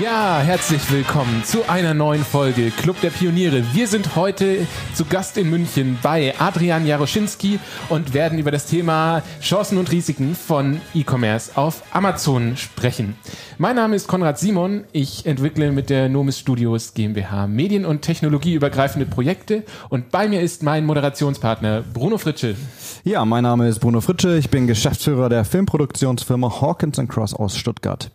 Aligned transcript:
Ja, 0.00 0.40
herzlich 0.40 0.90
willkommen 0.90 1.44
zu 1.44 1.68
einer 1.68 1.94
neuen 1.94 2.24
Folge 2.24 2.70
Club 2.70 3.00
der 3.02 3.10
Pioniere. 3.10 3.62
Wir 3.74 3.86
sind 3.86 4.16
heute 4.16 4.66
zu 4.94 5.04
Gast 5.04 5.36
in 5.36 5.50
München 5.50 5.98
bei 6.02 6.34
Adrian 6.38 6.86
Jaroschinski 6.86 7.60
und 7.90 8.12
werden 8.12 8.38
über 8.38 8.50
das 8.50 8.66
Thema 8.66 9.22
Chancen 9.40 9.78
und 9.78 9.92
Risiken 9.92 10.34
von 10.34 10.80
E-Commerce 10.94 11.52
auf 11.56 11.82
Amazon 11.92 12.56
sprechen. 12.56 13.16
Mein 13.58 13.76
Name 13.76 13.94
ist 13.94 14.08
Konrad 14.08 14.38
Simon. 14.38 14.84
Ich 14.92 15.26
entwickle 15.26 15.70
mit 15.70 15.90
der 15.90 16.08
Nomis 16.08 16.40
Studios 16.40 16.94
GmbH 16.94 17.46
Medien- 17.46 17.84
und 17.84 18.02
Technologieübergreifende 18.02 19.06
Projekte 19.06 19.64
und 19.90 20.10
bei 20.10 20.28
mir 20.28 20.40
ist 20.40 20.62
mein 20.62 20.86
Moderationspartner 20.86 21.82
Bruno 21.82 22.18
Fritsche. 22.18 22.56
Ja, 23.04 23.24
mein 23.24 23.44
Name 23.44 23.68
ist 23.68 23.78
Bruno 23.78 24.00
Fritsche. 24.00 24.38
Ich 24.38 24.50
bin 24.50 24.66
Geschäftsführer 24.66 25.28
der 25.28 25.44
Filmproduktionsfirma 25.44 26.60
Hawkins 26.60 27.00
Cross 27.08 27.34
aus 27.34 27.56
Stuttgart. 27.56 28.10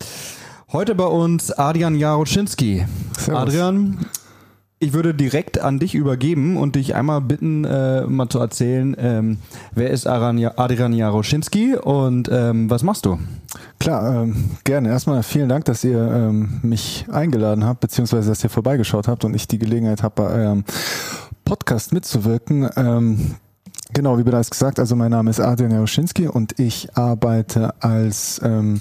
Heute 0.72 0.94
bei 0.94 1.05
uns 1.05 1.52
Adrian 1.52 1.96
Jaroschinski. 1.96 2.86
Adrian, 3.28 4.05
ich 4.78 4.94
würde 4.94 5.16
direkt 5.16 5.59
an 5.59 5.80
dich 5.80 5.95
übergeben 5.95 6.58
und 6.58 6.76
dich 6.76 6.94
einmal 6.94 7.22
bitten, 7.22 7.66
äh, 7.66 8.05
mal 8.05 8.30
zu 8.30 8.38
erzählen, 8.38 8.95
ähm, 9.00 9.40
wer 9.73 9.90
ist 9.90 10.05
Adrian 10.05 10.94
Jaroschinski 10.94 11.76
und 11.76 12.30
ähm, 12.32 12.70
was 12.70 12.84
machst 12.84 13.08
du? 13.08 13.18
Klar, 13.80 14.22
ähm, 14.22 14.52
gerne. 14.64 14.90
Erstmal 14.90 15.23
vielen 15.23 15.50
Dank, 15.50 15.66
dass 15.66 15.84
ihr 15.84 16.00
ähm, 16.00 16.59
mich 16.62 17.08
eingeladen 17.12 17.66
habt, 17.66 17.80
beziehungsweise 17.80 18.30
dass 18.30 18.44
ihr 18.44 18.52
vorbeigeschaut 18.52 19.08
habt 19.08 19.26
und 19.26 19.34
ich 19.34 19.48
die 19.48 19.58
Gelegenheit 19.58 20.04
habe, 20.04 20.22
bei 20.22 20.30
eurem 20.30 20.66
Podcast 21.45 21.94
mitzuwirken. 21.94 22.70
Genau, 23.91 24.20
wie 24.20 24.23
bereits 24.23 24.52
gesagt, 24.52 24.79
also 24.79 24.95
mein 24.95 25.09
Name 25.11 25.31
ist 25.31 25.39
Adrian 25.39 25.71
Jaroschinski 25.71 26.27
und 26.27 26.59
ich 26.59 26.95
arbeite 26.95 27.73
als 27.81 28.39
ähm, 28.43 28.80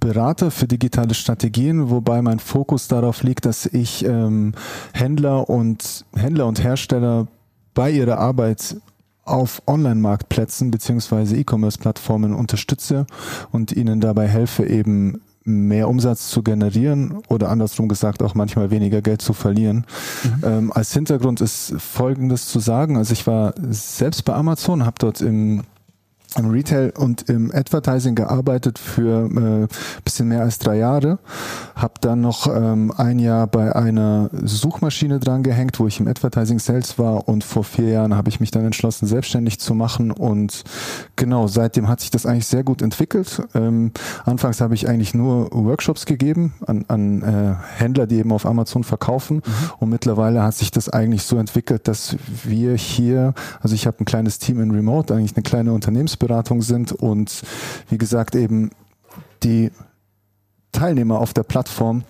Berater 0.00 0.50
für 0.50 0.66
digitale 0.66 1.14
Strategien, 1.14 1.90
wobei 1.90 2.22
mein 2.22 2.40
Fokus 2.40 2.88
darauf 2.88 3.22
liegt, 3.22 3.46
dass 3.46 3.66
ich 3.66 4.04
ähm, 4.04 4.54
Händler 4.92 5.48
und 5.48 6.04
Händler 6.16 6.46
und 6.46 6.62
Hersteller 6.62 7.28
bei 7.72 7.92
ihrer 7.92 8.18
Arbeit 8.18 8.76
auf 9.24 9.62
Online-Marktplätzen 9.68 10.72
beziehungsweise 10.72 11.36
E-Commerce-Plattformen 11.36 12.34
unterstütze 12.34 13.06
und 13.52 13.70
ihnen 13.70 14.00
dabei 14.00 14.26
helfe, 14.26 14.66
eben 14.66 15.22
mehr 15.44 15.88
Umsatz 15.88 16.28
zu 16.28 16.42
generieren 16.42 17.22
oder 17.28 17.48
andersrum 17.48 17.88
gesagt 17.88 18.22
auch 18.22 18.34
manchmal 18.34 18.70
weniger 18.70 19.02
Geld 19.02 19.22
zu 19.22 19.32
verlieren. 19.32 19.86
Mhm. 20.24 20.44
Ähm, 20.44 20.72
als 20.72 20.92
Hintergrund 20.92 21.40
ist 21.40 21.74
Folgendes 21.78 22.46
zu 22.46 22.60
sagen. 22.60 22.96
Also 22.96 23.12
ich 23.12 23.26
war 23.26 23.54
selbst 23.70 24.24
bei 24.24 24.34
Amazon, 24.34 24.84
habe 24.84 24.96
dort 24.98 25.20
im 25.20 25.62
im 26.36 26.50
Retail 26.50 26.92
und 26.96 27.28
im 27.28 27.50
Advertising 27.54 28.14
gearbeitet 28.14 28.78
für 28.78 29.26
äh, 29.26 29.68
bisschen 30.04 30.28
mehr 30.28 30.42
als 30.42 30.58
drei 30.58 30.76
Jahre. 30.78 31.18
Habe 31.74 31.94
dann 32.00 32.20
noch 32.20 32.46
ähm, 32.46 32.92
ein 32.96 33.18
Jahr 33.18 33.46
bei 33.46 33.74
einer 33.74 34.30
Suchmaschine 34.32 35.20
dran 35.20 35.42
gehängt, 35.42 35.78
wo 35.78 35.86
ich 35.86 36.00
im 36.00 36.08
Advertising 36.08 36.58
Sales 36.58 36.98
war 36.98 37.28
und 37.28 37.44
vor 37.44 37.64
vier 37.64 37.88
Jahren 37.88 38.16
habe 38.16 38.28
ich 38.28 38.40
mich 38.40 38.50
dann 38.50 38.64
entschlossen, 38.64 39.06
selbstständig 39.06 39.58
zu 39.58 39.74
machen 39.74 40.10
und 40.10 40.64
genau, 41.16 41.46
seitdem 41.46 41.88
hat 41.88 42.00
sich 42.00 42.10
das 42.10 42.26
eigentlich 42.26 42.46
sehr 42.46 42.64
gut 42.64 42.82
entwickelt. 42.82 43.42
Ähm, 43.54 43.92
anfangs 44.24 44.60
habe 44.60 44.74
ich 44.74 44.88
eigentlich 44.88 45.14
nur 45.14 45.50
Workshops 45.52 46.06
gegeben 46.06 46.54
an, 46.66 46.84
an 46.88 47.22
äh, 47.22 47.54
Händler, 47.76 48.06
die 48.06 48.16
eben 48.16 48.32
auf 48.32 48.46
Amazon 48.46 48.84
verkaufen 48.84 49.36
mhm. 49.36 49.70
und 49.78 49.88
mittlerweile 49.90 50.42
hat 50.42 50.54
sich 50.54 50.70
das 50.70 50.88
eigentlich 50.88 51.24
so 51.24 51.36
entwickelt, 51.36 51.88
dass 51.88 52.16
wir 52.44 52.76
hier, 52.76 53.34
also 53.60 53.74
ich 53.74 53.86
habe 53.86 53.98
ein 54.00 54.04
kleines 54.04 54.38
Team 54.38 54.60
in 54.60 54.70
Remote, 54.70 55.14
eigentlich 55.14 55.36
eine 55.36 55.42
kleine 55.42 55.72
Unternehmens 55.72 56.16
Unternehmensberatung 56.22 56.62
sind 56.62 56.92
und 56.92 57.42
wie 57.88 57.98
gesagt 57.98 58.34
eben 58.34 58.70
die 59.42 59.70
Teilnehmer 60.70 61.18
auf 61.18 61.34
der 61.34 61.42
Plattform 61.42 62.04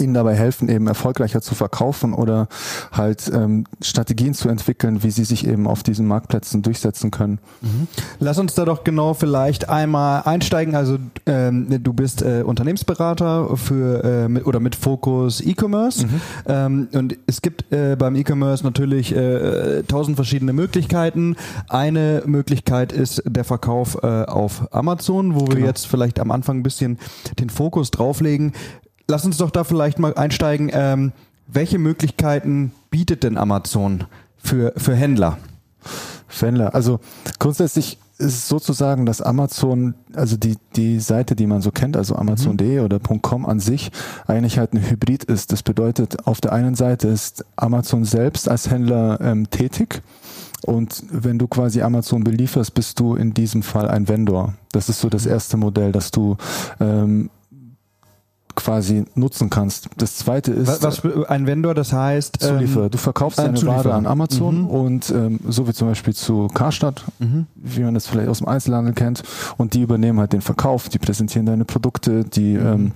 ihnen 0.00 0.14
dabei 0.14 0.34
helfen, 0.34 0.68
eben 0.68 0.86
erfolgreicher 0.86 1.40
zu 1.40 1.54
verkaufen 1.54 2.14
oder 2.14 2.48
halt 2.92 3.30
ähm, 3.32 3.64
Strategien 3.80 4.34
zu 4.34 4.48
entwickeln, 4.48 5.02
wie 5.02 5.10
sie 5.10 5.24
sich 5.24 5.46
eben 5.46 5.66
auf 5.66 5.82
diesen 5.82 6.06
Marktplätzen 6.06 6.62
durchsetzen 6.62 7.10
können. 7.10 7.38
Mhm. 7.60 7.88
Lass 8.18 8.38
uns 8.38 8.54
da 8.54 8.64
doch 8.64 8.84
genau 8.84 9.14
vielleicht 9.14 9.68
einmal 9.68 10.22
einsteigen. 10.24 10.74
Also 10.74 10.98
ähm, 11.26 11.82
du 11.82 11.92
bist 11.92 12.22
äh, 12.22 12.42
Unternehmensberater 12.44 13.56
für 13.56 14.04
äh, 14.04 14.28
mit, 14.28 14.46
oder 14.46 14.60
mit 14.60 14.74
Fokus 14.74 15.40
E-Commerce 15.40 16.06
mhm. 16.06 16.20
ähm, 16.46 16.88
und 16.92 17.16
es 17.26 17.42
gibt 17.42 17.72
äh, 17.72 17.96
beim 17.96 18.16
E-Commerce 18.16 18.64
natürlich 18.64 19.14
äh, 19.14 19.82
tausend 19.84 20.16
verschiedene 20.16 20.52
Möglichkeiten. 20.52 21.36
Eine 21.68 22.22
Möglichkeit 22.26 22.92
ist 22.92 23.22
der 23.26 23.44
Verkauf 23.44 23.98
äh, 24.02 24.06
auf 24.06 24.72
Amazon, 24.72 25.34
wo 25.34 25.46
wir 25.46 25.56
genau. 25.56 25.66
jetzt 25.66 25.86
vielleicht 25.86 26.20
am 26.20 26.30
Anfang 26.30 26.58
ein 26.58 26.62
bisschen 26.62 26.98
den 27.38 27.50
Fokus 27.50 27.90
drauflegen 27.90 28.52
lass 29.08 29.24
uns 29.24 29.38
doch 29.38 29.50
da 29.50 29.64
vielleicht 29.64 29.98
mal 29.98 30.14
einsteigen. 30.14 30.70
Ähm, 30.72 31.12
welche 31.46 31.78
Möglichkeiten 31.78 32.72
bietet 32.90 33.24
denn 33.24 33.36
Amazon 33.36 34.04
für, 34.38 34.72
für 34.76 34.94
Händler? 34.94 35.38
Für 36.28 36.46
Händler. 36.46 36.74
Also 36.74 37.00
grundsätzlich 37.38 37.98
ist 38.18 38.34
es 38.34 38.48
sozusagen, 38.48 39.04
dass 39.04 39.20
Amazon, 39.20 39.94
also 40.14 40.36
die, 40.36 40.56
die 40.76 41.00
Seite, 41.00 41.34
die 41.34 41.46
man 41.46 41.60
so 41.60 41.70
kennt, 41.70 41.96
also 41.96 42.14
Amazon.de 42.14 42.78
mhm. 42.78 42.84
oder 42.84 43.00
.com 43.00 43.44
an 43.44 43.60
sich, 43.60 43.90
eigentlich 44.26 44.58
halt 44.58 44.72
ein 44.72 44.88
Hybrid 44.88 45.24
ist. 45.24 45.52
Das 45.52 45.62
bedeutet, 45.62 46.26
auf 46.26 46.40
der 46.40 46.52
einen 46.52 46.74
Seite 46.74 47.08
ist 47.08 47.44
Amazon 47.56 48.04
selbst 48.04 48.48
als 48.48 48.70
Händler 48.70 49.20
ähm, 49.20 49.50
tätig. 49.50 50.02
Und 50.64 51.02
wenn 51.10 51.38
du 51.38 51.48
quasi 51.48 51.82
Amazon 51.82 52.22
belieferst, 52.22 52.72
bist 52.74 53.00
du 53.00 53.16
in 53.16 53.34
diesem 53.34 53.62
Fall 53.62 53.88
ein 53.88 54.08
Vendor. 54.08 54.54
Das 54.70 54.88
ist 54.88 55.00
so 55.00 55.08
das 55.08 55.26
erste 55.26 55.56
Modell, 55.56 55.90
dass 55.90 56.12
du 56.12 56.36
ähm, 56.78 57.30
quasi 58.54 59.04
nutzen 59.14 59.50
kannst. 59.50 59.88
Das 59.96 60.16
zweite 60.16 60.52
ist. 60.52 60.82
Was, 60.82 61.04
was 61.04 61.28
ein 61.28 61.46
Vendor, 61.46 61.74
das 61.74 61.92
heißt. 61.92 62.40
Zulieferer. 62.40 62.84
Ähm, 62.84 62.90
du 62.90 62.98
verkaufst 62.98 63.38
deine 63.38 63.54
Zulieferer. 63.54 63.84
Ware 63.84 63.94
an 63.94 64.06
Amazon 64.06 64.62
mhm. 64.62 64.66
und 64.68 65.10
ähm, 65.10 65.40
so 65.48 65.66
wie 65.68 65.72
zum 65.72 65.88
Beispiel 65.88 66.14
zu 66.14 66.48
Karstadt, 66.48 67.04
mhm. 67.18 67.46
wie 67.54 67.80
man 67.80 67.94
das 67.94 68.06
vielleicht 68.06 68.28
aus 68.28 68.38
dem 68.38 68.48
Einzelhandel 68.48 68.94
kennt, 68.94 69.22
und 69.56 69.74
die 69.74 69.82
übernehmen 69.82 70.18
halt 70.18 70.32
den 70.32 70.42
Verkauf, 70.42 70.88
die 70.88 70.98
präsentieren 70.98 71.46
deine 71.46 71.64
Produkte, 71.64 72.24
die 72.24 72.54
mhm. 72.54 72.92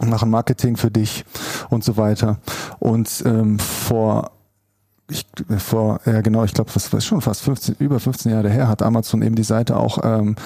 ähm, 0.00 0.08
machen 0.08 0.30
Marketing 0.30 0.76
für 0.76 0.90
dich 0.90 1.24
und 1.70 1.84
so 1.84 1.96
weiter. 1.96 2.38
Und 2.78 3.22
ähm, 3.26 3.58
vor 3.58 4.30
ich, 5.10 5.26
vor, 5.58 6.00
ja 6.04 6.20
genau, 6.20 6.44
ich 6.44 6.52
glaube, 6.52 6.70
das 6.74 6.92
war 6.92 7.00
schon 7.00 7.20
fast 7.20 7.42
15, 7.42 7.76
über 7.78 7.98
15 7.98 8.30
Jahre 8.30 8.50
her, 8.50 8.68
hat 8.68 8.82
Amazon 8.82 9.22
eben 9.22 9.36
die 9.36 9.42
Seite 9.42 9.76
auch 9.76 9.98
ähm, 10.02 10.36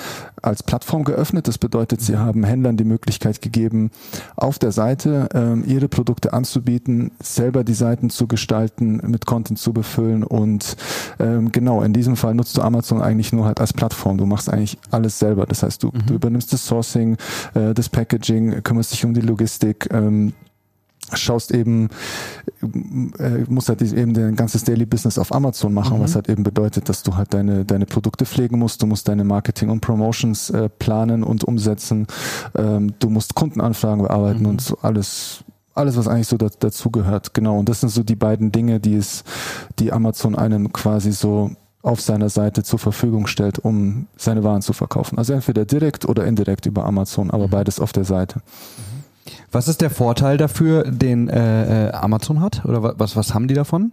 als 0.40 0.62
Plattform 0.62 1.02
geöffnet. 1.04 1.48
Das 1.48 1.58
bedeutet, 1.58 2.00
sie 2.00 2.16
haben 2.16 2.44
Händlern 2.44 2.76
die 2.76 2.84
Möglichkeit 2.84 3.42
gegeben, 3.42 3.90
auf 4.36 4.58
der 4.58 4.70
Seite 4.70 5.28
ähm, 5.34 5.64
ihre 5.66 5.88
Produkte 5.88 6.32
anzubieten, 6.32 7.10
selber 7.20 7.64
die 7.64 7.74
Seiten 7.74 8.08
zu 8.08 8.28
gestalten, 8.28 9.00
mit 9.04 9.26
Content 9.26 9.58
zu 9.58 9.72
befüllen 9.72 10.22
und 10.22 10.76
ähm, 11.18 11.50
genau, 11.50 11.82
in 11.82 11.92
diesem 11.92 12.16
Fall 12.16 12.34
nutzt 12.34 12.56
du 12.56 12.62
Amazon 12.62 13.02
eigentlich 13.02 13.32
nur 13.32 13.46
halt 13.46 13.60
als 13.60 13.72
Plattform. 13.72 14.18
Du 14.18 14.26
machst 14.26 14.48
eigentlich 14.48 14.78
alles 14.90 15.18
selber. 15.18 15.46
Das 15.46 15.62
heißt, 15.62 15.82
du, 15.82 15.88
mhm. 15.88 16.06
du 16.06 16.14
übernimmst 16.14 16.52
das 16.52 16.66
Sourcing, 16.66 17.16
äh, 17.54 17.74
das 17.74 17.88
Packaging, 17.88 18.62
kümmerst 18.62 18.92
dich 18.92 19.04
um 19.04 19.14
die 19.14 19.20
Logistik, 19.20 19.88
ähm, 19.92 20.34
schaust 21.12 21.52
eben, 21.52 21.88
äh, 23.18 23.44
musst 23.48 23.68
halt 23.68 23.82
eben 23.82 24.14
dein 24.14 24.36
ganzes 24.36 24.64
Daily 24.64 24.86
Business 24.86 25.18
auf 25.18 25.34
Amazon 25.34 25.74
machen, 25.74 25.98
mhm. 25.98 26.02
was 26.02 26.14
halt 26.14 26.28
eben 26.28 26.42
bedeutet, 26.42 26.88
dass 26.88 27.02
du 27.02 27.16
halt 27.16 27.34
deine, 27.34 27.64
deine 27.64 27.86
Produkte 27.86 28.24
pflegen 28.24 28.58
musst, 28.58 28.82
du 28.82 28.86
musst 28.86 29.08
deine 29.08 29.24
Marketing 29.24 29.68
und 29.68 29.80
Promotions 29.80 30.50
äh, 30.50 30.68
planen 30.68 31.22
und 31.22 31.44
umsetzen, 31.44 32.06
ähm, 32.56 32.94
du 32.98 33.10
musst 33.10 33.34
Kundenanfragen 33.34 34.02
bearbeiten 34.02 34.40
mhm. 34.40 34.46
und 34.46 34.60
so 34.60 34.78
alles, 34.82 35.44
alles, 35.74 35.96
was 35.96 36.08
eigentlich 36.08 36.28
so 36.28 36.36
da, 36.36 36.48
dazugehört. 36.48 37.34
Genau. 37.34 37.58
Und 37.58 37.68
das 37.68 37.80
sind 37.80 37.90
so 37.90 38.02
die 38.02 38.16
beiden 38.16 38.52
Dinge, 38.52 38.80
die 38.80 38.94
es, 38.94 39.24
die 39.78 39.92
Amazon 39.92 40.34
einem 40.34 40.72
quasi 40.72 41.12
so 41.12 41.50
auf 41.82 42.00
seiner 42.00 42.28
Seite 42.28 42.62
zur 42.62 42.78
Verfügung 42.78 43.26
stellt, 43.26 43.58
um 43.58 44.06
seine 44.16 44.44
Waren 44.44 44.62
zu 44.62 44.72
verkaufen. 44.72 45.18
Also 45.18 45.32
entweder 45.32 45.64
direkt 45.64 46.04
oder 46.04 46.24
indirekt 46.26 46.66
über 46.66 46.84
Amazon, 46.84 47.30
aber 47.30 47.48
mhm. 47.48 47.50
beides 47.50 47.80
auf 47.80 47.92
der 47.92 48.04
Seite. 48.04 48.38
Mhm. 48.38 48.91
Was 49.50 49.68
ist 49.68 49.80
der 49.80 49.90
Vorteil 49.90 50.36
dafür, 50.36 50.84
den 50.84 51.28
äh, 51.28 51.88
äh, 51.88 51.92
Amazon 51.92 52.40
hat? 52.40 52.64
Oder 52.64 52.98
was, 52.98 53.16
was 53.16 53.34
haben 53.34 53.48
die 53.48 53.54
davon? 53.54 53.92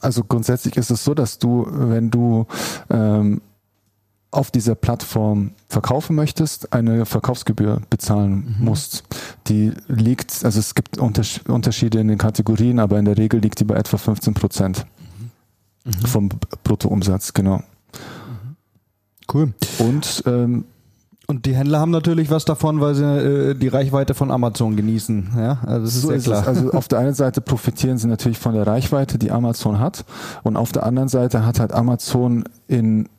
Also 0.00 0.24
grundsätzlich 0.24 0.76
ist 0.76 0.90
es 0.90 1.04
so, 1.04 1.14
dass 1.14 1.38
du, 1.38 1.66
wenn 1.68 2.10
du 2.10 2.46
ähm, 2.90 3.40
auf 4.30 4.50
dieser 4.50 4.74
Plattform 4.74 5.52
verkaufen 5.68 6.14
möchtest, 6.14 6.72
eine 6.72 7.06
Verkaufsgebühr 7.06 7.80
bezahlen 7.88 8.56
mhm. 8.58 8.64
musst. 8.64 9.04
Die 9.46 9.72
liegt, 9.88 10.44
also 10.44 10.60
es 10.60 10.74
gibt 10.74 10.98
Unterschiede 10.98 12.00
in 12.00 12.08
den 12.08 12.18
Kategorien, 12.18 12.78
aber 12.78 12.98
in 12.98 13.06
der 13.06 13.16
Regel 13.16 13.40
liegt 13.40 13.60
die 13.60 13.64
bei 13.64 13.76
etwa 13.76 13.96
15 13.96 14.34
Prozent 14.34 14.86
mhm. 15.84 16.06
vom 16.06 16.28
Bruttoumsatz, 16.62 17.32
genau. 17.32 17.58
Mhm. 17.58 18.56
Cool. 19.32 19.54
Und 19.78 20.22
ähm, 20.26 20.64
und 21.30 21.44
die 21.44 21.54
Händler 21.54 21.78
haben 21.78 21.90
natürlich 21.90 22.30
was 22.30 22.46
davon, 22.46 22.80
weil 22.80 22.94
sie 22.94 23.04
äh, 23.04 23.54
die 23.54 23.68
Reichweite 23.68 24.14
von 24.14 24.30
Amazon 24.30 24.76
genießen. 24.76 25.32
Ja, 25.36 25.58
also 25.66 25.84
das 25.84 25.94
ist 25.94 26.02
so 26.02 26.08
sehr 26.08 26.20
klar. 26.20 26.40
Ist 26.40 26.48
also 26.48 26.72
auf 26.72 26.88
der 26.88 27.00
einen 27.00 27.12
Seite 27.12 27.42
profitieren 27.42 27.98
sie 27.98 28.08
natürlich 28.08 28.38
von 28.38 28.54
der 28.54 28.66
Reichweite, 28.66 29.18
die 29.18 29.30
Amazon 29.30 29.78
hat, 29.78 30.06
und 30.42 30.56
auf 30.56 30.72
der 30.72 30.86
anderen 30.86 31.10
Seite 31.10 31.44
hat 31.44 31.60
halt 31.60 31.72
Amazon 31.72 32.44
in 32.66 33.10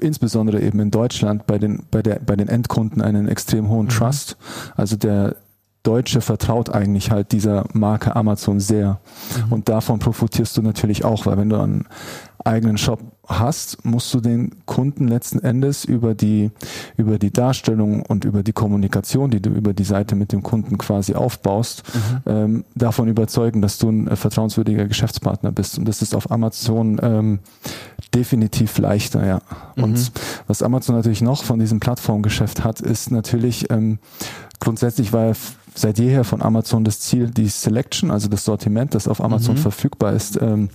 insbesondere 0.00 0.60
eben 0.60 0.78
in 0.78 0.90
Deutschland 0.92 1.46
bei 1.46 1.58
den 1.58 1.82
bei 1.90 2.02
der 2.02 2.20
bei 2.20 2.36
den 2.36 2.48
Endkunden 2.48 3.02
einen 3.02 3.26
extrem 3.26 3.68
hohen 3.68 3.86
mhm. 3.86 3.90
Trust. 3.90 4.36
Also 4.76 4.96
der 4.96 5.34
Deutsche 5.82 6.20
vertraut 6.20 6.70
eigentlich 6.70 7.10
halt 7.10 7.32
dieser 7.32 7.64
Marke 7.72 8.14
Amazon 8.14 8.60
sehr. 8.60 9.00
Mhm. 9.46 9.52
Und 9.52 9.68
davon 9.68 9.98
profitierst 9.98 10.56
du 10.56 10.62
natürlich 10.62 11.04
auch, 11.04 11.26
weil 11.26 11.36
wenn 11.36 11.48
du 11.48 11.58
einen 11.58 11.86
eigenen 12.44 12.78
Shop 12.78 13.00
hast, 13.26 13.84
musst 13.84 14.12
du 14.12 14.20
den 14.20 14.50
Kunden 14.66 15.06
letzten 15.08 15.38
Endes 15.38 15.84
über 15.84 16.14
die, 16.14 16.50
über 16.96 17.18
die 17.18 17.32
Darstellung 17.32 18.02
und 18.02 18.24
über 18.24 18.42
die 18.42 18.52
Kommunikation, 18.52 19.30
die 19.30 19.40
du 19.40 19.50
über 19.50 19.72
die 19.72 19.84
Seite 19.84 20.16
mit 20.16 20.32
dem 20.32 20.42
Kunden 20.42 20.78
quasi 20.78 21.14
aufbaust, 21.14 21.82
mhm. 21.94 22.20
ähm, 22.26 22.64
davon 22.74 23.08
überzeugen, 23.08 23.62
dass 23.62 23.78
du 23.78 23.90
ein 23.90 24.08
äh, 24.08 24.16
vertrauenswürdiger 24.16 24.86
Geschäftspartner 24.86 25.52
bist. 25.52 25.78
Und 25.78 25.86
das 25.86 26.02
ist 26.02 26.14
auf 26.14 26.30
Amazon 26.30 26.98
ähm, 27.02 27.38
definitiv 28.14 28.78
leichter, 28.78 29.26
ja. 29.26 29.42
Mhm. 29.76 29.84
Und 29.84 30.12
was 30.46 30.62
Amazon 30.62 30.96
natürlich 30.96 31.22
noch 31.22 31.44
von 31.44 31.58
diesem 31.58 31.78
Plattformgeschäft 31.78 32.64
hat, 32.64 32.80
ist 32.80 33.10
natürlich 33.10 33.70
ähm, 33.70 33.98
grundsätzlich, 34.58 35.12
weil 35.12 35.34
seit 35.74 35.98
jeher 35.98 36.24
von 36.24 36.42
Amazon 36.42 36.84
das 36.84 37.00
Ziel, 37.00 37.30
die 37.30 37.48
Selection, 37.48 38.10
also 38.10 38.28
das 38.28 38.44
Sortiment, 38.44 38.94
das 38.94 39.08
auf 39.08 39.22
Amazon 39.22 39.54
mhm. 39.54 39.60
verfügbar 39.60 40.12
ist, 40.12 40.40
ähm, 40.40 40.70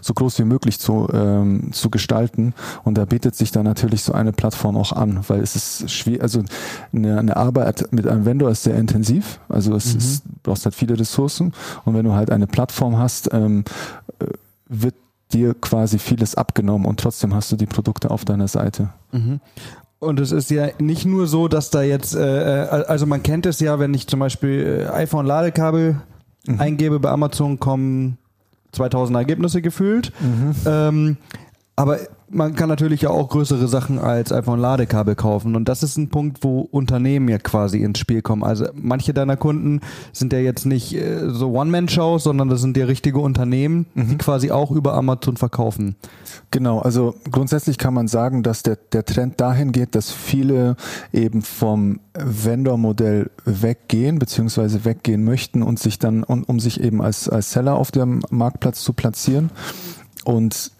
so 0.00 0.14
groß 0.14 0.38
wie 0.38 0.44
möglich 0.44 0.78
zu, 0.78 1.08
ähm, 1.12 1.72
zu 1.72 1.90
gestalten. 1.90 2.54
Und 2.84 2.98
da 2.98 3.04
bietet 3.04 3.34
sich 3.34 3.52
dann 3.52 3.64
natürlich 3.64 4.02
so 4.02 4.12
eine 4.12 4.32
Plattform 4.32 4.76
auch 4.76 4.92
an, 4.92 5.20
weil 5.28 5.40
es 5.40 5.56
ist 5.56 5.90
schwierig, 5.90 6.22
also 6.22 6.42
eine, 6.92 7.18
eine 7.18 7.36
Arbeit 7.36 7.88
mit 7.90 8.06
einem 8.06 8.24
Vendor 8.24 8.50
ist 8.50 8.62
sehr 8.62 8.76
intensiv, 8.76 9.40
also 9.48 9.74
es 9.74 9.92
mhm. 9.92 9.98
ist, 9.98 10.24
du 10.24 10.30
brauchst 10.42 10.64
halt 10.64 10.74
viele 10.74 10.98
Ressourcen 10.98 11.52
und 11.84 11.94
wenn 11.94 12.04
du 12.04 12.12
halt 12.12 12.30
eine 12.30 12.46
Plattform 12.46 12.98
hast, 12.98 13.32
ähm, 13.32 13.64
äh, 14.18 14.26
wird 14.68 14.94
dir 15.32 15.54
quasi 15.54 15.98
vieles 15.98 16.34
abgenommen 16.34 16.86
und 16.86 17.00
trotzdem 17.00 17.34
hast 17.34 17.50
du 17.52 17.56
die 17.56 17.66
Produkte 17.66 18.10
auf 18.10 18.24
deiner 18.24 18.48
Seite. 18.48 18.90
Mhm. 19.12 19.40
Und 19.98 20.18
es 20.18 20.32
ist 20.32 20.50
ja 20.50 20.68
nicht 20.78 21.06
nur 21.06 21.26
so, 21.26 21.46
dass 21.46 21.70
da 21.70 21.82
jetzt, 21.82 22.14
äh, 22.14 22.64
äh 22.64 22.84
also 22.86 23.06
man 23.06 23.22
kennt 23.22 23.46
es 23.46 23.60
ja, 23.60 23.78
wenn 23.78 23.94
ich 23.94 24.08
zum 24.08 24.20
Beispiel 24.20 24.88
äh, 24.88 24.92
iPhone-Ladekabel 24.92 26.00
mhm. 26.46 26.60
eingebe, 26.60 26.98
bei 26.98 27.10
Amazon 27.10 27.60
kommen 27.60 28.18
2000 28.72 29.16
Ergebnisse 29.16 29.62
gefühlt. 29.62 30.12
Mhm. 30.20 30.54
Ähm, 30.66 31.16
aber 31.76 32.00
man 32.32 32.54
kann 32.54 32.68
natürlich 32.68 33.02
ja 33.02 33.10
auch 33.10 33.28
größere 33.28 33.68
Sachen 33.68 33.98
als 33.98 34.32
einfach 34.32 34.54
ein 34.54 34.58
Ladekabel 34.60 35.14
kaufen. 35.14 35.54
Und 35.54 35.68
das 35.68 35.82
ist 35.82 35.96
ein 35.96 36.08
Punkt, 36.08 36.38
wo 36.42 36.60
Unternehmen 36.60 37.28
ja 37.28 37.38
quasi 37.38 37.82
ins 37.82 37.98
Spiel 37.98 38.22
kommen. 38.22 38.42
Also 38.42 38.66
manche 38.74 39.12
deiner 39.12 39.36
Kunden 39.36 39.80
sind 40.12 40.32
ja 40.32 40.38
jetzt 40.38 40.64
nicht 40.64 40.94
äh, 40.94 41.28
so 41.28 41.50
One-Man-Shows, 41.50 42.24
sondern 42.24 42.48
das 42.48 42.60
sind 42.62 42.76
ja 42.76 42.86
richtige 42.86 43.18
Unternehmen, 43.18 43.86
mhm. 43.94 44.08
die 44.08 44.18
quasi 44.18 44.50
auch 44.50 44.70
über 44.70 44.94
Amazon 44.94 45.36
verkaufen. 45.36 45.96
Genau, 46.50 46.80
also 46.80 47.14
grundsätzlich 47.30 47.78
kann 47.78 47.94
man 47.94 48.08
sagen, 48.08 48.42
dass 48.42 48.62
der, 48.62 48.76
der 48.76 49.04
Trend 49.04 49.40
dahin 49.40 49.72
geht, 49.72 49.94
dass 49.94 50.10
viele 50.10 50.76
eben 51.12 51.42
vom 51.42 52.00
Vendor-Modell 52.14 53.30
weggehen, 53.44 54.18
beziehungsweise 54.18 54.84
weggehen 54.84 55.24
möchten 55.24 55.62
und 55.62 55.78
sich 55.78 55.98
dann, 55.98 56.24
um, 56.24 56.44
um 56.44 56.60
sich 56.60 56.80
eben 56.80 57.02
als, 57.02 57.28
als 57.28 57.52
Seller 57.52 57.74
auf 57.74 57.90
dem 57.90 58.22
Marktplatz 58.30 58.82
zu 58.82 58.94
platzieren. 58.94 59.50
Und 60.24 60.72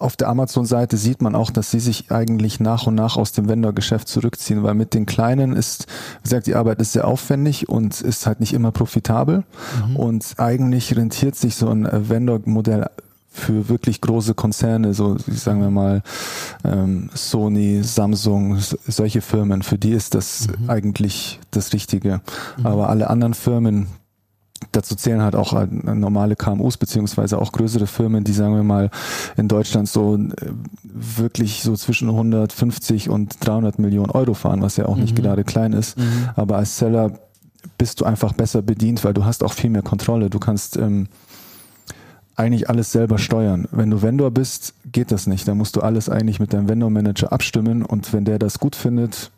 auf 0.00 0.16
der 0.16 0.28
Amazon-Seite 0.28 0.96
sieht 0.96 1.20
man 1.20 1.34
auch, 1.34 1.50
dass 1.50 1.70
sie 1.70 1.78
sich 1.78 2.10
eigentlich 2.10 2.58
nach 2.58 2.86
und 2.86 2.94
nach 2.94 3.16
aus 3.16 3.32
dem 3.32 3.48
Vendor-Geschäft 3.48 4.08
zurückziehen, 4.08 4.62
weil 4.62 4.74
mit 4.74 4.94
den 4.94 5.04
Kleinen 5.04 5.52
ist, 5.52 5.86
wie 6.20 6.22
gesagt, 6.24 6.46
die 6.46 6.54
Arbeit 6.54 6.80
ist 6.80 6.92
sehr 6.92 7.06
aufwendig 7.06 7.68
und 7.68 8.00
ist 8.00 8.26
halt 8.26 8.40
nicht 8.40 8.54
immer 8.54 8.72
profitabel. 8.72 9.44
Mhm. 9.88 9.96
Und 9.96 10.34
eigentlich 10.38 10.96
rentiert 10.96 11.36
sich 11.36 11.54
so 11.54 11.68
ein 11.68 11.86
Vendor-Modell 11.92 12.86
für 13.32 13.68
wirklich 13.68 14.00
große 14.00 14.34
Konzerne, 14.34 14.92
so 14.92 15.16
sagen 15.18 15.60
wir 15.60 15.70
mal 15.70 16.02
ähm, 16.64 17.10
Sony, 17.14 17.82
Samsung, 17.82 18.58
solche 18.58 19.20
Firmen, 19.20 19.62
für 19.62 19.78
die 19.78 19.92
ist 19.92 20.14
das 20.14 20.48
mhm. 20.48 20.68
eigentlich 20.68 21.38
das 21.50 21.72
Richtige. 21.72 22.22
Mhm. 22.56 22.66
Aber 22.66 22.88
alle 22.88 23.08
anderen 23.08 23.34
Firmen, 23.34 23.86
dazu 24.72 24.94
zählen 24.94 25.22
halt 25.22 25.34
auch 25.34 25.52
äh, 25.52 25.66
normale 25.66 26.36
KMUs 26.36 26.76
beziehungsweise 26.76 27.38
auch 27.40 27.52
größere 27.52 27.86
Firmen, 27.86 28.24
die 28.24 28.32
sagen 28.32 28.54
wir 28.54 28.62
mal 28.62 28.90
in 29.36 29.48
Deutschland 29.48 29.88
so 29.88 30.16
äh, 30.16 30.30
wirklich 30.82 31.62
so 31.62 31.74
zwischen 31.76 32.08
150 32.08 33.08
und 33.08 33.36
300 33.44 33.78
Millionen 33.78 34.10
Euro 34.10 34.34
fahren, 34.34 34.62
was 34.62 34.76
ja 34.76 34.86
auch 34.86 34.96
nicht 34.96 35.16
mhm. 35.16 35.22
gerade 35.22 35.44
klein 35.44 35.72
ist. 35.72 35.98
Mhm. 35.98 36.30
Aber 36.36 36.56
als 36.56 36.78
Seller 36.78 37.12
bist 37.78 38.00
du 38.00 38.04
einfach 38.04 38.32
besser 38.32 38.62
bedient, 38.62 39.04
weil 39.04 39.14
du 39.14 39.24
hast 39.24 39.42
auch 39.42 39.52
viel 39.52 39.70
mehr 39.70 39.82
Kontrolle. 39.82 40.30
Du 40.30 40.38
kannst 40.38 40.76
ähm, 40.76 41.08
eigentlich 42.36 42.70
alles 42.70 42.92
selber 42.92 43.18
steuern. 43.18 43.68
Wenn 43.70 43.90
du 43.90 44.02
Vendor 44.02 44.30
bist, 44.30 44.74
geht 44.90 45.12
das 45.12 45.26
nicht. 45.26 45.46
Da 45.46 45.54
musst 45.54 45.76
du 45.76 45.80
alles 45.80 46.08
eigentlich 46.08 46.40
mit 46.40 46.52
deinem 46.52 46.68
Vendor-Manager 46.68 47.32
abstimmen 47.32 47.84
und 47.84 48.12
wenn 48.12 48.24
der 48.24 48.38
das 48.38 48.58
gut 48.58 48.76
findet, 48.76 49.30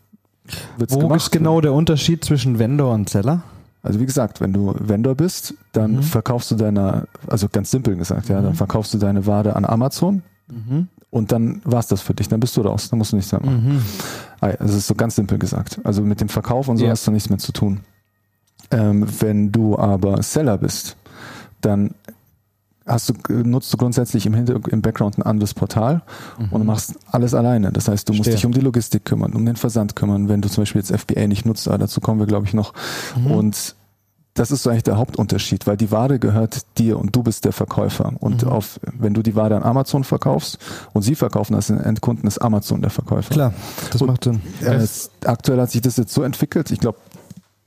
wird's 0.76 0.94
Wo 0.94 0.98
gemacht. 0.98 1.10
Wo 1.10 1.16
ist 1.16 1.30
genau 1.30 1.60
der 1.60 1.72
Unterschied 1.72 2.24
zwischen 2.24 2.58
Vendor 2.58 2.92
und 2.94 3.08
Seller? 3.08 3.42
Also 3.82 3.98
wie 3.98 4.06
gesagt, 4.06 4.40
wenn 4.40 4.52
du 4.52 4.74
Vendor 4.78 5.14
bist, 5.14 5.54
dann 5.72 5.96
mhm. 5.96 6.02
verkaufst 6.02 6.50
du 6.50 6.54
deine, 6.54 7.08
also 7.26 7.48
ganz 7.48 7.70
simpel 7.70 7.96
gesagt, 7.96 8.28
ja, 8.28 8.40
dann 8.40 8.52
mhm. 8.52 8.56
verkaufst 8.56 8.94
du 8.94 8.98
deine 8.98 9.26
Ware 9.26 9.56
an 9.56 9.64
Amazon 9.64 10.22
mhm. 10.48 10.88
und 11.10 11.32
dann 11.32 11.60
war's 11.64 11.88
das 11.88 12.00
für 12.00 12.14
dich, 12.14 12.28
dann 12.28 12.40
bist 12.40 12.56
du 12.56 12.60
raus, 12.60 12.90
dann 12.90 12.98
musst 12.98 13.12
du 13.12 13.16
nichts 13.16 13.32
mehr 13.32 13.42
machen. 13.44 13.74
Mhm. 13.74 13.82
Also 14.40 14.74
es 14.74 14.78
ist 14.80 14.86
so 14.86 14.94
ganz 14.94 15.16
simpel 15.16 15.38
gesagt. 15.38 15.80
Also 15.84 16.02
mit 16.02 16.20
dem 16.20 16.28
Verkauf 16.28 16.68
und 16.68 16.76
so 16.76 16.84
ja. 16.84 16.90
hast 16.90 17.06
du 17.06 17.10
nichts 17.10 17.28
mehr 17.28 17.38
zu 17.38 17.52
tun. 17.52 17.80
Ähm, 18.70 19.06
wenn 19.20 19.50
du 19.52 19.76
aber 19.76 20.22
Seller 20.22 20.58
bist, 20.58 20.96
dann 21.60 21.94
hast 22.86 23.08
du, 23.08 23.32
nutzt 23.32 23.72
du 23.72 23.76
grundsätzlich 23.76 24.26
im 24.26 24.34
Hintergrund, 24.34 24.68
im 24.68 24.82
Background 24.82 25.18
ein 25.18 25.22
anderes 25.22 25.54
Portal 25.54 26.02
mhm. 26.38 26.48
und 26.50 26.66
machst 26.66 26.94
alles 27.10 27.34
alleine. 27.34 27.72
Das 27.72 27.88
heißt, 27.88 28.08
du 28.08 28.12
musst 28.12 28.24
Stehe. 28.24 28.36
dich 28.36 28.46
um 28.46 28.52
die 28.52 28.60
Logistik 28.60 29.04
kümmern, 29.04 29.32
um 29.32 29.44
den 29.44 29.56
Versand 29.56 29.96
kümmern, 29.96 30.28
wenn 30.28 30.40
du 30.40 30.48
zum 30.48 30.62
Beispiel 30.62 30.80
jetzt 30.80 30.92
FBA 30.92 31.26
nicht 31.26 31.46
nutzt, 31.46 31.68
aber 31.68 31.78
dazu 31.78 32.00
kommen 32.00 32.20
wir, 32.20 32.26
glaube 32.26 32.46
ich, 32.46 32.54
noch. 32.54 32.72
Mhm. 33.16 33.30
Und 33.30 33.74
das 34.34 34.50
ist 34.50 34.62
so 34.62 34.70
eigentlich 34.70 34.84
der 34.84 34.96
Hauptunterschied, 34.96 35.66
weil 35.66 35.76
die 35.76 35.90
Ware 35.90 36.18
gehört 36.18 36.62
dir 36.78 36.98
und 36.98 37.14
du 37.14 37.22
bist 37.22 37.44
der 37.44 37.52
Verkäufer. 37.52 38.14
Und 38.20 38.44
mhm. 38.44 38.48
auf, 38.48 38.80
wenn 38.98 39.12
du 39.12 39.22
die 39.22 39.36
Ware 39.36 39.56
an 39.56 39.62
Amazon 39.62 40.04
verkaufst 40.04 40.58
und 40.94 41.02
sie 41.02 41.14
verkaufen 41.14 41.52
das 41.52 41.70
an 41.70 41.80
Endkunden, 41.80 42.26
ist 42.26 42.38
Amazon 42.38 42.80
der 42.80 42.90
Verkäufer. 42.90 43.34
Klar, 43.34 43.54
das 43.90 44.00
und, 44.00 44.08
macht 44.08 44.24
Sinn. 44.24 44.40
Äh, 44.62 44.86
aktuell 45.26 45.60
hat 45.60 45.70
sich 45.70 45.82
das 45.82 45.98
jetzt 45.98 46.14
so 46.14 46.22
entwickelt. 46.22 46.70
Ich 46.70 46.80
glaube, 46.80 46.98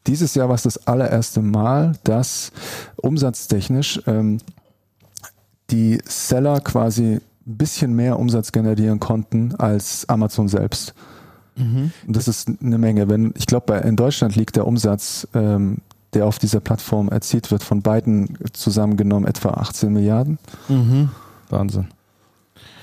dieses 0.08 0.34
Jahr 0.36 0.50
war 0.50 0.56
es 0.56 0.64
das 0.64 0.88
allererste 0.88 1.42
Mal, 1.42 1.94
dass 2.04 2.52
umsatztechnisch 2.98 4.02
ähm, 4.08 4.40
die 5.72 6.00
Seller 6.06 6.60
quasi 6.62 7.20
ein 7.48 7.58
bisschen 7.58 7.96
mehr 7.96 8.20
Umsatz 8.20 8.52
generieren 8.52 9.00
konnten 9.00 9.56
als 9.56 10.08
Amazon 10.10 10.48
selbst. 10.48 10.94
Mhm. 11.56 11.92
Das 12.08 12.28
ist 12.28 12.50
eine 12.62 12.78
Menge. 12.78 13.08
Wenn, 13.10 13.34
ich 13.38 13.46
glaube, 13.46 13.76
in 13.76 13.96
Deutschland 13.96 14.36
liegt 14.36 14.56
der 14.56 14.68
Umsatz, 14.68 15.28
ähm, 15.34 15.78
der 16.14 16.26
auf 16.26 16.40
dieser 16.40 16.60
Plattform 16.60 17.10
erzielt 17.10 17.52
wird, 17.52 17.64
von 17.64 17.82
beiden 17.82 18.38
zusammengenommen 18.54 19.28
etwa 19.28 19.50
18 19.50 19.92
Milliarden. 19.92 20.40
Mhm. 20.68 21.10
Wahnsinn. 21.50 21.88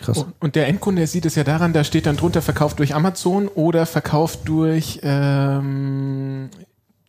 Krass. 0.03 0.27
Und 0.41 0.57
der 0.57 0.67
Endkunde 0.67 1.07
sieht 1.07 1.27
es 1.27 1.37
ja 1.37 1.45
daran, 1.45 1.73
da 1.73 1.85
steht 1.85 2.07
dann 2.07 2.17
drunter 2.17 2.43
verkauft 2.43 2.79
durch 2.79 2.95
Amazon 2.95 3.49
oder 3.49 3.87
verkauft 3.87 4.41
durch 4.47 5.01
ähm, 5.03 6.51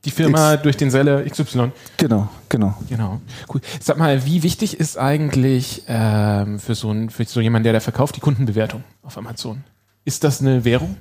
die 0.05 0.11
Firma 0.11 0.53
X. 0.53 0.63
durch 0.63 0.77
den 0.77 0.91
Seller 0.91 1.23
XY. 1.23 1.71
Genau, 1.97 2.27
genau. 2.49 2.75
Genau. 2.89 3.21
Cool. 3.53 3.61
Sag 3.79 3.97
mal, 3.97 4.25
wie 4.25 4.43
wichtig 4.43 4.79
ist 4.79 4.97
eigentlich 4.97 5.83
ähm, 5.87 6.59
für 6.59 6.75
so 6.75 6.91
ein, 6.91 7.09
für 7.09 7.23
so 7.25 7.39
jemand, 7.39 7.65
der 7.65 7.73
da 7.73 7.79
verkauft, 7.79 8.15
die 8.15 8.19
Kundenbewertung 8.19 8.83
auf 9.01 9.17
Amazon? 9.17 9.63
Ist 10.05 10.23
das 10.23 10.41
eine 10.41 10.65
Währung? 10.65 10.97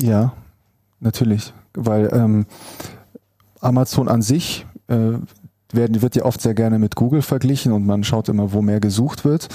Ja, 0.00 0.32
natürlich. 1.00 1.52
Weil 1.74 2.10
ähm, 2.12 2.46
Amazon 3.60 4.08
an 4.08 4.22
sich 4.22 4.64
äh, 4.86 5.14
werden, 5.72 6.02
wird 6.02 6.16
ja 6.16 6.24
oft 6.24 6.40
sehr 6.40 6.54
gerne 6.54 6.78
mit 6.78 6.94
Google 6.94 7.22
verglichen 7.22 7.72
und 7.72 7.84
man 7.84 8.04
schaut 8.04 8.28
immer, 8.28 8.52
wo 8.52 8.62
mehr 8.62 8.80
gesucht 8.80 9.24
wird. 9.24 9.48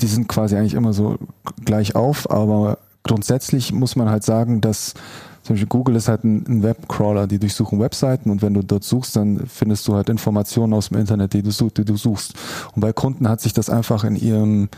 Die 0.00 0.06
sind 0.06 0.28
quasi 0.28 0.56
eigentlich 0.56 0.74
immer 0.74 0.92
so 0.92 1.18
gleich 1.64 1.94
auf, 1.94 2.30
aber 2.30 2.78
grundsätzlich 3.02 3.72
muss 3.72 3.96
man 3.96 4.10
halt 4.10 4.24
sagen, 4.24 4.60
dass 4.60 4.94
zum 5.42 5.54
Beispiel 5.54 5.68
Google 5.68 5.96
ist 5.96 6.08
halt 6.08 6.24
ein, 6.24 6.62
Webcrawler, 6.62 7.26
die 7.26 7.38
durchsuchen 7.38 7.80
Webseiten 7.80 8.30
und 8.30 8.42
wenn 8.42 8.54
du 8.54 8.62
dort 8.62 8.84
suchst, 8.84 9.16
dann 9.16 9.46
findest 9.46 9.88
du 9.88 9.94
halt 9.94 10.08
Informationen 10.08 10.74
aus 10.74 10.88
dem 10.90 10.98
Internet, 10.98 11.32
die 11.32 11.42
du, 11.42 11.50
such, 11.50 11.72
die 11.72 11.84
du 11.84 11.96
suchst. 11.96 12.34
Und 12.74 12.80
bei 12.80 12.92
Kunden 12.92 13.28
hat 13.28 13.40
sich 13.40 13.52
das 13.52 13.70
einfach 13.70 14.04
in 14.04 14.16
ihrem, 14.16 14.68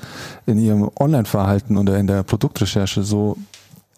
in 0.46 0.58
ihrem 0.58 0.90
Online-Verhalten 0.98 1.76
oder 1.76 1.98
in 1.98 2.06
der 2.06 2.22
Produktrecherche 2.22 3.02
so 3.02 3.36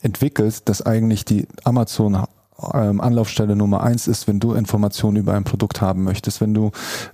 entwickelt, 0.02 0.68
dass 0.68 0.82
eigentlich 0.82 1.24
die 1.24 1.46
Amazon 1.64 2.24
ähm, 2.72 3.00
Anlaufstelle 3.00 3.56
Nummer 3.56 3.82
eins 3.82 4.06
ist, 4.06 4.28
wenn 4.28 4.40
du 4.40 4.52
Informationen 4.54 5.16
über 5.16 5.34
ein 5.34 5.44
Produkt 5.44 5.80
haben 5.80 6.04
möchtest, 6.04 6.40
wenn 6.40 6.54
du 6.54 6.70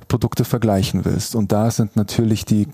Produkte 0.08 0.44
vergleichen 0.44 1.04
willst. 1.04 1.34
Und 1.34 1.52
da 1.52 1.70
sind 1.70 1.96
natürlich 1.96 2.44
die 2.44 2.68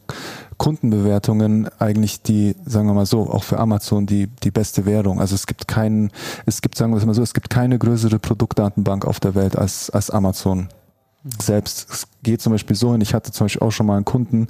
Kundenbewertungen 0.56 1.68
eigentlich 1.78 2.22
die, 2.22 2.56
sagen 2.64 2.88
wir 2.88 2.94
mal 2.94 3.06
so, 3.06 3.30
auch 3.30 3.44
für 3.44 3.58
Amazon 3.58 4.06
die, 4.06 4.26
die 4.26 4.50
beste 4.50 4.86
Währung. 4.86 5.20
Also 5.20 5.34
es 5.34 5.46
gibt 5.46 5.68
keinen, 5.68 6.10
es 6.46 6.60
gibt, 6.60 6.76
sagen 6.76 6.96
wir 6.96 7.06
mal 7.06 7.14
so, 7.14 7.22
es 7.22 7.34
gibt 7.34 7.50
keine 7.50 7.78
größere 7.78 8.18
Produktdatenbank 8.18 9.04
auf 9.04 9.20
der 9.20 9.34
Welt 9.34 9.56
als, 9.56 9.90
als 9.90 10.10
Amazon. 10.10 10.68
selbst. 11.42 11.88
Es 11.90 12.08
geht 12.22 12.40
zum 12.40 12.52
Beispiel 12.52 12.76
so 12.76 12.92
hin, 12.92 13.00
ich 13.00 13.14
hatte 13.14 13.32
zum 13.32 13.46
Beispiel 13.46 13.66
auch 13.66 13.72
schon 13.72 13.86
mal 13.86 13.96
einen 13.96 14.04
Kunden, 14.04 14.48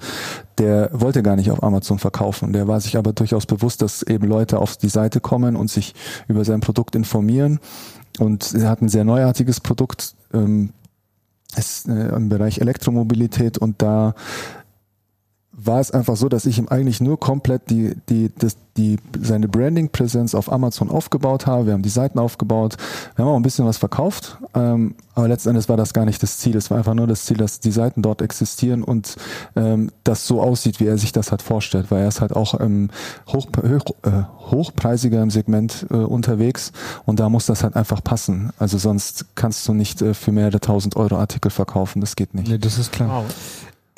der 0.58 0.90
wollte 0.92 1.23
gar 1.23 1.37
nicht 1.37 1.50
auf 1.50 1.62
Amazon 1.62 1.99
verkaufen. 1.99 2.52
Der 2.52 2.68
war 2.68 2.80
sich 2.80 2.96
aber 2.96 3.12
durchaus 3.12 3.46
bewusst, 3.46 3.82
dass 3.82 4.02
eben 4.02 4.26
Leute 4.26 4.58
auf 4.58 4.76
die 4.76 4.88
Seite 4.88 5.20
kommen 5.20 5.56
und 5.56 5.70
sich 5.70 5.94
über 6.28 6.44
sein 6.44 6.61
Produkt 6.61 6.94
informieren. 6.94 7.61
Und 8.18 8.54
er 8.54 8.68
hat 8.68 8.82
ein 8.82 8.88
sehr 8.88 9.04
neuartiges 9.04 9.61
Produkt, 9.61 10.14
ähm, 10.32 10.70
ist 11.56 11.88
äh, 11.88 12.08
im 12.08 12.28
Bereich 12.28 12.58
Elektromobilität 12.58 13.58
und 13.58 13.80
da 13.82 14.14
war 15.59 15.81
es 15.81 15.91
einfach 15.91 16.17
so, 16.17 16.29
dass 16.29 16.45
ich 16.45 16.59
ihm 16.59 16.69
eigentlich 16.69 17.01
nur 17.01 17.19
komplett 17.19 17.71
die, 17.71 17.97
die, 18.11 18.31
das, 18.39 18.59
die, 18.77 18.99
seine 19.19 19.49
Branding-Präsenz 19.49 20.35
auf 20.35 20.53
Amazon 20.53 20.91
aufgebaut 20.91 21.47
habe. 21.47 21.67
Wir 21.67 21.73
haben 21.73 21.83
die 21.83 21.89
Seiten 21.89 22.19
aufgebaut. 22.19 22.77
Wir 23.17 23.25
haben 23.25 23.33
auch 23.33 23.37
ein 23.37 23.43
bisschen 23.43 23.65
was 23.65 23.79
verkauft. 23.79 24.37
Ähm, 24.55 24.95
aber 25.15 25.29
letztendlich 25.29 25.67
war 25.71 25.79
das 25.79 25.95
gar 25.95 26.05
nicht 26.05 26.23
das 26.23 26.37
Ziel. 26.37 26.57
Es 26.57 26.71
war 26.71 26.77
einfach 26.77 26.93
nur 26.93 27.07
das 27.07 27.25
Ziel, 27.25 27.39
dass 27.39 27.59
die 27.59 27.71
Seiten 27.71 28.03
dort 28.03 28.21
existieren 28.21 28.85
und 28.85 29.17
ähm, 29.57 29.91
das 30.05 30.27
so 30.27 30.43
aussieht, 30.43 30.79
wie 30.79 30.87
er 30.87 30.99
sich 30.99 31.13
das 31.13 31.31
halt 31.31 31.41
vorstellt. 31.41 31.91
Weil 31.91 32.03
er 32.03 32.09
ist 32.09 32.21
halt 32.21 32.37
auch 32.37 32.61
ähm, 32.61 32.91
hoch, 33.29 33.47
hoch, 33.57 33.95
äh, 34.03 34.25
hochpreisiger 34.51 35.23
im 35.23 35.31
Segment 35.31 35.87
äh, 35.91 35.95
unterwegs 35.95 36.73
und 37.07 37.19
da 37.19 37.31
muss 37.31 37.47
das 37.47 37.65
halt 37.65 37.77
einfach 37.77 38.05
passen. 38.05 38.51
Also 38.59 38.77
sonst 38.77 39.25
kannst 39.37 39.67
du 39.67 39.73
nicht 39.73 40.03
äh, 40.03 40.13
für 40.13 40.33
mehrere 40.33 40.61
tausend 40.61 40.97
Euro 40.97 41.17
Artikel 41.17 41.51
verkaufen. 41.51 42.03
Das 42.03 42.15
geht 42.15 42.35
nicht. 42.35 42.49
Nee, 42.49 42.59
das 42.59 42.77
ist 42.77 42.93
klar. 42.93 43.23
Wow. 43.23 43.25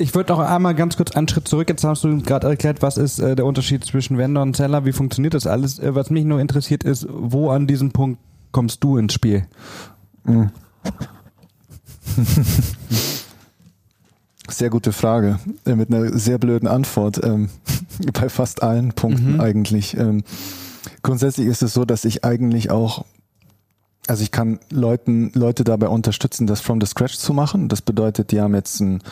Ich 0.01 0.15
würde 0.15 0.33
auch 0.33 0.39
einmal 0.39 0.75
ganz 0.75 0.95
kurz 0.95 1.11
einen 1.11 1.27
Schritt 1.27 1.49
zurück. 1.49 1.67
Jetzt 1.67 1.83
hast 1.83 2.05
du 2.05 2.21
gerade 2.21 2.47
erklärt, 2.47 2.81
was 2.81 2.95
ist 2.95 3.19
äh, 3.19 3.35
der 3.35 3.45
Unterschied 3.45 3.83
zwischen 3.83 4.17
Vendor 4.17 4.43
und 4.43 4.55
Seller, 4.55 4.85
wie 4.85 4.93
funktioniert 4.93 5.33
das 5.33 5.45
alles. 5.45 5.77
Äh, 5.77 5.93
was 5.93 6.09
mich 6.09 6.23
nur 6.23 6.39
interessiert 6.39 6.85
ist, 6.85 7.05
wo 7.09 7.49
an 7.49 7.67
diesem 7.67 7.91
Punkt 7.91 8.17
kommst 8.53 8.81
du 8.81 8.95
ins 8.95 9.13
Spiel? 9.13 9.45
Mhm. 10.23 10.51
Sehr 14.49 14.69
gute 14.69 14.93
Frage. 14.93 15.37
Äh, 15.65 15.75
mit 15.75 15.93
einer 15.93 16.17
sehr 16.17 16.37
blöden 16.37 16.69
Antwort. 16.69 17.21
Ähm, 17.21 17.49
bei 18.13 18.29
fast 18.29 18.63
allen 18.63 18.93
Punkten 18.93 19.33
mhm. 19.33 19.41
eigentlich. 19.41 19.97
Ähm, 19.97 20.23
grundsätzlich 21.03 21.47
ist 21.47 21.61
es 21.61 21.73
so, 21.73 21.83
dass 21.83 22.05
ich 22.05 22.23
eigentlich 22.23 22.71
auch 22.71 23.03
also 24.07 24.23
ich 24.23 24.31
kann 24.31 24.59
Leuten, 24.71 25.29
Leute 25.35 25.63
dabei 25.63 25.87
unterstützen, 25.89 26.47
das 26.47 26.61
from 26.61 26.81
the 26.81 26.87
scratch 26.87 27.17
zu 27.17 27.31
machen. 27.31 27.67
Das 27.67 27.83
bedeutet, 27.83 28.31
die 28.31 28.41
haben 28.41 28.55
jetzt 28.55 28.79
ein 28.79 29.03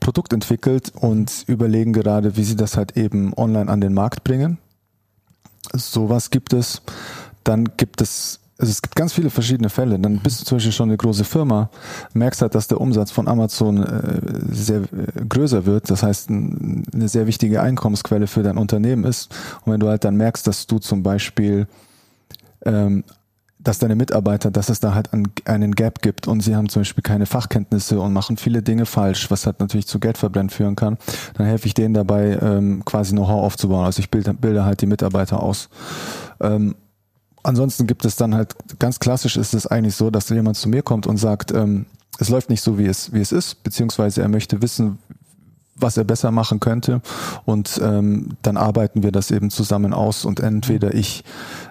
Produkt 0.00 0.32
entwickelt 0.32 0.92
und 0.94 1.44
überlegen 1.46 1.92
gerade, 1.92 2.36
wie 2.36 2.44
sie 2.44 2.56
das 2.56 2.76
halt 2.76 2.96
eben 2.96 3.32
online 3.36 3.70
an 3.70 3.80
den 3.80 3.94
Markt 3.94 4.24
bringen. 4.24 4.58
Sowas 5.74 6.30
gibt 6.30 6.52
es. 6.52 6.82
Dann 7.44 7.68
gibt 7.76 8.00
es, 8.00 8.40
also 8.58 8.70
es 8.70 8.82
gibt 8.82 8.96
ganz 8.96 9.12
viele 9.12 9.30
verschiedene 9.30 9.68
Fälle. 9.68 9.98
Dann 9.98 10.18
bist 10.18 10.40
du 10.40 10.44
zum 10.44 10.56
Beispiel 10.56 10.72
schon 10.72 10.88
eine 10.88 10.96
große 10.96 11.24
Firma, 11.24 11.70
merkst 12.14 12.42
halt, 12.42 12.54
dass 12.54 12.68
der 12.68 12.80
Umsatz 12.80 13.10
von 13.10 13.28
Amazon 13.28 13.82
äh, 13.82 14.20
sehr 14.50 14.80
äh, 14.80 15.24
größer 15.28 15.66
wird. 15.66 15.90
Das 15.90 16.02
heißt, 16.02 16.30
eine 16.30 17.08
sehr 17.08 17.26
wichtige 17.26 17.62
Einkommensquelle 17.62 18.26
für 18.26 18.42
dein 18.42 18.58
Unternehmen 18.58 19.04
ist. 19.04 19.30
Und 19.64 19.72
wenn 19.72 19.80
du 19.80 19.88
halt 19.88 20.04
dann 20.04 20.16
merkst, 20.16 20.46
dass 20.46 20.66
du 20.66 20.78
zum 20.78 21.02
Beispiel 21.02 21.66
ähm, 22.64 23.04
dass 23.62 23.78
deine 23.78 23.94
Mitarbeiter, 23.94 24.50
dass 24.50 24.68
es 24.68 24.80
da 24.80 24.94
halt 24.94 25.10
einen 25.12 25.74
Gap 25.74 26.02
gibt 26.02 26.26
und 26.26 26.40
sie 26.40 26.56
haben 26.56 26.68
zum 26.68 26.80
Beispiel 26.80 27.02
keine 27.02 27.26
Fachkenntnisse 27.26 28.00
und 28.00 28.12
machen 28.12 28.36
viele 28.36 28.62
Dinge 28.62 28.86
falsch, 28.86 29.30
was 29.30 29.46
halt 29.46 29.60
natürlich 29.60 29.86
zu 29.86 30.00
Geldverbrennen 30.00 30.50
führen 30.50 30.76
kann, 30.76 30.96
dann 31.34 31.46
helfe 31.46 31.66
ich 31.66 31.74
denen 31.74 31.94
dabei, 31.94 32.38
ähm, 32.40 32.84
quasi 32.84 33.12
Know-how 33.12 33.44
aufzubauen. 33.44 33.84
Also 33.84 34.00
ich 34.00 34.10
bilde, 34.10 34.32
bilde 34.34 34.64
halt 34.64 34.80
die 34.80 34.86
Mitarbeiter 34.86 35.42
aus. 35.42 35.68
Ähm, 36.40 36.74
ansonsten 37.42 37.86
gibt 37.86 38.04
es 38.04 38.16
dann 38.16 38.34
halt, 38.34 38.56
ganz 38.78 38.98
klassisch 38.98 39.36
ist 39.36 39.54
es 39.54 39.66
eigentlich 39.66 39.94
so, 39.94 40.10
dass 40.10 40.28
jemand 40.30 40.56
zu 40.56 40.68
mir 40.68 40.82
kommt 40.82 41.06
und 41.06 41.18
sagt, 41.18 41.52
ähm, 41.52 41.86
es 42.18 42.28
läuft 42.28 42.50
nicht 42.50 42.62
so, 42.62 42.78
wie 42.78 42.86
es, 42.86 43.12
wie 43.12 43.20
es 43.20 43.32
ist, 43.32 43.62
beziehungsweise 43.62 44.22
er 44.22 44.28
möchte 44.28 44.62
wissen, 44.62 44.98
was 45.74 45.96
er 45.96 46.04
besser 46.04 46.30
machen 46.30 46.60
könnte. 46.60 47.00
Und 47.44 47.80
ähm, 47.82 48.36
dann 48.42 48.56
arbeiten 48.56 49.02
wir 49.02 49.12
das 49.12 49.30
eben 49.30 49.50
zusammen 49.50 49.92
aus 49.92 50.24
und 50.24 50.40
entweder 50.40 50.94
ich 50.94 51.24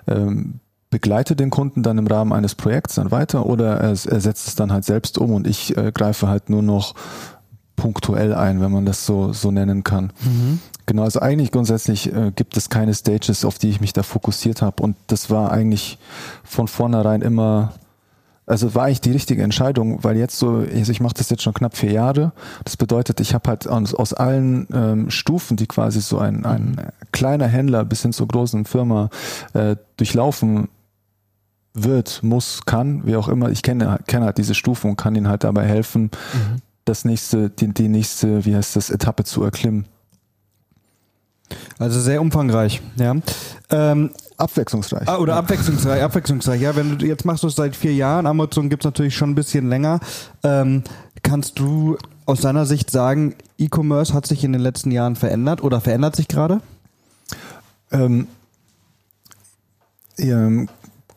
ähm, 0.08 0.60
begleite 0.90 1.36
den 1.36 1.50
Kunden 1.50 1.84
dann 1.84 1.98
im 1.98 2.08
Rahmen 2.08 2.34
eines 2.34 2.56
Projekts 2.56 2.96
dann 2.96 3.12
weiter 3.12 3.46
oder 3.46 3.78
er, 3.78 3.90
er 3.90 4.22
setzt 4.22 4.48
es 4.48 4.56
dann 4.56 4.72
halt 4.72 4.86
selbst 4.86 5.18
um 5.18 5.34
und 5.34 5.48
ich 5.48 5.78
äh, 5.78 5.92
greife 5.92 6.28
halt 6.28 6.50
nur 6.50 6.64
noch 6.64 6.96
punktuell 7.76 8.34
ein, 8.34 8.60
wenn 8.60 8.72
man 8.72 8.86
das 8.86 9.06
so, 9.06 9.32
so 9.32 9.52
nennen 9.52 9.84
kann. 9.84 10.12
Mhm. 10.22 10.60
Genau, 10.86 11.04
also 11.04 11.20
eigentlich 11.20 11.52
grundsätzlich 11.52 12.14
äh, 12.14 12.32
gibt 12.36 12.58
es 12.58 12.70
keine 12.70 12.94
Stages, 12.94 13.46
auf 13.46 13.60
die 13.60 13.70
ich 13.70 13.80
mich 13.80 13.94
da 13.94 14.04
fokussiert 14.04 14.62
habe 14.62 14.82
und 14.82 14.96
das 15.08 15.30
war 15.30 15.52
eigentlich 15.52 16.00
von 16.44 16.68
vornherein 16.68 17.22
immer, 17.22 17.74
also 18.48 18.74
war 18.74 18.86
eigentlich 18.86 19.02
die 19.02 19.12
richtige 19.12 19.44
Entscheidung, 19.44 20.04
weil 20.04 20.18
jetzt 20.18 20.40
so, 20.40 20.66
also 20.74 20.92
ich 20.92 21.00
mache 21.00 21.14
das 21.14 21.30
jetzt 21.30 21.44
schon 21.44 21.54
knapp 21.54 21.78
vier 21.78 21.92
Jahre. 21.92 22.32
Das 22.66 22.76
bedeutet, 22.76 23.20
ich 23.20 23.36
habe 23.36 23.48
halt 23.48 23.68
aus, 23.68 23.94
aus 23.94 24.14
allen 24.14 24.68
ähm, 24.74 25.12
Stufen, 25.12 25.56
die 25.56 25.68
quasi 25.68 26.02
so 26.02 26.18
ein, 26.18 26.44
ein 26.46 26.72
mhm. 26.72 26.78
kleiner 27.12 27.48
Händler 27.48 27.86
bis 27.86 28.02
hin 28.02 28.12
zur 28.12 28.28
großen 28.28 28.66
Firma 28.66 29.12
äh, 29.54 29.76
durchlaufen 29.98 30.70
wird, 31.74 32.24
muss, 32.24 32.66
kann, 32.66 33.06
wie 33.06 33.16
auch 33.16 33.28
immer. 33.28 33.50
Ich 33.50 33.62
kenne, 33.62 34.00
kenne 34.08 34.26
halt 34.26 34.38
diese 34.38 34.56
Stufen 34.56 34.92
und 34.92 34.96
kann 34.98 35.16
ihnen 35.16 35.28
halt 35.28 35.44
dabei 35.44 35.66
helfen, 35.66 36.04
mhm. 36.04 36.62
das 36.86 37.06
nächste, 37.06 37.50
die, 37.50 37.74
die 37.74 37.88
nächste, 37.88 38.46
wie 38.46 38.56
heißt 38.56 38.76
das, 38.76 38.90
Etappe 38.90 39.24
zu 39.24 39.44
erklimmen. 39.44 39.86
Also 41.80 42.00
sehr 42.00 42.22
umfangreich, 42.22 42.82
ja. 42.98 43.16
Ähm, 43.72 44.12
abwechslungsreich. 44.38 45.08
Ah, 45.08 45.18
oder 45.18 45.36
abwechslungsreich, 45.36 46.02
abwechslungsreich. 46.02 46.62
Ja, 46.62 46.76
wenn 46.76 46.98
du 46.98 47.06
jetzt 47.06 47.26
machst 47.26 47.44
du 47.44 47.48
es 47.48 47.56
seit 47.56 47.76
vier 47.76 47.94
Jahren, 47.94 48.28
Amazon 48.28 48.70
gibt 48.70 48.84
es 48.84 48.86
natürlich 48.86 49.16
schon 49.16 49.32
ein 49.32 49.36
bisschen 49.36 49.70
länger. 49.70 50.00
Ähm, 50.44 50.84
kannst 51.24 51.58
du 51.60 51.98
aus 52.26 52.42
deiner 52.42 52.66
Sicht 52.66 52.92
sagen, 52.92 53.36
E-Commerce 53.58 54.14
hat 54.14 54.28
sich 54.28 54.44
in 54.44 54.54
den 54.54 54.62
letzten 54.62 54.92
Jahren 54.92 55.16
verändert 55.16 55.64
oder 55.64 55.82
verändert 55.82 56.16
sich 56.16 56.28
gerade? 56.28 56.62
Ähm, 57.92 58.28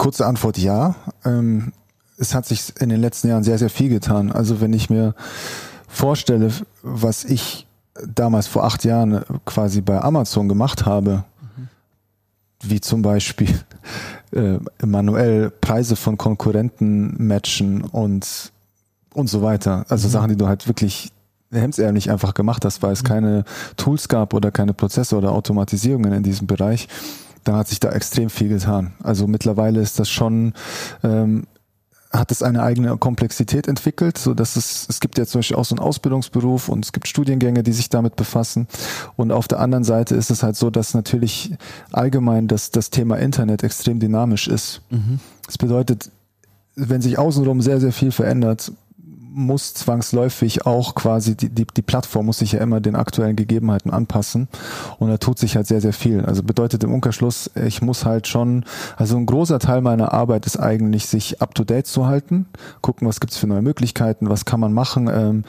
Kurze 0.03 0.27
Antwort 0.27 0.59
ja. 0.59 0.97
Ähm, 1.25 1.73
es 2.19 2.35
hat 2.35 2.45
sich 2.45 2.73
in 2.81 2.89
den 2.89 3.01
letzten 3.01 3.29
Jahren 3.29 3.45
sehr, 3.45 3.57
sehr 3.57 3.71
viel 3.71 3.89
getan. 3.89 4.33
Also 4.33 4.61
wenn 4.61 4.73
ich 4.73 4.91
mir 4.91 5.15
vorstelle, 5.87 6.51
was 6.83 7.23
ich 7.23 7.69
damals 8.13 8.49
vor 8.49 8.65
acht 8.65 8.85
Jahren 8.85 9.23
quasi 9.45 9.81
bei 9.81 10.03
Amazon 10.03 10.49
gemacht 10.49 10.87
habe, 10.87 11.23
mhm. 11.41 11.69
wie 12.65 12.81
zum 12.81 13.03
Beispiel 13.03 13.57
äh, 14.33 14.59
manuell 14.85 15.51
Preise 15.51 15.95
von 15.95 16.19
Konkurrenten 16.19 17.25
matchen 17.25 17.83
und 17.83 18.51
und 19.15 19.29
so 19.29 19.41
weiter. 19.41 19.87
Also 19.89 20.09
mhm. 20.09 20.13
Sachen, 20.13 20.29
die 20.31 20.37
du 20.37 20.49
halt 20.49 20.67
wirklich 20.67 21.13
hemdsärmlich 21.53 22.11
einfach 22.11 22.35
gemacht 22.35 22.65
hast, 22.65 22.83
weil 22.83 22.93
es 22.93 23.05
mhm. 23.05 23.07
keine 23.07 23.45
Tools 23.77 24.09
gab 24.09 24.35
oder 24.35 24.51
keine 24.51 24.75
Prozesse 24.75 25.17
oder 25.17 25.31
Automatisierungen 25.31 26.13
in 26.13 26.25
diesem 26.25 26.49
Bereich 26.49 26.89
da 27.45 27.57
hat 27.57 27.69
sich 27.69 27.81
da 27.81 27.91
extrem 27.91 28.31
viel 28.31 28.49
getan. 28.49 28.93
Also 29.03 29.27
mittlerweile 29.27 29.81
ist 29.81 29.99
das 29.99 30.09
schon, 30.11 30.55
ähm, 31.03 31.47
hat 32.13 32.31
es 32.31 32.43
eine 32.43 32.63
eigene 32.63 32.97
Komplexität 32.99 33.67
entwickelt, 33.69 34.19
so 34.19 34.35
dass 34.35 34.57
es, 34.57 34.87
es 34.89 35.01
gibt 35.01 35.17
ja 35.19 35.25
zum 35.25 35.39
Beispiel 35.39 35.57
auch 35.57 35.65
so 35.65 35.75
einen 35.75 35.85
Ausbildungsberuf 35.85 36.69
und 36.69 36.85
es 36.85 36.93
gibt 36.93 37.09
Studiengänge, 37.09 37.63
die 37.63 37.73
sich 37.73 37.89
damit 37.89 38.17
befassen. 38.17 38.69
Und 39.17 39.33
auf 39.33 39.49
der 39.49 39.61
anderen 39.61 39.85
Seite 39.85 40.15
ist 40.15 40.31
es 40.31 40.43
halt 40.43 40.57
so, 40.57 40.71
dass 40.71 40.95
natürlich 40.95 41.55
allgemein 41.91 42.49
das, 42.49 42.71
das 42.71 42.91
Thema 42.91 43.17
Internet 43.19 43.63
extrem 43.63 43.99
dynamisch 43.99 44.47
ist. 44.47 44.83
Mhm. 44.91 45.21
Das 45.47 45.57
bedeutet, 45.57 46.11
wenn 46.75 47.03
sich 47.03 47.19
außenrum 47.19 47.61
sehr, 47.61 47.81
sehr 47.81 47.93
viel 47.93 48.13
verändert, 48.13 48.73
muss 49.35 49.75
zwangsläufig 49.75 50.67
auch 50.67 50.95
quasi, 50.95 51.37
die, 51.37 51.49
die, 51.49 51.67
die 51.67 51.83
Plattform 51.83 52.27
muss 52.27 52.39
sich 52.39 52.53
ja 52.53 52.61
immer 52.61 52.81
den 52.81 52.97
aktuellen 52.97 53.37
Gegebenheiten 53.37 53.91
anpassen 53.91 54.49
und 54.99 55.09
da 55.09 55.17
tut 55.17 55.39
sich 55.39 55.57
halt 55.57 55.67
sehr, 55.67 55.81
sehr 55.81 55.93
viel. 55.93 56.25
Also 56.25 56.43
bedeutet 56.43 56.85
im 56.85 56.93
Umkehrschluss, 56.93 57.51
ich 57.55 57.83
muss 57.83 58.05
halt 58.05 58.29
schon, 58.29 58.65
also 58.97 59.17
ein 59.17 59.27
großer 59.27 59.59
Teil 59.59 59.81
meiner 59.81 60.12
Arbeit 60.12 60.47
ist 60.47 60.59
eigentlich, 60.59 61.07
sich 61.07 61.41
up-to-date 61.41 61.87
zu 61.87 62.07
halten, 62.07 62.47
gucken, 62.81 63.09
was 63.09 63.21
gibt's 63.21 63.37
für 63.37 63.47
neue 63.47 63.62
Möglichkeiten, 63.62 64.29
was 64.29 64.45
kann 64.45 64.61
man 64.61 64.73
machen, 64.73 65.09
ähm, 65.12 65.45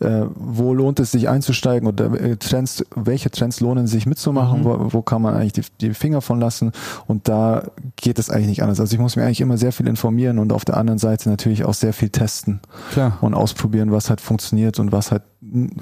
äh, 0.00 0.26
wo 0.34 0.74
lohnt 0.74 1.00
es 1.00 1.12
sich 1.12 1.28
einzusteigen 1.28 1.88
oder 1.88 2.12
äh, 2.20 2.36
Trends, 2.36 2.84
welche 2.94 3.30
Trends 3.30 3.60
lohnen 3.60 3.86
sich 3.86 4.06
mitzumachen, 4.06 4.60
mhm. 4.60 4.64
wo, 4.64 4.92
wo 4.92 5.02
kann 5.02 5.22
man 5.22 5.34
eigentlich 5.34 5.54
die, 5.54 5.64
die 5.80 5.94
Finger 5.94 6.20
von 6.20 6.40
lassen 6.40 6.72
und 7.06 7.28
da 7.28 7.64
geht 7.96 8.18
es 8.18 8.30
eigentlich 8.30 8.48
nicht 8.48 8.62
anders. 8.62 8.80
Also 8.80 8.94
ich 8.94 9.00
muss 9.00 9.16
mir 9.16 9.24
eigentlich 9.24 9.40
immer 9.40 9.58
sehr 9.58 9.72
viel 9.72 9.88
informieren 9.88 10.38
und 10.38 10.52
auf 10.52 10.64
der 10.64 10.76
anderen 10.76 10.98
Seite 10.98 11.30
natürlich 11.30 11.64
auch 11.64 11.74
sehr 11.74 11.92
viel 11.92 12.10
testen. 12.10 12.60
Klar 12.92 13.05
ja. 13.08 13.18
und 13.20 13.34
ausprobieren, 13.34 13.92
was 13.92 14.10
halt 14.10 14.20
funktioniert 14.20 14.78
und 14.78 14.92
was 14.92 15.10
halt, 15.10 15.22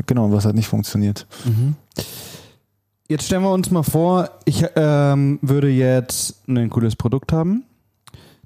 genau, 0.07 0.33
was 0.33 0.45
halt 0.45 0.55
nicht 0.55 0.69
funktioniert. 0.69 1.27
Mhm. 1.45 1.75
Jetzt 3.09 3.27
stellen 3.27 3.43
wir 3.43 3.53
uns 3.53 3.71
mal 3.71 3.83
vor, 3.83 4.31
ich 4.45 4.65
ähm, 4.77 5.39
würde 5.43 5.69
jetzt 5.69 6.49
ein 6.49 6.71
cooles 6.71 6.97
Produkt 6.97 7.33
haben. 7.33 7.65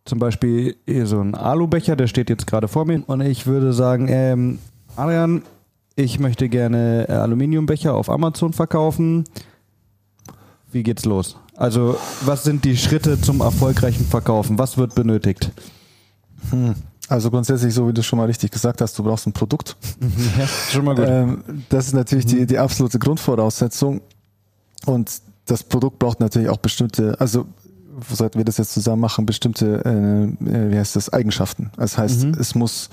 Zum 0.04 0.18
Beispiel 0.18 0.76
hier 0.86 1.06
so 1.06 1.20
ein 1.20 1.34
Alubecher, 1.34 1.94
der 1.94 2.06
steht 2.06 2.28
jetzt 2.30 2.46
gerade 2.46 2.66
vor 2.66 2.84
mir. 2.84 3.02
Und 3.06 3.20
ich 3.20 3.46
würde 3.46 3.72
sagen, 3.72 4.08
ähm, 4.08 4.58
Adrian, 4.96 5.42
ich 5.94 6.18
möchte 6.18 6.48
gerne 6.48 7.06
Aluminiumbecher 7.08 7.94
auf 7.94 8.08
Amazon 8.10 8.52
verkaufen. 8.52 9.24
Wie 10.72 10.82
geht's 10.82 11.04
los? 11.04 11.36
Also, 11.56 11.96
was 12.22 12.44
sind 12.44 12.64
die 12.64 12.76
Schritte 12.76 13.20
zum 13.20 13.40
erfolgreichen 13.40 14.04
Verkaufen? 14.04 14.58
Was 14.58 14.78
wird 14.78 14.94
benötigt? 14.94 15.50
Hm. 16.50 16.74
Also 17.08 17.30
grundsätzlich, 17.30 17.72
so 17.72 17.88
wie 17.88 17.92
du 17.92 18.02
schon 18.02 18.18
mal 18.18 18.26
richtig 18.26 18.50
gesagt 18.50 18.80
hast, 18.80 18.98
du 18.98 19.02
brauchst 19.02 19.26
ein 19.26 19.32
Produkt. 19.32 19.76
Ja, 20.38 20.46
schon 20.46 20.84
mal 20.84 20.94
gut. 20.94 21.06
Ähm, 21.08 21.42
das 21.68 21.86
ist 21.86 21.94
natürlich 21.94 22.26
die, 22.26 22.46
die 22.46 22.58
absolute 22.58 22.98
Grundvoraussetzung. 22.98 24.02
Und 24.84 25.20
das 25.46 25.62
Produkt 25.62 25.98
braucht 25.98 26.20
natürlich 26.20 26.48
auch 26.48 26.58
bestimmte, 26.58 27.16
also 27.18 27.46
sollten 28.10 28.38
wir 28.38 28.44
das 28.44 28.58
jetzt 28.58 28.72
zusammen 28.72 29.00
machen, 29.00 29.26
bestimmte, 29.26 29.84
äh, 29.84 30.70
wie 30.70 30.78
heißt 30.78 30.96
das, 30.96 31.12
Eigenschaften. 31.12 31.70
Das 31.76 31.98
heißt, 31.98 32.24
es 32.24 32.54
muss 32.54 32.90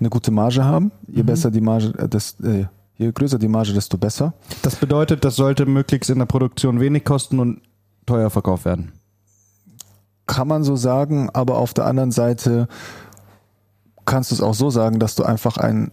eine 0.00 0.08
gute 0.08 0.30
Marge 0.30 0.64
haben. 0.64 0.90
Je 1.06 1.22
besser 1.22 1.50
die 1.50 1.60
Marge, 1.60 1.92
äh, 1.98 2.08
das, 2.08 2.36
äh, 2.40 2.66
je 2.96 3.12
größer 3.12 3.38
die 3.38 3.48
Marge, 3.48 3.72
desto 3.72 3.98
besser. 3.98 4.32
Das 4.62 4.76
bedeutet, 4.76 5.24
das 5.24 5.36
sollte 5.36 5.66
möglichst 5.66 6.10
in 6.10 6.18
der 6.18 6.26
Produktion 6.26 6.80
wenig 6.80 7.04
kosten 7.04 7.38
und 7.38 7.60
teuer 8.06 8.30
verkauft 8.30 8.64
werden. 8.64 8.92
Kann 10.26 10.48
man 10.48 10.64
so 10.64 10.76
sagen, 10.76 11.30
aber 11.32 11.56
auf 11.56 11.72
der 11.72 11.86
anderen 11.86 12.10
Seite 12.10 12.68
kannst 14.08 14.30
du 14.30 14.34
es 14.34 14.40
auch 14.40 14.54
so 14.54 14.70
sagen, 14.70 14.98
dass 14.98 15.14
du 15.14 15.22
einfach 15.22 15.58
ein 15.58 15.92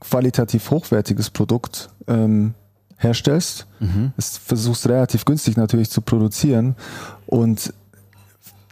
qualitativ 0.00 0.70
hochwertiges 0.70 1.30
Produkt 1.30 1.90
ähm, 2.06 2.54
herstellst. 2.96 3.66
Es 4.16 4.38
versuchst 4.38 4.88
relativ 4.88 5.24
günstig 5.24 5.56
natürlich 5.56 5.90
zu 5.90 6.00
produzieren 6.00 6.76
und 7.26 7.74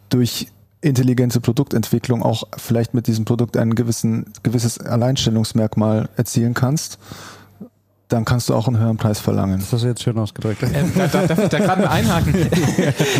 durch 0.09 0.49
intelligente 0.81 1.40
Produktentwicklung 1.40 2.23
auch 2.23 2.45
vielleicht 2.57 2.95
mit 2.95 3.09
diesem 3.09 3.25
Produkt 3.25 3.57
ein 3.57 3.75
gewissen, 3.75 4.26
gewisses 4.45 4.78
Alleinstellungsmerkmal 4.78 6.09
erzielen 6.16 6.55
kannst, 6.55 6.99
dann 8.08 8.25
kannst 8.25 8.48
du 8.48 8.54
auch 8.54 8.68
einen 8.68 8.78
höheren 8.78 8.96
Preis 8.96 9.18
verlangen. 9.18 9.58
Das 9.58 9.72
hast 9.72 9.82
du 9.82 9.88
jetzt 9.88 10.02
schön 10.02 10.16
ausgedrückt. 10.16 10.62
Ähm, 10.62 10.92
da, 10.96 11.08
da, 11.08 11.26
darf 11.26 11.38
ich 11.38 11.48
da 11.48 11.58
gerade 11.58 11.82
mal 11.82 11.88
einhaken? 11.88 12.34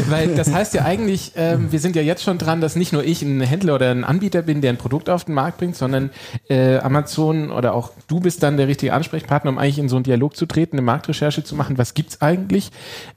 Weil 0.09 0.35
das 0.37 0.53
heißt 0.53 0.75
ja 0.75 0.85
eigentlich, 0.85 1.33
ähm, 1.35 1.73
wir 1.73 1.81
sind 1.81 1.97
ja 1.97 2.03
jetzt 2.03 2.23
schon 2.23 2.39
dran, 2.39 2.61
dass 2.61 2.77
nicht 2.77 2.93
nur 2.93 3.03
ich 3.03 3.23
ein 3.23 3.41
Händler 3.41 3.75
oder 3.75 3.91
ein 3.91 4.05
Anbieter 4.05 4.43
bin, 4.43 4.61
der 4.61 4.71
ein 4.71 4.77
Produkt 4.77 5.11
auf 5.11 5.25
den 5.25 5.35
Markt 5.35 5.59
bringt, 5.59 5.75
sondern 5.75 6.11
äh, 6.49 6.79
Amazon 6.79 7.51
oder 7.51 7.75
auch 7.75 7.91
du 8.07 8.21
bist 8.21 8.45
dann 8.45 8.57
der 8.57 8.69
richtige 8.69 8.93
Ansprechpartner, 8.93 9.51
um 9.51 9.59
eigentlich 9.59 9.81
in 9.81 9.89
so 9.89 9.97
einen 9.97 10.05
Dialog 10.05 10.37
zu 10.37 10.47
treten, 10.47 10.77
eine 10.77 10.83
Marktrecherche 10.83 11.43
zu 11.43 11.57
machen, 11.57 11.79
was 11.79 11.95
gibt's 11.95 12.23
eigentlich 12.23 12.71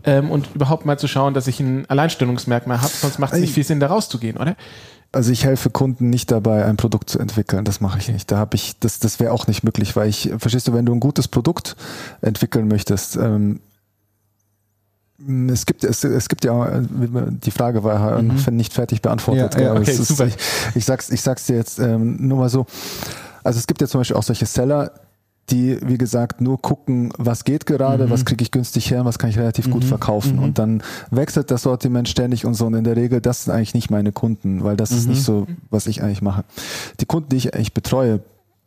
ähm, 0.05 0.31
und 0.31 0.49
überhaupt 0.55 0.87
mal 0.87 0.97
zu 0.97 1.07
schauen, 1.07 1.35
dass 1.35 1.45
ich 1.45 1.59
ein 1.59 1.87
Alleinstellungsmerkmal 1.87 2.81
habe, 2.81 2.91
sonst 2.91 3.19
macht 3.19 3.33
es 3.33 3.41
nicht 3.41 3.53
viel 3.53 3.63
Sinn, 3.63 3.79
da 3.79 3.87
rauszugehen, 3.87 4.37
oder? 4.37 4.55
Also 5.11 5.31
ich 5.31 5.43
helfe 5.43 5.71
Kunden 5.71 6.09
nicht 6.11 6.29
dabei, 6.29 6.65
ein 6.65 6.77
Produkt 6.77 7.09
zu 7.09 7.17
entwickeln. 7.19 7.65
Das 7.65 7.81
mache 7.81 7.97
ich 7.97 8.09
nicht. 8.09 8.31
Da 8.31 8.37
habe 8.37 8.55
ich, 8.55 8.77
das, 8.79 8.99
das 8.99 9.19
wäre 9.19 9.31
auch 9.31 9.47
nicht 9.47 9.63
möglich, 9.63 9.95
weil 9.95 10.07
ich, 10.07 10.31
verstehst 10.37 10.67
du, 10.67 10.73
wenn 10.73 10.85
du 10.85 10.93
ein 10.93 10.99
gutes 10.99 11.27
Produkt 11.27 11.75
entwickeln 12.21 12.67
möchtest, 12.67 13.15
ähm, 13.15 13.59
es 15.51 15.65
gibt, 15.65 15.83
es, 15.83 16.03
es 16.03 16.29
gibt 16.29 16.45
ja, 16.45 16.65
äh, 16.65 16.81
die 16.81 17.51
Frage 17.51 17.83
war 17.83 18.21
mhm. 18.21 18.37
nicht 18.51 18.73
fertig 18.73 19.01
beantwortet. 19.01 19.55
Ja, 19.55 19.61
ja, 19.61 19.71
aber 19.71 19.81
okay, 19.81 19.91
ist, 19.91 20.05
super. 20.05 20.27
ich, 20.27 20.37
ich 20.75 20.85
sag's, 20.85 21.09
ich 21.09 21.21
sag's 21.21 21.45
dir 21.45 21.57
jetzt 21.57 21.79
ähm, 21.79 22.15
nur 22.27 22.37
mal 22.37 22.49
so. 22.49 22.65
Also 23.43 23.59
es 23.59 23.67
gibt 23.67 23.81
ja 23.81 23.87
zum 23.87 23.99
Beispiel 23.99 24.15
auch 24.15 24.23
solche 24.23 24.45
Seller, 24.45 24.91
die, 25.51 25.77
wie 25.81 25.97
gesagt, 25.97 26.41
nur 26.41 26.61
gucken, 26.61 27.11
was 27.17 27.43
geht 27.43 27.65
gerade, 27.65 28.05
Mhm. 28.05 28.09
was 28.11 28.25
kriege 28.25 28.41
ich 28.43 28.51
günstig 28.51 28.91
her, 28.91 29.05
was 29.05 29.17
kann 29.19 29.29
ich 29.29 29.37
relativ 29.39 29.69
gut 29.69 29.83
verkaufen. 29.83 30.39
Und 30.39 30.59
dann 30.59 30.83
wechselt 31.11 31.51
das 31.51 31.63
Sortiment 31.63 32.07
ständig 32.09 32.45
und 32.45 32.53
so. 32.53 32.65
Und 32.67 32.75
in 32.75 32.83
der 32.83 32.95
Regel, 32.95 33.21
das 33.21 33.45
sind 33.45 33.53
eigentlich 33.53 33.73
nicht 33.73 33.89
meine 33.89 34.11
Kunden, 34.11 34.63
weil 34.63 34.77
das 34.77 34.91
ist 34.91 35.05
Mhm. 35.05 35.11
nicht 35.11 35.23
so, 35.23 35.47
was 35.69 35.87
ich 35.87 36.03
eigentlich 36.03 36.21
mache. 36.21 36.43
Die 36.99 37.05
Kunden, 37.05 37.29
die 37.29 37.37
ich 37.37 37.53
eigentlich 37.53 37.73
betreue, 37.73 38.19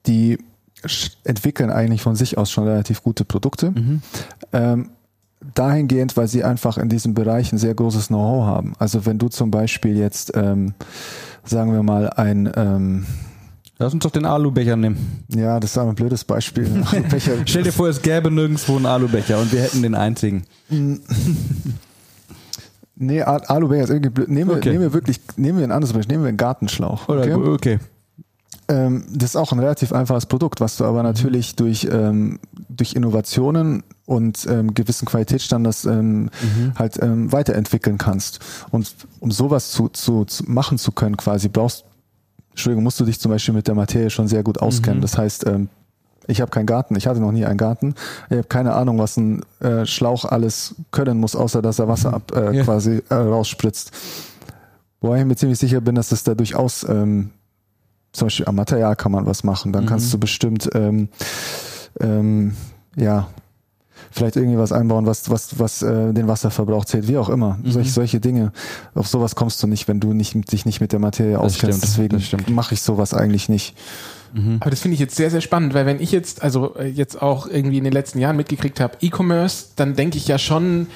die 0.06 0.38
entwickeln 1.24 1.70
eigentlich 1.70 2.02
von 2.02 2.16
sich 2.16 2.38
aus 2.38 2.50
schon 2.50 2.64
relativ 2.64 3.02
gute 3.02 3.24
Produkte. 3.24 3.70
Mhm. 3.70 4.02
Ähm, 4.52 4.88
dahingehend, 5.54 6.16
weil 6.16 6.28
sie 6.28 6.44
einfach 6.44 6.78
in 6.78 6.88
diesem 6.88 7.14
Bereich 7.14 7.52
ein 7.52 7.58
sehr 7.58 7.74
großes 7.74 8.08
Know-how 8.08 8.44
haben. 8.46 8.72
Also 8.78 9.06
wenn 9.06 9.18
du 9.18 9.28
zum 9.28 9.50
Beispiel 9.50 9.96
jetzt, 9.96 10.32
ähm, 10.36 10.74
sagen 11.44 11.72
wir 11.72 11.82
mal, 11.82 12.10
ein, 12.10 12.50
ähm, 12.56 13.06
Lass 13.82 13.92
uns 13.94 14.02
doch 14.04 14.10
den 14.12 14.24
Alubecher 14.24 14.76
nehmen. 14.76 15.24
ja, 15.28 15.58
das 15.58 15.72
ist 15.72 15.78
ein 15.78 15.94
blödes 15.94 16.24
Beispiel. 16.24 16.64
Becher, 17.10 17.32
Stell 17.46 17.64
dir 17.64 17.72
vor, 17.72 17.88
es 17.88 18.00
gäbe 18.00 18.30
nirgendwo 18.30 18.76
einen 18.76 18.86
Alubecher 18.86 19.38
und 19.40 19.52
wir 19.52 19.60
hätten 19.62 19.82
den 19.82 19.94
einzigen. 19.94 20.44
Nee, 22.94 23.22
Al- 23.22 23.44
Alubecher 23.46 23.82
ist 23.84 23.90
irgendwie 23.90 24.10
blöd. 24.10 24.28
Nehmen 24.28 24.50
wir, 24.50 24.56
Okay. 24.58 24.68
nehmen 24.70 24.82
wir 24.82 24.92
wirklich, 24.92 25.18
nehmen 25.36 25.58
wir 25.58 25.64
ein 25.64 25.72
anderes 25.72 25.92
Beispiel, 25.92 26.12
nehmen 26.14 26.24
wir 26.24 26.28
einen 26.28 26.36
Gartenschlauch. 26.36 27.08
Oder 27.08 27.22
okay? 27.22 27.32
okay. 27.34 27.78
Ähm, 28.68 29.04
das 29.12 29.30
ist 29.30 29.36
auch 29.36 29.50
ein 29.50 29.58
relativ 29.58 29.92
einfaches 29.92 30.26
Produkt, 30.26 30.60
was 30.60 30.76
du 30.76 30.84
aber 30.84 31.02
natürlich 31.02 31.56
durch, 31.56 31.88
ähm, 31.90 32.38
durch 32.68 32.92
Innovationen 32.94 33.82
und 34.06 34.46
ähm, 34.48 34.72
gewissen 34.74 35.06
Qualitätsstandards 35.06 35.84
ähm, 35.86 36.30
halt 36.78 37.02
ähm, 37.02 37.32
weiterentwickeln 37.32 37.98
kannst. 37.98 38.38
Und 38.70 38.94
um 39.18 39.32
sowas 39.32 39.72
zu, 39.72 39.88
zu, 39.88 40.24
zu 40.24 40.44
machen 40.46 40.78
zu 40.78 40.92
können, 40.92 41.16
quasi 41.16 41.48
brauchst, 41.48 41.84
Entschuldigung, 42.52 42.84
musst 42.84 43.00
du 43.00 43.04
dich 43.04 43.18
zum 43.20 43.30
Beispiel 43.30 43.54
mit 43.54 43.66
der 43.66 43.74
Materie 43.74 44.10
schon 44.10 44.28
sehr 44.28 44.42
gut 44.42 44.60
auskennen. 44.60 45.00
Das 45.00 45.18
heißt, 45.18 45.46
ähm, 45.46 45.68
ich 46.26 46.40
habe 46.40 46.50
keinen 46.50 46.66
Garten, 46.66 46.94
ich 46.96 47.06
hatte 47.06 47.20
noch 47.20 47.32
nie 47.32 47.44
einen 47.44 47.58
Garten. 47.58 47.94
Ich 48.30 48.36
habe 48.36 48.46
keine 48.48 48.74
Ahnung, 48.74 48.98
was 48.98 49.16
ein 49.16 49.42
äh, 49.60 49.86
Schlauch 49.86 50.24
alles 50.24 50.74
können 50.92 51.18
muss, 51.18 51.34
außer 51.34 51.62
dass 51.62 51.78
er 51.78 51.88
Wasser 51.88 52.14
ab 52.14 52.32
äh, 52.36 52.56
Ja. 52.58 52.64
quasi 52.64 53.02
äh, 53.08 53.14
rausspritzt. 53.14 53.90
Wobei 55.00 55.18
ich 55.20 55.24
mir 55.26 55.34
ziemlich 55.34 55.58
sicher 55.58 55.80
bin, 55.80 55.96
dass 55.96 56.12
es 56.12 56.22
da 56.22 56.34
durchaus 56.34 56.86
ähm, 56.88 57.30
zum 58.12 58.26
Beispiel 58.26 58.46
am 58.46 58.54
Material 58.54 58.94
kann 58.94 59.10
man 59.10 59.26
was 59.26 59.42
machen. 59.42 59.72
Dann 59.72 59.86
kannst 59.86 60.12
du 60.12 60.18
bestimmt 60.18 60.68
ähm, 60.74 61.08
ähm, 61.98 62.54
ja 62.94 63.28
vielleicht 64.12 64.36
irgendwie 64.36 64.58
was 64.58 64.72
einbauen, 64.72 65.06
was 65.06 65.30
was 65.30 65.58
was 65.58 65.82
äh, 65.82 66.12
den 66.12 66.28
Wasserverbrauch 66.28 66.84
zählt, 66.84 67.08
wie 67.08 67.18
auch 67.18 67.28
immer. 67.28 67.58
Solche 67.64 67.90
solche 67.90 68.20
Dinge. 68.20 68.52
Auf 68.94 69.08
sowas 69.08 69.34
kommst 69.34 69.62
du 69.62 69.66
nicht, 69.66 69.88
wenn 69.88 70.00
du 70.00 70.12
nicht 70.12 70.52
dich 70.52 70.66
nicht 70.66 70.80
mit 70.80 70.92
der 70.92 71.00
Materie 71.00 71.38
auskennst. 71.38 71.80
stimmt, 71.94 72.12
Deswegen 72.12 72.54
mache 72.54 72.74
ich 72.74 72.82
sowas 72.82 73.14
eigentlich 73.14 73.48
nicht. 73.48 73.74
Aber 74.60 74.70
das 74.70 74.80
finde 74.80 74.94
ich 74.94 75.00
jetzt 75.00 75.14
sehr, 75.14 75.30
sehr 75.30 75.40
spannend, 75.42 75.74
weil 75.74 75.84
wenn 75.84 76.00
ich 76.00 76.10
jetzt, 76.10 76.42
also 76.42 76.74
äh, 76.76 76.86
jetzt 76.88 77.20
auch 77.20 77.46
irgendwie 77.46 77.78
in 77.78 77.84
den 77.84 77.92
letzten 77.92 78.18
Jahren 78.18 78.36
mitgekriegt 78.36 78.80
habe, 78.80 78.96
E-Commerce, 79.00 79.66
dann 79.76 79.94
denke 79.94 80.16
ich 80.16 80.26
ja 80.26 80.38
schon, 80.38 80.86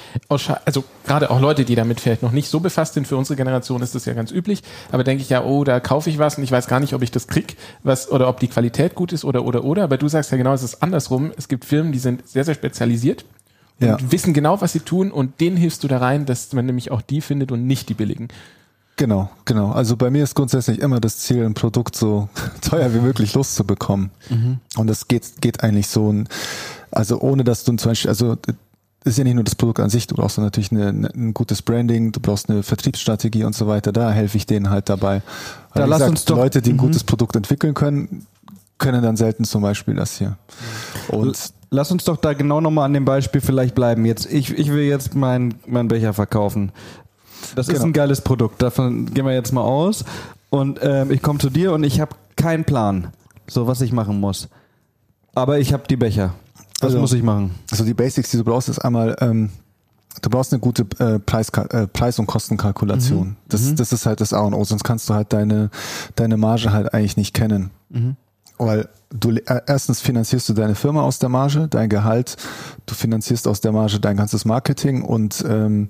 also 0.65 0.83
gerade 1.05 1.29
auch 1.29 1.39
Leute, 1.39 1.63
die 1.63 1.75
damit 1.75 1.99
vielleicht 1.99 2.23
noch 2.23 2.31
nicht 2.31 2.49
so 2.49 2.59
befasst 2.59 2.95
sind, 2.95 3.07
für 3.07 3.15
unsere 3.17 3.35
Generation 3.37 3.81
ist 3.81 3.93
das 3.93 4.05
ja 4.05 4.13
ganz 4.13 4.31
üblich, 4.31 4.63
aber 4.91 5.03
denke 5.03 5.21
ich 5.21 5.29
ja, 5.29 5.43
oh, 5.43 5.63
da 5.63 5.79
kaufe 5.79 6.09
ich 6.09 6.17
was 6.17 6.37
und 6.37 6.43
ich 6.43 6.51
weiß 6.51 6.67
gar 6.67 6.79
nicht, 6.79 6.93
ob 6.93 7.03
ich 7.03 7.11
das 7.11 7.27
krieg, 7.27 7.57
was, 7.83 8.09
oder 8.11 8.27
ob 8.27 8.39
die 8.39 8.47
Qualität 8.47 8.95
gut 8.95 9.13
ist 9.13 9.23
oder, 9.23 9.45
oder, 9.45 9.63
oder, 9.63 9.83
aber 9.83 9.97
du 9.97 10.07
sagst 10.07 10.31
ja 10.31 10.37
genau, 10.37 10.53
es 10.53 10.63
ist 10.63 10.81
andersrum. 10.81 11.31
Es 11.37 11.47
gibt 11.47 11.63
Firmen, 11.65 11.91
die 11.91 11.99
sind 11.99 12.27
sehr, 12.27 12.43
sehr 12.43 12.55
spezialisiert 12.55 13.25
und 13.79 13.87
Ja. 13.87 13.97
wissen 14.09 14.33
genau, 14.33 14.59
was 14.61 14.73
sie 14.73 14.79
tun 14.79 15.11
und 15.11 15.39
denen 15.39 15.57
hilfst 15.57 15.83
du 15.83 15.87
da 15.87 15.99
rein, 15.99 16.25
dass 16.25 16.51
man 16.53 16.65
nämlich 16.65 16.89
auch 16.91 17.01
die 17.03 17.21
findet 17.21 17.51
und 17.51 17.67
nicht 17.67 17.89
die 17.89 17.93
billigen. 17.93 18.29
Genau, 18.97 19.29
genau. 19.45 19.71
Also 19.71 19.95
bei 19.95 20.09
mir 20.09 20.23
ist 20.23 20.33
grundsätzlich 20.35 20.79
immer 20.79 20.99
das 20.99 21.19
Ziel, 21.19 21.45
ein 21.45 21.53
Produkt 21.53 21.95
so 21.95 22.29
teuer 22.61 22.93
wie 22.93 22.99
möglich 22.99 23.33
loszubekommen. 23.35 24.09
Und 24.75 24.87
das 24.87 25.07
geht, 25.07 25.39
geht 25.39 25.63
eigentlich 25.63 25.87
so, 25.87 26.13
also 26.91 27.21
ohne 27.21 27.43
dass 27.43 27.63
du 27.63 27.73
zum 27.75 27.91
Beispiel, 27.91 28.09
also 28.09 28.35
ist 29.05 29.17
ja 29.19 29.23
nicht 29.23 29.35
nur 29.35 29.43
das 29.43 29.55
Produkt 29.55 29.79
an 29.79 29.89
sich, 29.91 30.07
du 30.07 30.15
brauchst 30.15 30.37
natürlich 30.39 30.71
eine, 30.71 30.87
eine, 30.87 31.09
ein 31.13 31.33
gutes 31.33 31.61
Branding, 31.61 32.11
du 32.11 32.19
brauchst 32.19 32.49
eine 32.49 32.63
Vertriebsstrategie 32.63 33.43
und 33.45 33.55
so 33.55 33.67
weiter. 33.67 33.91
Da 33.93 34.11
helfe 34.11 34.35
ich 34.35 34.45
denen 34.47 34.69
halt 34.69 34.89
dabei. 34.89 35.21
Da 35.73 35.81
Weil, 35.81 35.85
wie 35.85 35.89
lass 35.91 36.01
uns 36.09 36.25
doch- 36.25 36.35
Leute, 36.37 36.61
die 36.61 36.71
ein 36.71 36.77
gutes 36.77 37.03
Produkt 37.03 37.35
entwickeln 37.35 37.73
können, 37.75 38.25
können 38.79 39.01
dann 39.03 39.15
selten 39.15 39.43
zum 39.45 39.61
Beispiel 39.61 39.93
das 39.95 40.17
hier. 40.17 40.37
Und 41.07 41.37
Lass 41.69 41.91
uns 41.91 42.05
doch 42.05 42.15
da 42.15 42.31
genau 42.31 42.61
nochmal 42.61 42.85
an 42.85 42.93
dem 42.93 43.03
Beispiel 43.03 43.41
vielleicht 43.41 43.75
bleiben. 43.75 44.05
Jetzt, 44.05 44.25
ich, 44.31 44.57
ich 44.57 44.71
will 44.71 44.83
jetzt 44.83 45.15
meinen 45.15 45.55
mein 45.67 45.89
Becher 45.89 46.13
verkaufen. 46.13 46.71
Das 47.55 47.67
ist 47.67 47.73
Genau. 47.75 47.85
ein 47.87 47.93
geiles 47.93 48.21
Produkt. 48.21 48.61
Davon 48.61 49.13
gehen 49.13 49.25
wir 49.25 49.33
jetzt 49.33 49.51
mal 49.53 49.61
aus. 49.61 50.03
Und 50.49 50.79
ähm, 50.81 51.11
ich 51.11 51.21
komme 51.21 51.39
zu 51.39 51.49
dir 51.49 51.73
und 51.73 51.83
ich 51.83 51.99
habe 51.99 52.15
keinen 52.35 52.63
Plan, 52.63 53.07
so 53.47 53.67
was 53.67 53.81
ich 53.81 53.91
machen 53.91 54.19
muss. 54.19 54.47
Aber 55.35 55.59
ich 55.59 55.73
habe 55.73 55.83
die 55.89 55.97
Becher. 55.97 56.33
Was 56.79 56.89
Also- 56.89 56.99
muss 56.99 57.13
ich 57.13 57.23
machen? 57.23 57.51
Also 57.71 57.83
die 57.83 57.93
Basics, 57.93 58.31
die 58.31 58.37
du 58.37 58.43
brauchst, 58.43 58.69
ist 58.69 58.79
einmal, 58.79 59.15
ähm, 59.19 59.49
du 60.21 60.29
brauchst 60.29 60.53
eine 60.53 60.59
gute 60.59 60.85
äh, 60.99 61.19
Preis, 61.19 61.49
äh, 61.49 61.87
Preis- 61.87 62.19
und 62.19 62.27
Kostenkalkulation. 62.27 63.35
Das, 63.49 63.73
das 63.75 63.91
ist 63.91 64.05
halt 64.05 64.21
das 64.21 64.33
A 64.33 64.39
und 64.41 64.53
O, 64.53 64.63
sonst 64.63 64.83
kannst 64.83 65.09
du 65.09 65.13
halt 65.13 65.33
deine, 65.33 65.69
deine 66.15 66.37
Marge 66.37 66.71
halt 66.71 66.93
eigentlich 66.93 67.17
nicht 67.17 67.33
kennen. 67.33 67.71
Weil 68.59 68.89
du 69.11 69.31
äh, 69.31 69.61
erstens 69.67 70.01
finanzierst 70.01 70.49
du 70.49 70.53
deine 70.53 70.75
Firma 70.75 71.01
aus 71.03 71.19
der 71.19 71.29
Marge, 71.29 71.67
dein 71.67 71.89
Gehalt, 71.89 72.37
du 72.87 72.95
finanzierst 72.95 73.47
aus 73.47 73.61
der 73.61 73.71
Marge 73.71 73.99
dein 73.99 74.17
ganzes 74.17 74.45
Marketing 74.45 75.03
und 75.03 75.43
ähm, 75.47 75.89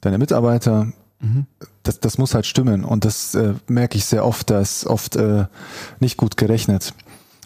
deine 0.00 0.18
Mitarbeiter. 0.18 0.92
Das, 1.82 2.00
das 2.00 2.16
muss 2.16 2.34
halt 2.34 2.46
stimmen 2.46 2.82
und 2.82 3.04
das 3.04 3.34
äh, 3.34 3.52
merke 3.68 3.98
ich 3.98 4.06
sehr 4.06 4.24
oft, 4.24 4.48
da 4.48 4.58
ist 4.60 4.86
oft 4.86 5.16
äh, 5.16 5.44
nicht 5.98 6.16
gut 6.16 6.38
gerechnet. 6.38 6.94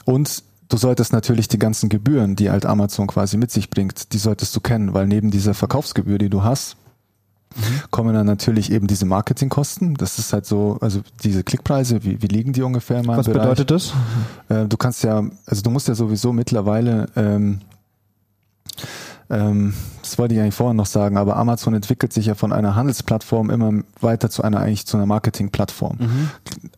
Und 0.05 0.45
du 0.69 0.77
solltest 0.77 1.13
natürlich 1.13 1.49
die 1.49 1.59
ganzen 1.59 1.89
Gebühren, 1.89 2.37
die 2.37 2.51
halt 2.51 2.67
Amazon 2.67 3.09
quasi 3.09 3.37
mit 3.37 3.51
sich 3.51 3.71
bringt, 3.71 4.13
die 4.13 4.19
solltest 4.19 4.55
du 4.55 4.61
kennen, 4.61 4.95
weil 4.95 5.09
neben 5.09 5.33
dieser 5.33 5.55
Verkaufsgebühr, 5.55 6.19
die 6.19 6.31
du 6.31 6.45
hast, 6.45 6.77
kommen 7.91 8.15
dann 8.15 8.27
natürlich 8.27 8.71
eben 8.73 8.87
diese 8.87 9.07
Marketingkosten. 9.07 9.95
Das 9.95 10.19
ist 10.19 10.33
halt 10.33 10.47
so, 10.47 10.79
also 10.81 11.03
diese 11.23 11.45
Klickpreise, 11.45 12.05
wie, 12.05 12.21
wie 12.23 12.27
liegen 12.27 12.53
die 12.53 12.63
ungefähr 12.63 13.03
meinem 13.05 13.19
Was 13.19 13.27
Bereich? 13.27 13.43
bedeutet 13.43 13.71
das? 13.71 13.93
Äh, 14.49 14.67
du 14.67 14.77
kannst 14.77 15.05
ja, 15.05 15.23
also 15.47 15.63
du 15.63 15.71
musst 15.71 15.89
ja 15.89 15.95
sowieso 15.95 16.33
mittlerweile 16.33 17.09
ähm, 17.17 17.61
ähm, 19.31 19.75
das 20.03 20.19
wollte 20.19 20.35
ich 20.35 20.41
eigentlich 20.41 20.55
vorhin 20.55 20.77
noch 20.77 20.87
sagen, 20.87 21.17
aber 21.17 21.37
Amazon 21.37 21.75
entwickelt 21.75 22.13
sich 22.13 22.27
ja 22.27 22.35
von 22.35 22.53
einer 22.53 22.75
Handelsplattform 22.75 23.51
immer 23.51 23.73
weiter 24.01 24.31
zu 24.31 24.43
einer 24.43 24.61
eigentlich 24.61 24.87
zu 24.87 24.97
einer 24.97 25.07
Marketingplattform. 25.07 25.97
Mhm. 25.99 26.31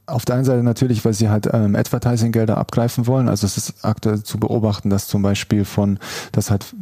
Auf 0.06 0.24
der 0.24 0.37
einen 0.37 0.44
Seite 0.44 0.62
natürlich, 0.62 1.04
weil 1.04 1.12
sie 1.12 1.28
halt 1.28 1.48
ähm, 1.52 1.74
Advertising-Gelder 1.74 2.56
abgreifen 2.56 3.06
wollen. 3.06 3.28
Also 3.28 3.46
es 3.46 3.56
ist 3.56 3.85
aktuell 3.85 4.22
zu 4.22 4.38
beobachten, 4.38 4.90
dass 4.90 5.09
zum 5.09 5.22
Beispiel 5.22 5.64
von, 5.64 5.98
dass 6.32 6.50
halt 6.50 6.74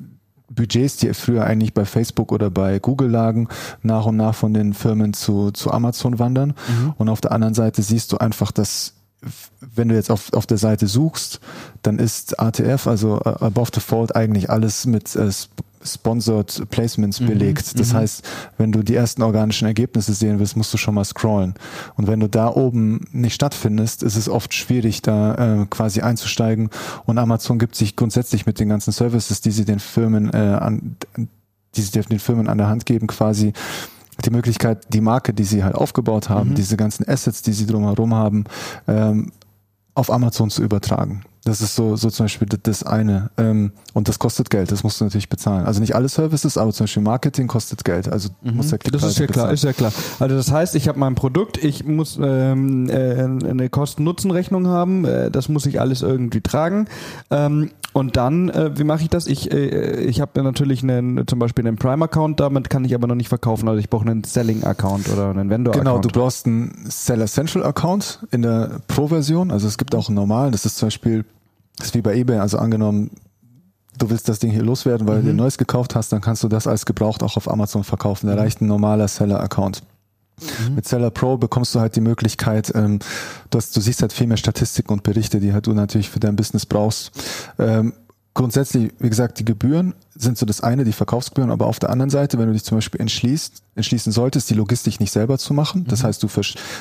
Budgets, 0.50 0.98
die 0.98 1.12
früher 1.14 1.44
eigentlich 1.44 1.74
bei 1.74 1.85
Facebook 1.85 2.31
oder 2.33 2.50
bei 2.50 2.79
Google 2.79 3.11
lagen, 3.11 3.48
nach 3.83 4.07
und 4.07 4.16
nach 4.16 4.35
von 4.35 4.55
den 4.55 4.74
Firmen 4.74 5.14
zu, 5.14 5.50
zu 5.50 5.72
Amazon 5.72 6.18
wandern. 6.18 6.55
Mhm. 6.68 6.94
Und 6.96 7.09
auf 7.09 7.20
der 7.20 7.33
anderen 7.33 7.55
Seite 7.55 7.83
siehst 7.83 8.12
du 8.12 8.18
einfach, 8.18 8.53
dass 8.53 8.93
wenn 9.60 9.88
du 9.88 9.94
jetzt 9.94 10.10
auf, 10.10 10.32
auf 10.32 10.46
der 10.46 10.58
Seite 10.58 10.87
suchst, 10.87 11.40
dann 11.82 11.98
ist 11.98 12.38
ATF, 12.38 12.87
also 12.87 13.20
äh, 13.24 13.28
Above 13.28 13.70
the 13.74 13.80
Fold, 13.80 14.14
eigentlich 14.14 14.50
alles 14.50 14.87
mit 14.87 15.14
äh, 15.16 15.30
Sponsored 15.84 16.70
Placements 16.70 17.20
mhm, 17.20 17.26
belegt. 17.26 17.78
Das 17.78 17.92
mhm. 17.92 17.96
heißt, 17.96 18.28
wenn 18.58 18.72
du 18.72 18.82
die 18.82 18.94
ersten 18.94 19.22
organischen 19.22 19.66
Ergebnisse 19.66 20.14
sehen 20.14 20.38
willst, 20.38 20.56
musst 20.56 20.72
du 20.72 20.78
schon 20.78 20.94
mal 20.94 21.04
scrollen. 21.04 21.54
Und 21.96 22.06
wenn 22.06 22.20
du 22.20 22.28
da 22.28 22.48
oben 22.48 23.06
nicht 23.12 23.34
stattfindest, 23.34 24.02
ist 24.02 24.16
es 24.16 24.28
oft 24.28 24.54
schwierig, 24.54 25.02
da 25.02 25.62
äh, 25.62 25.66
quasi 25.66 26.00
einzusteigen. 26.00 26.70
Und 27.04 27.18
Amazon 27.18 27.58
gibt 27.58 27.76
sich 27.76 27.96
grundsätzlich 27.96 28.46
mit 28.46 28.58
den 28.58 28.68
ganzen 28.68 28.92
Services, 28.92 29.40
die 29.40 29.50
sie 29.50 29.64
den 29.64 29.78
Firmen 29.78 30.32
äh, 30.32 30.37
an, 30.37 30.96
die 31.76 31.82
sie 31.82 32.00
den 32.00 32.18
Firmen 32.18 32.48
an 32.48 32.58
der 32.58 32.68
Hand 32.68 32.87
geben, 32.87 33.06
quasi 33.06 33.52
die 34.24 34.31
Möglichkeit, 34.31 34.87
die 34.92 35.00
Marke, 35.00 35.35
die 35.35 35.44
sie 35.44 35.64
halt 35.64 35.74
aufgebaut 35.74 36.29
haben, 36.29 36.50
mhm. 36.50 36.55
diese 36.55 36.77
ganzen 36.77 37.09
Assets, 37.09 37.42
die 37.42 37.53
sie 37.53 37.66
drumherum 37.66 38.14
haben, 38.14 38.44
ähm, 38.87 39.33
auf 39.94 40.11
Amazon 40.11 40.50
zu 40.50 40.62
übertragen. 40.62 41.24
Das 41.44 41.61
ist 41.61 41.74
so, 41.74 41.96
so 41.96 42.09
zum 42.09 42.24
Beispiel 42.24 42.48
das 42.48 42.83
eine. 42.83 43.30
Ähm, 43.37 43.72
und 43.92 44.09
das 44.09 44.18
kostet 44.18 44.48
Geld, 44.48 44.72
das 44.72 44.83
musst 44.83 45.00
du 45.00 45.04
natürlich 45.04 45.28
bezahlen. 45.28 45.66
Also 45.66 45.80
nicht 45.80 45.94
alle 45.94 46.09
Services, 46.09 46.57
aber 46.57 46.72
zum 46.72 46.85
Beispiel 46.85 47.02
Marketing 47.02 47.48
kostet 47.48 47.85
Geld. 47.85 48.09
Also 48.09 48.30
mhm. 48.42 48.57
muss 48.57 48.68
der 48.68 48.78
Das 48.78 49.02
ist 49.02 49.18
ja 49.18 49.26
klar, 49.26 49.52
ist 49.52 49.64
ja 49.64 49.72
klar. 49.72 49.92
Also 50.18 50.37
das 50.37 50.50
heißt, 50.50 50.74
ich 50.74 50.88
habe 50.88 50.98
mein 50.98 51.14
Produkt, 51.14 51.62
ich 51.62 51.85
muss 51.85 52.18
ähm, 52.20 52.88
äh, 52.88 53.48
eine 53.48 53.68
Kosten-Nutzen-Rechnung 53.68 54.68
haben, 54.68 55.04
äh, 55.04 55.30
das 55.30 55.48
muss 55.48 55.66
ich 55.66 55.80
alles 55.80 56.02
irgendwie 56.02 56.40
tragen. 56.40 56.88
Ähm, 57.30 57.70
und 57.92 58.16
dann, 58.16 58.48
äh, 58.48 58.76
wie 58.76 58.83
mache 58.83 59.02
ich 59.02 59.09
das? 59.09 59.28
Ich, 59.28 59.52
äh, 59.52 60.00
ich 60.00 60.20
habe 60.20 60.42
natürlich 60.42 60.83
einen, 60.83 61.26
zum 61.28 61.38
Beispiel 61.38 61.64
einen 61.66 61.76
Prime-Account, 61.76 62.40
damit 62.40 62.68
kann 62.68 62.85
ich 62.85 62.94
aber 62.94 63.07
noch 63.07 63.14
nicht 63.14 63.28
verkaufen. 63.28 63.68
Also 63.68 63.78
ich 63.78 63.88
brauche 63.88 64.04
einen 64.04 64.24
Selling-Account 64.24 65.11
oder 65.11 65.30
einen 65.30 65.48
Vendor-Account. 65.48 65.87
Genau, 65.87 65.98
du 66.00 66.09
brauchst 66.09 66.46
einen 66.46 66.87
Seller 66.88 67.26
Central-Account 67.26 68.26
in 68.33 68.42
der 68.42 68.80
Pro-Version. 68.88 69.52
Also 69.52 69.68
es 69.68 69.78
gibt 69.78 69.94
auch 69.94 70.09
einen 70.09 70.16
normalen, 70.16 70.50
das 70.50 70.66
ist 70.66 70.78
zum 70.78 70.88
Beispiel 70.88 71.24
das 71.76 71.88
ist 71.88 71.94
wie 71.94 72.02
bei 72.02 72.14
eBay, 72.14 72.38
also 72.38 72.58
angenommen, 72.58 73.10
du 73.98 74.10
willst 74.10 74.28
das 74.28 74.38
Ding 74.38 74.50
hier 74.50 74.62
loswerden, 74.62 75.06
weil 75.06 75.18
mhm. 75.18 75.22
du 75.22 75.28
dir 75.28 75.34
neues 75.34 75.58
gekauft 75.58 75.94
hast, 75.94 76.12
dann 76.12 76.20
kannst 76.20 76.42
du 76.42 76.48
das 76.48 76.66
als 76.66 76.87
gebraucht 76.87 77.22
auch 77.22 77.37
auf 77.37 77.50
Amazon 77.50 77.84
verkaufen. 77.84 78.26
Da 78.26 78.34
mhm. 78.34 78.38
reicht 78.40 78.60
ein 78.60 78.66
normaler 78.66 79.08
Seller-Account. 79.08 79.82
Mhm. 80.40 80.74
Mit 80.74 80.87
Seller 80.87 81.10
Pro 81.10 81.37
bekommst 81.37 81.74
du 81.74 81.80
halt 81.80 81.94
die 81.96 82.00
Möglichkeit, 82.00 82.72
ähm, 82.74 82.98
du, 83.50 83.58
hast, 83.58 83.76
du 83.76 83.80
siehst 83.80 84.02
halt 84.02 84.12
viel 84.12 84.26
mehr 84.26 84.37
Statistiken 84.37 84.92
und 84.92 85.02
Berichte, 85.02 85.40
die 85.40 85.52
halt 85.52 85.66
du 85.66 85.72
natürlich 85.72 86.10
für 86.10 86.20
dein 86.20 86.37
Business 86.37 86.66
brauchst. 86.66 87.12
Ähm, 87.58 87.92
grundsätzlich, 88.34 88.92
wie 88.98 89.10
gesagt, 89.10 89.38
die 89.38 89.44
Gebühren 89.44 89.94
sind 90.16 90.38
so 90.38 90.46
das 90.46 90.61
eine, 90.61 90.85
die 90.85 90.92
Verkaufsgebühren, 90.92 91.50
aber 91.50 91.66
auf 91.66 91.79
der 91.79 91.90
anderen 91.90 92.11
Seite, 92.11 92.38
wenn 92.38 92.46
du 92.46 92.53
dich 92.53 92.64
zum 92.64 92.79
Beispiel 92.79 93.00
entschließt, 93.00 93.62
entschließen 93.74 94.12
solltest, 94.12 94.48
die 94.50 94.55
Logistik 94.55 95.00
nicht 95.00 95.11
selber 95.11 95.38
zu 95.38 95.55
machen, 95.55 95.85
das 95.88 96.03
mhm. 96.03 96.07
heißt, 96.07 96.22
du, 96.22 96.29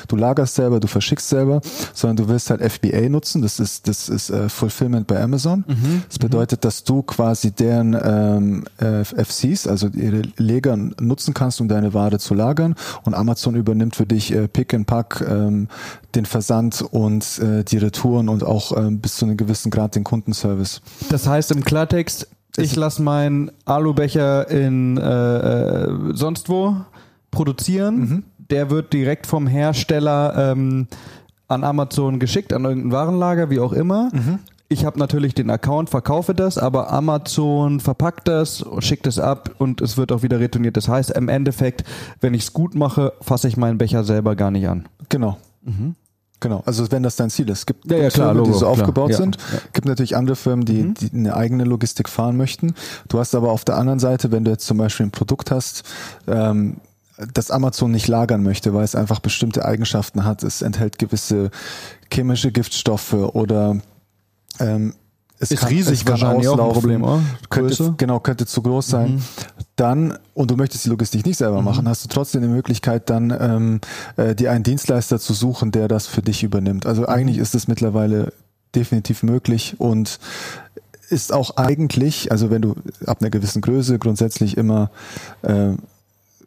du 0.08 0.16
lagerst 0.16 0.54
selber, 0.54 0.80
du 0.80 0.86
verschickst 0.86 1.28
selber, 1.28 1.60
sondern 1.92 2.16
du 2.16 2.28
willst 2.28 2.50
halt 2.50 2.60
FBA 2.60 3.08
nutzen, 3.08 3.42
das 3.42 3.58
ist, 3.58 3.88
das 3.88 4.08
ist 4.08 4.30
äh, 4.30 4.48
Fulfillment 4.48 5.06
bei 5.06 5.20
Amazon. 5.20 5.64
Mhm. 5.66 6.02
Das 6.08 6.18
bedeutet, 6.18 6.64
dass 6.64 6.84
du 6.84 7.02
quasi 7.02 7.50
deren 7.50 7.96
ähm, 8.00 8.64
äh, 8.78 9.04
FCs, 9.04 9.66
also 9.66 9.88
ihre 9.88 10.22
Leger 10.36 10.76
nutzen 10.76 11.34
kannst, 11.34 11.60
um 11.60 11.68
deine 11.68 11.94
Ware 11.94 12.18
zu 12.18 12.34
lagern 12.34 12.74
und 13.04 13.14
Amazon 13.14 13.56
übernimmt 13.56 13.96
für 13.96 14.06
dich 14.06 14.32
äh, 14.32 14.46
Pick 14.46 14.74
and 14.74 14.86
Pack, 14.86 15.24
ähm, 15.28 15.68
den 16.14 16.26
Versand 16.26 16.82
und 16.82 17.38
äh, 17.40 17.64
die 17.64 17.78
Retouren 17.78 18.28
und 18.28 18.44
auch 18.44 18.76
ähm, 18.76 19.00
bis 19.00 19.16
zu 19.16 19.24
einem 19.24 19.36
gewissen 19.36 19.70
Grad 19.70 19.96
den 19.96 20.04
Kundenservice. 20.04 20.80
Das 21.10 21.26
heißt 21.26 21.50
im 21.50 21.64
Klartext, 21.64 22.28
ich 22.56 22.76
lasse 22.76 23.02
meinen 23.02 23.50
Alubecher 23.64 24.48
in 24.50 24.96
äh, 24.96 25.84
äh, 25.84 26.12
sonst 26.14 26.48
wo 26.48 26.76
produzieren. 27.30 27.96
Mhm. 27.96 28.24
Der 28.50 28.70
wird 28.70 28.92
direkt 28.92 29.26
vom 29.26 29.46
Hersteller 29.46 30.52
ähm, 30.52 30.86
an 31.48 31.64
Amazon 31.64 32.18
geschickt, 32.18 32.52
an 32.52 32.64
irgendein 32.64 32.92
Warenlager, 32.92 33.50
wie 33.50 33.60
auch 33.60 33.72
immer. 33.72 34.10
Mhm. 34.12 34.38
Ich 34.68 34.84
habe 34.84 34.98
natürlich 34.98 35.34
den 35.34 35.50
Account, 35.50 35.90
verkaufe 35.90 36.34
das, 36.34 36.58
aber 36.58 36.90
Amazon 36.90 37.80
verpackt 37.80 38.28
das, 38.28 38.64
schickt 38.78 39.06
es 39.06 39.18
ab 39.18 39.50
und 39.58 39.80
es 39.80 39.96
wird 39.96 40.10
auch 40.10 40.22
wieder 40.22 40.40
retourniert. 40.40 40.76
Das 40.76 40.88
heißt, 40.88 41.10
im 41.10 41.28
Endeffekt, 41.28 41.84
wenn 42.20 42.34
ich 42.34 42.42
es 42.44 42.52
gut 42.52 42.74
mache, 42.74 43.12
fasse 43.20 43.46
ich 43.46 43.56
meinen 43.56 43.78
Becher 43.78 44.04
selber 44.04 44.36
gar 44.36 44.50
nicht 44.50 44.68
an. 44.68 44.86
Genau. 45.10 45.36
Mhm. 45.62 45.96
Genau, 46.44 46.62
also 46.66 46.90
wenn 46.90 47.02
das 47.02 47.16
dein 47.16 47.30
Ziel 47.30 47.48
ist. 47.48 47.60
Es 47.60 47.66
gibt 47.66 47.90
ja, 47.90 47.96
ja, 47.96 48.10
klar, 48.10 48.26
Firmen, 48.26 48.36
Logo, 48.36 48.50
die 48.50 48.52
so 48.52 48.66
klar, 48.66 48.72
aufgebaut 48.72 49.10
ja, 49.12 49.16
sind. 49.16 49.38
Es 49.38 49.72
gibt 49.72 49.86
natürlich 49.86 50.14
andere 50.14 50.36
Firmen, 50.36 50.66
die, 50.66 50.82
mhm. 50.82 50.92
die 50.92 51.10
eine 51.10 51.34
eigene 51.34 51.64
Logistik 51.64 52.06
fahren 52.06 52.36
möchten. 52.36 52.74
Du 53.08 53.18
hast 53.18 53.34
aber 53.34 53.50
auf 53.50 53.64
der 53.64 53.78
anderen 53.78 53.98
Seite, 53.98 54.30
wenn 54.30 54.44
du 54.44 54.50
jetzt 54.50 54.66
zum 54.66 54.76
Beispiel 54.76 55.06
ein 55.06 55.10
Produkt 55.10 55.50
hast, 55.50 55.84
ähm, 56.26 56.82
das 57.32 57.50
Amazon 57.50 57.92
nicht 57.92 58.08
lagern 58.08 58.42
möchte, 58.42 58.74
weil 58.74 58.84
es 58.84 58.94
einfach 58.94 59.20
bestimmte 59.20 59.64
Eigenschaften 59.64 60.26
hat. 60.26 60.42
Es 60.42 60.60
enthält 60.60 60.98
gewisse 60.98 61.50
chemische 62.12 62.52
Giftstoffe 62.52 63.14
oder 63.14 63.78
ähm, 64.60 64.92
es 65.44 65.50
ist 65.52 65.60
kann, 65.60 65.68
riesig 65.68 66.00
es 66.00 66.04
kann 66.04 66.12
wahrscheinlich 66.20 66.48
auslaufen, 66.48 66.60
auch 66.60 66.68
ein 66.68 66.80
Problem, 66.80 67.04
oder? 67.04 67.22
Könnte, 67.50 67.94
genau, 67.96 68.20
könnte 68.20 68.46
zu 68.46 68.62
groß 68.62 68.86
sein. 68.86 69.14
Mhm. 69.14 69.22
Dann, 69.76 70.18
und 70.34 70.50
du 70.50 70.56
möchtest 70.56 70.84
die 70.84 70.88
Logistik 70.88 71.26
nicht 71.26 71.38
selber 71.38 71.58
mhm. 71.58 71.64
machen, 71.64 71.88
hast 71.88 72.04
du 72.04 72.08
trotzdem 72.08 72.42
die 72.42 72.48
Möglichkeit, 72.48 73.10
dann 73.10 73.36
ähm, 73.38 73.80
äh, 74.16 74.34
dir 74.34 74.50
einen 74.50 74.64
Dienstleister 74.64 75.18
zu 75.18 75.32
suchen, 75.32 75.72
der 75.72 75.88
das 75.88 76.06
für 76.06 76.22
dich 76.22 76.42
übernimmt. 76.42 76.86
Also 76.86 77.02
mhm. 77.02 77.08
eigentlich 77.08 77.38
ist 77.38 77.54
es 77.54 77.68
mittlerweile 77.68 78.32
definitiv 78.74 79.22
möglich 79.22 79.76
und 79.78 80.18
ist 81.10 81.32
auch 81.32 81.56
eigentlich, 81.56 82.32
also 82.32 82.50
wenn 82.50 82.62
du 82.62 82.74
ab 83.06 83.18
einer 83.20 83.30
gewissen 83.30 83.60
Größe 83.60 83.98
grundsätzlich 83.98 84.56
immer 84.56 84.90
äh, 85.42 85.72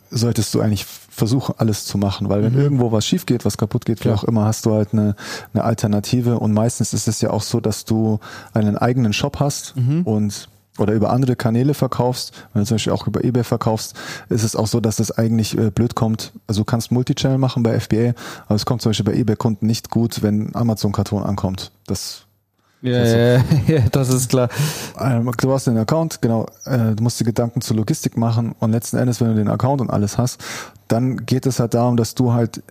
solltest 0.10 0.54
du 0.54 0.62
eigentlich 0.62 0.86
versuchen, 0.86 1.56
alles 1.58 1.86
zu 1.86 1.98
machen, 1.98 2.30
weil 2.30 2.43
wenn 2.43 2.54
mhm. 2.54 2.60
irgendwo 2.60 2.91
was 2.91 3.06
schief 3.06 3.26
geht, 3.26 3.43
was 3.43 3.58
kaputt 3.58 3.86
geht, 3.86 4.06
wie 4.06 4.10
auch 4.10 4.24
immer, 4.24 4.46
hast 4.46 4.65
du 4.65 4.74
halt 4.74 4.93
eine, 4.93 5.15
eine 5.54 5.63
Alternative 5.63 6.39
und 6.39 6.54
meistens 6.54 6.93
ist 6.93 7.08
es 7.08 7.22
ja 7.22 7.32
auch 7.32 7.41
so, 7.41 7.60
dass 7.60 7.86
du 7.86 8.20
einen 8.54 8.78
eigenen 8.78 9.13
Shop 9.13 9.39
hast 9.39 9.76
mhm. 9.76 10.04
und 10.04 10.50
oder 10.78 10.93
über 10.93 11.10
andere 11.10 11.36
Kanäle 11.36 11.74
verkaufst, 11.74 12.34
wenn 12.54 12.62
du 12.62 12.67
zum 12.67 12.76
Beispiel 12.76 12.93
auch 12.93 13.08
über 13.08 13.24
eBay 13.24 13.43
verkaufst, 13.43 13.96
ist 14.30 14.43
es 14.43 14.56
auch 14.56 14.67
so, 14.67 14.80
dass 14.80 14.98
das 14.98 15.10
eigentlich 15.10 15.58
äh, 15.58 15.72
blöd 15.72 15.96
kommt. 15.96 16.34
Also 16.46 16.62
du 16.62 16.65
kannst 16.65 16.91
Multichannel 16.91 17.39
machen 17.39 17.63
bei 17.63 17.80
FBA, 17.80 18.13
aber 18.46 18.56
es 18.56 18.67
kommt 18.67 18.84
zum 18.84 18.91
Beispiel 18.91 19.12
bei 19.12 19.17
eBay-Kunden 19.17 19.65
nicht 19.65 19.89
gut, 19.89 20.22
wenn 20.22 20.56
Amazon-Karton 20.56 21.24
ankommt. 21.24 21.72
Das 21.88 22.27
ja, 22.82 23.00
also, 23.00 23.18
ja, 23.18 23.44
ja, 23.68 23.80
das 23.92 24.10
ist 24.10 24.30
klar. 24.30 24.50
Ähm, 25.00 25.32
du 25.38 25.52
hast 25.52 25.68
den 25.68 25.78
Account, 25.78 26.22
genau, 26.22 26.46
äh, 26.66 26.96
du 26.96 27.04
musst 27.04 27.20
dir 27.20 27.26
Gedanken 27.26 27.62
zur 27.62 27.78
Logistik 27.78 28.18
machen 28.18 28.56
und 28.60 28.72
letzten 28.72 28.98
Endes, 28.98 29.20
wenn 29.22 29.30
du 29.30 29.36
den 29.36 29.50
Account 29.50 29.82
und 29.82 29.90
alles 29.90 30.18
hast, 30.18 30.44
dann 30.88 31.26
geht 31.26 31.46
es 31.46 31.60
halt 31.60 31.74
darum, 31.74 31.98
dass 31.98 32.16
du 32.16 32.34
halt 32.34 32.62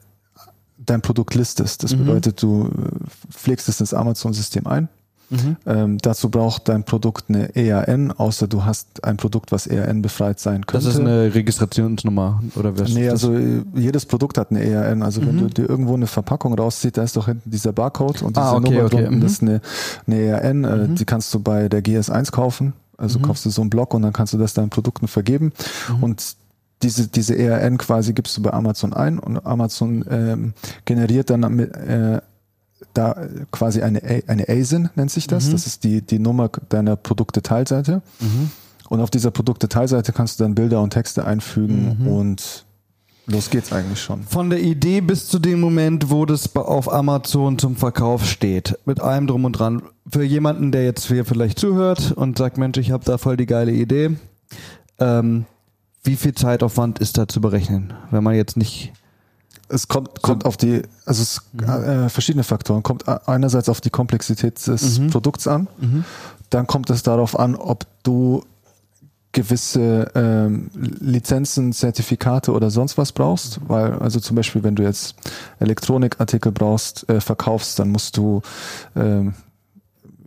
dein 0.78 1.02
Produkt 1.02 1.34
listest. 1.34 1.82
Das 1.82 1.94
mhm. 1.94 2.04
bedeutet, 2.04 2.42
du 2.42 2.68
äh, 2.68 3.32
pflegst 3.32 3.68
es 3.68 3.80
ins 3.80 3.94
Amazon-System 3.94 4.66
ein 4.66 4.88
Mhm. 5.30 5.56
Ähm, 5.66 5.98
dazu 5.98 6.30
braucht 6.30 6.68
dein 6.68 6.84
Produkt 6.84 7.24
eine 7.28 7.54
EAN, 7.56 8.12
außer 8.12 8.46
du 8.46 8.64
hast 8.64 9.04
ein 9.04 9.16
Produkt, 9.16 9.52
was 9.52 9.66
EAN 9.66 10.02
befreit 10.02 10.38
sein 10.38 10.66
könnte. 10.66 10.86
Das 10.86 10.94
ist 10.94 11.00
eine 11.00 11.34
Registrationsnummer 11.34 12.42
oder 12.54 12.78
was? 12.78 12.92
Nee, 12.92 13.08
also 13.08 13.34
äh, 13.34 13.62
jedes 13.74 14.06
Produkt 14.06 14.38
hat 14.38 14.50
eine 14.50 14.64
EAN. 14.64 15.02
Also 15.02 15.20
mhm. 15.20 15.26
wenn 15.26 15.38
du 15.38 15.46
dir 15.48 15.68
irgendwo 15.68 15.94
eine 15.94 16.06
Verpackung 16.06 16.54
rausziehst, 16.54 16.96
da 16.96 17.02
ist 17.02 17.16
doch 17.16 17.26
hinten 17.26 17.50
dieser 17.50 17.72
Barcode 17.72 18.22
und 18.22 18.36
diese 18.36 18.46
ah, 18.46 18.54
okay, 18.54 18.70
Nummer 18.70 18.84
okay. 18.86 18.96
drunten, 18.96 19.16
mhm. 19.16 19.20
das 19.20 19.32
ist 19.32 19.42
eine, 19.42 19.60
eine 20.06 20.16
EAN. 20.16 20.64
Äh, 20.64 20.76
mhm. 20.76 20.94
Die 20.94 21.04
kannst 21.04 21.34
du 21.34 21.40
bei 21.40 21.68
der 21.68 21.82
GS1 21.82 22.30
kaufen. 22.30 22.72
Also 22.98 23.18
mhm. 23.18 23.22
kaufst 23.22 23.44
du 23.44 23.50
so 23.50 23.60
einen 23.60 23.70
Block 23.70 23.94
und 23.94 24.02
dann 24.02 24.12
kannst 24.12 24.32
du 24.32 24.38
das 24.38 24.54
deinen 24.54 24.70
Produkten 24.70 25.08
vergeben. 25.08 25.52
Mhm. 25.88 26.02
Und 26.02 26.36
diese, 26.82 27.08
diese 27.08 27.36
ERN 27.36 27.78
quasi 27.78 28.12
gibst 28.12 28.36
du 28.36 28.42
bei 28.42 28.52
Amazon 28.52 28.92
ein 28.92 29.18
und 29.18 29.44
Amazon 29.46 30.04
ähm, 30.10 30.52
generiert 30.84 31.30
dann 31.30 31.40
mit, 31.54 31.74
äh, 31.74 32.20
da 32.94 33.28
quasi 33.50 33.82
eine, 33.82 34.00
eine 34.26 34.48
ASIN 34.48 34.90
nennt 34.94 35.10
sich 35.10 35.26
das. 35.26 35.46
Mhm. 35.46 35.52
Das 35.52 35.66
ist 35.66 35.84
die, 35.84 36.02
die 36.02 36.18
Nummer 36.18 36.50
deiner 36.68 36.96
Produktdetailseite. 36.96 38.02
Mhm. 38.20 38.50
Und 38.88 39.00
auf 39.00 39.10
dieser 39.10 39.30
Produktdetailseite 39.30 40.12
kannst 40.12 40.38
du 40.38 40.44
dann 40.44 40.54
Bilder 40.54 40.80
und 40.80 40.90
Texte 40.90 41.24
einfügen 41.24 41.98
mhm. 42.00 42.06
und 42.06 42.64
los 43.26 43.50
geht's 43.50 43.72
eigentlich 43.72 44.00
schon. 44.00 44.22
Von 44.22 44.50
der 44.50 44.60
Idee 44.60 45.00
bis 45.00 45.28
zu 45.28 45.38
dem 45.38 45.60
Moment, 45.60 46.10
wo 46.10 46.24
das 46.24 46.54
auf 46.54 46.92
Amazon 46.92 47.58
zum 47.58 47.76
Verkauf 47.76 48.24
steht, 48.24 48.78
mit 48.84 49.00
allem 49.00 49.26
drum 49.26 49.44
und 49.44 49.52
dran. 49.52 49.82
Für 50.08 50.22
jemanden, 50.22 50.70
der 50.70 50.84
jetzt 50.84 51.06
hier 51.06 51.24
vielleicht 51.24 51.58
zuhört 51.58 52.12
und 52.12 52.38
sagt, 52.38 52.58
Mensch, 52.58 52.78
ich 52.78 52.92
habe 52.92 53.04
da 53.04 53.18
voll 53.18 53.36
die 53.36 53.46
geile 53.46 53.72
Idee, 53.72 54.16
ähm, 54.98 55.46
wie 56.04 56.16
viel 56.16 56.34
Zeitaufwand 56.34 57.00
ist 57.00 57.18
da 57.18 57.26
zu 57.26 57.40
berechnen, 57.40 57.92
wenn 58.12 58.22
man 58.22 58.36
jetzt 58.36 58.56
nicht 58.56 58.92
es 59.68 59.88
kommt, 59.88 60.22
kommt 60.22 60.44
auf 60.44 60.56
die, 60.56 60.82
also 61.04 61.22
es 61.22 61.42
mhm. 61.52 61.64
äh, 61.64 62.08
verschiedene 62.08 62.44
Faktoren. 62.44 62.82
Kommt 62.82 63.08
einerseits 63.28 63.68
auf 63.68 63.80
die 63.80 63.90
Komplexität 63.90 64.66
des 64.66 64.98
mhm. 64.98 65.10
Produkts 65.10 65.46
an, 65.46 65.68
mhm. 65.78 66.04
dann 66.50 66.66
kommt 66.66 66.90
es 66.90 67.02
darauf 67.02 67.38
an, 67.38 67.56
ob 67.56 67.86
du 68.02 68.42
gewisse 69.32 70.10
ähm, 70.14 70.70
Lizenzen, 70.74 71.74
Zertifikate 71.74 72.52
oder 72.52 72.70
sonst 72.70 72.96
was 72.96 73.12
brauchst, 73.12 73.60
weil 73.68 73.92
also 73.98 74.18
zum 74.18 74.34
Beispiel, 74.34 74.62
wenn 74.62 74.76
du 74.76 74.82
jetzt 74.82 75.14
Elektronikartikel 75.60 76.52
brauchst, 76.52 77.06
äh, 77.10 77.20
verkaufst, 77.20 77.78
dann 77.78 77.90
musst 77.90 78.16
du 78.16 78.40
ähm, 78.96 79.34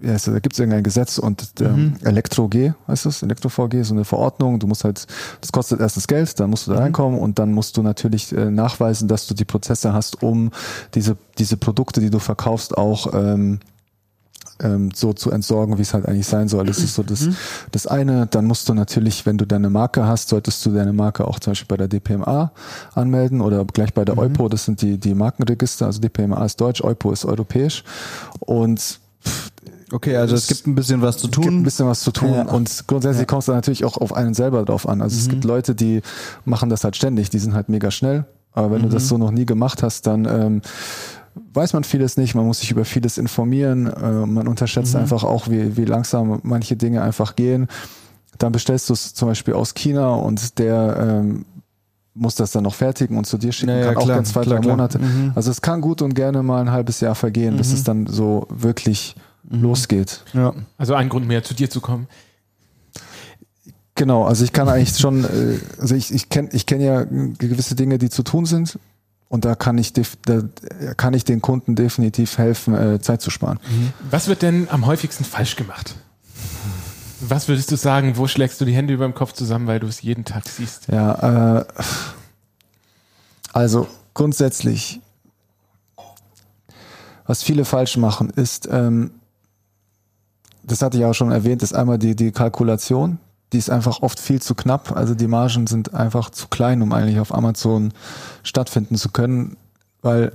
ja, 0.02 0.14
also 0.14 0.32
da 0.32 0.40
gibt 0.40 0.54
es 0.54 0.60
irgendein 0.60 0.84
Gesetz 0.84 1.18
und 1.18 1.44
ähm, 1.62 1.76
mhm. 1.76 1.96
Elektro-G, 2.04 2.74
heißt 2.88 3.06
das? 3.06 3.24
Elektro-VG, 3.24 3.84
so 3.84 3.94
eine 3.94 4.06
Verordnung. 4.06 4.60
Du 4.60 4.68
musst 4.68 4.84
halt, 4.84 5.08
das 5.42 5.52
kostet 5.52 5.80
erstens 5.80 6.08
Geld, 6.08 6.40
dann 6.40 6.50
musst 6.50 6.68
du 6.68 6.72
da 6.72 6.78
mhm. 6.78 6.84
reinkommen 6.84 7.20
und 7.20 7.40
dann 7.40 7.52
musst 7.52 7.78
du 7.78 7.84
natürlich 7.84 8.32
äh, 8.32 8.50
nachweisen, 8.50 9.08
dass 9.08 9.28
du 9.28 9.34
die 9.34 9.46
Prozesse 9.46 9.94
hast, 9.94 10.24
um 10.24 10.52
diese, 10.96 11.18
diese 11.38 11.58
Produkte, 11.58 12.02
die 12.02 12.10
du 12.10 12.20
verkaufst, 12.20 12.78
auch 12.78 13.14
ähm, 13.14 13.60
ähm, 14.62 14.92
so 14.94 15.14
zu 15.14 15.32
entsorgen, 15.32 15.78
wie 15.78 15.82
es 15.82 15.94
halt 15.94 16.06
eigentlich 16.06 16.28
sein 16.28 16.48
soll. 16.48 16.66
Das 16.66 16.80
ist 16.80 16.96
so 16.96 17.04
das, 17.04 17.22
mhm. 17.22 17.36
das 17.72 17.88
eine. 17.88 18.28
Dann 18.28 18.46
musst 18.46 18.70
du 18.70 18.74
natürlich, 18.74 19.26
wenn 19.26 19.38
du 19.38 19.46
deine 19.46 19.70
Marke 19.70 20.06
hast, 20.06 20.30
solltest 20.30 20.66
du 20.66 20.72
deine 20.72 20.94
Marke 20.94 21.28
auch 21.28 21.40
zum 21.40 21.52
Beispiel 21.52 21.68
bei 21.68 21.78
der 21.78 21.88
DPMA 21.88 22.52
anmelden 22.94 23.42
oder 23.42 23.66
gleich 23.66 23.94
bei 23.94 24.06
der 24.06 24.16
mhm. 24.16 24.22
EUPO. 24.22 24.50
Das 24.50 24.66
sind 24.66 24.82
die, 24.82 24.98
die 24.98 25.14
Markenregister. 25.14 25.86
Also 25.86 26.02
DPMA 26.02 26.44
ist 26.46 26.60
deutsch, 26.62 26.84
EUPO 26.84 27.12
ist 27.12 27.26
europäisch. 27.26 27.84
Und 28.40 29.00
Okay, 29.92 30.16
also 30.16 30.36
es, 30.36 30.44
es 30.44 30.48
gibt 30.48 30.68
ein 30.68 30.76
bisschen 30.76 31.02
was 31.02 31.18
zu 31.18 31.28
tun. 31.28 31.44
Es 31.44 31.50
gibt 31.50 31.58
ein 31.60 31.64
bisschen 31.64 31.88
was 31.88 32.02
zu 32.02 32.12
tun 32.12 32.34
ja. 32.34 32.44
und 32.44 32.84
grundsätzlich 32.88 33.22
ja. 33.22 33.26
kommt 33.26 33.44
es 33.44 33.48
natürlich 33.48 33.86
auch 33.86 33.98
auf 33.98 34.14
einen 34.14 34.34
selber 34.34 34.64
drauf 34.66 34.88
an. 34.88 35.02
Also 35.02 35.16
mhm. 35.16 35.22
es 35.22 35.30
gibt 35.30 35.44
Leute, 35.44 35.76
die 35.76 36.02
machen 36.46 36.70
das 36.70 36.84
halt 36.84 36.96
ständig, 36.96 37.30
die 37.30 37.40
sind 37.40 37.54
halt 37.54 37.70
mega 37.70 37.92
schnell. 37.92 38.26
Aber 38.52 38.72
wenn 38.72 38.82
mhm. 38.82 38.90
du 38.90 38.90
das 38.90 39.04
mhm. 39.04 39.08
so 39.08 39.18
noch 39.18 39.32
nie 39.32 39.46
gemacht 39.46 39.84
hast, 39.84 40.08
dann 40.08 40.26
ähm, 40.26 40.62
weiß 41.54 41.74
man 41.74 41.84
vieles 41.84 42.18
nicht, 42.18 42.36
man 42.36 42.46
muss 42.46 42.60
sich 42.60 42.72
über 42.72 42.86
vieles 42.86 43.18
informieren, 43.18 43.88
äh, 43.88 44.26
man 44.26 44.48
unterschätzt 44.48 44.94
mhm. 44.94 45.02
einfach 45.02 45.24
auch, 45.24 45.50
wie, 45.50 45.78
wie 45.78 45.86
langsam 45.86 46.40
manche 46.44 46.76
Dinge 46.76 47.02
einfach 47.02 47.36
gehen. 47.36 47.68
Dann 48.38 48.52
bestellst 48.52 48.90
du 48.90 48.94
es 48.94 49.14
zum 49.14 49.28
Beispiel 49.28 49.54
aus 49.54 49.74
China 49.74 50.16
und 50.16 50.60
der 50.60 50.98
ähm, 51.00 51.46
muss 52.14 52.36
das 52.36 52.52
dann 52.52 52.64
noch 52.64 52.74
fertigen 52.74 53.18
und 53.18 53.26
zu 53.26 53.38
dir 53.38 53.52
schicken, 53.52 53.72
naja, 53.72 53.94
kann 53.94 53.96
klar, 53.96 54.04
auch 54.04 54.16
ganz 54.16 54.30
zwei, 54.30 54.42
klar, 54.42 54.60
drei 54.60 54.68
Monate. 54.68 55.00
Mhm. 55.00 55.32
Also 55.36 55.52
es 55.52 55.62
kann 55.62 55.82
gut 55.82 56.02
und 56.02 56.16
gerne 56.16 56.44
mal 56.44 56.62
ein 56.62 56.72
halbes 56.72 57.00
Jahr 57.00 57.16
vergehen, 57.16 57.58
bis 57.58 57.72
es 57.72 57.84
dann 57.84 58.08
so 58.08 58.48
wirklich 58.50 59.16
mhm. 59.44 59.62
losgeht. 59.62 60.24
Ja. 60.34 60.54
Also 60.78 60.96
ein 60.96 61.10
Grund 61.10 61.28
mehr, 61.28 61.44
zu 61.44 61.54
dir 61.54 61.70
zu 61.70 61.82
kommen. 61.82 62.08
Genau, 63.96 64.24
also 64.24 64.46
ich 64.46 64.54
kann 64.54 64.70
eigentlich 64.70 64.98
schon, 64.98 65.26
äh, 65.26 65.60
also 65.80 65.94
ich, 65.94 66.14
ich 66.14 66.30
kenne 66.30 66.50
ich 66.54 66.66
kenn 66.66 66.80
ja 66.80 67.04
gewisse 67.04 67.76
Dinge, 67.76 67.98
die 67.98 68.10
zu 68.10 68.24
tun 68.24 68.46
sind. 68.46 68.80
Und 69.28 69.46
da 69.46 69.54
kann 69.54 69.78
ich, 69.78 69.94
da 69.94 70.42
kann 70.98 71.14
ich 71.14 71.24
den 71.24 71.42
Kunden 71.42 71.76
definitiv 71.76 72.40
helfen, 72.40 72.74
äh, 72.74 73.00
Zeit 73.00 73.22
zu 73.22 73.30
sparen. 73.30 73.60
Mhm. 73.70 73.94
Was 74.10 74.28
wird 74.28 74.42
denn 74.42 74.68
am 74.72 74.88
häufigsten 74.88 75.24
falsch 75.24 75.56
gemacht? 75.56 75.96
Was 77.20 77.48
würdest 77.48 77.72
du 77.72 77.76
sagen, 77.76 78.18
wo 78.18 78.28
schlägst 78.28 78.60
du 78.60 78.66
die 78.66 78.74
Hände 78.74 78.94
über 78.94 79.06
dem 79.06 79.14
Kopf 79.14 79.34
zusammen, 79.34 79.68
weil 79.68 79.80
du 79.80 79.88
es 79.88 80.02
jeden 80.02 80.26
Tag 80.26 80.48
siehst? 80.48 80.88
Ja, 80.88 81.60
äh, 81.60 81.66
also 83.54 83.88
grundsätzlich, 84.14 85.02
was 87.26 87.44
viele 87.44 87.66
falsch 87.66 87.98
machen, 87.98 88.30
ist, 88.32 88.68
ähm, 88.72 89.12
das 90.72 90.82
hatte 90.82 90.98
ich 90.98 91.06
auch 91.06 91.14
schon 91.14 91.32
erwähnt, 91.32 91.64
ist 91.64 91.74
einmal 91.74 91.98
die, 91.98 92.16
die 92.16 92.32
Kalkulation. 92.32 93.20
Die 93.52 93.58
ist 93.58 93.70
einfach 93.70 94.02
oft 94.04 94.20
viel 94.20 94.42
zu 94.42 94.54
knapp. 94.54 94.96
Also 94.96 95.16
die 95.16 95.28
Margen 95.28 95.66
sind 95.66 95.94
einfach 95.94 96.30
zu 96.30 96.48
klein, 96.48 96.82
um 96.82 96.94
eigentlich 96.94 97.20
auf 97.20 97.34
Amazon 97.34 97.94
stattfinden 98.44 98.96
zu 98.96 99.10
können, 99.10 99.58
weil 100.02 100.32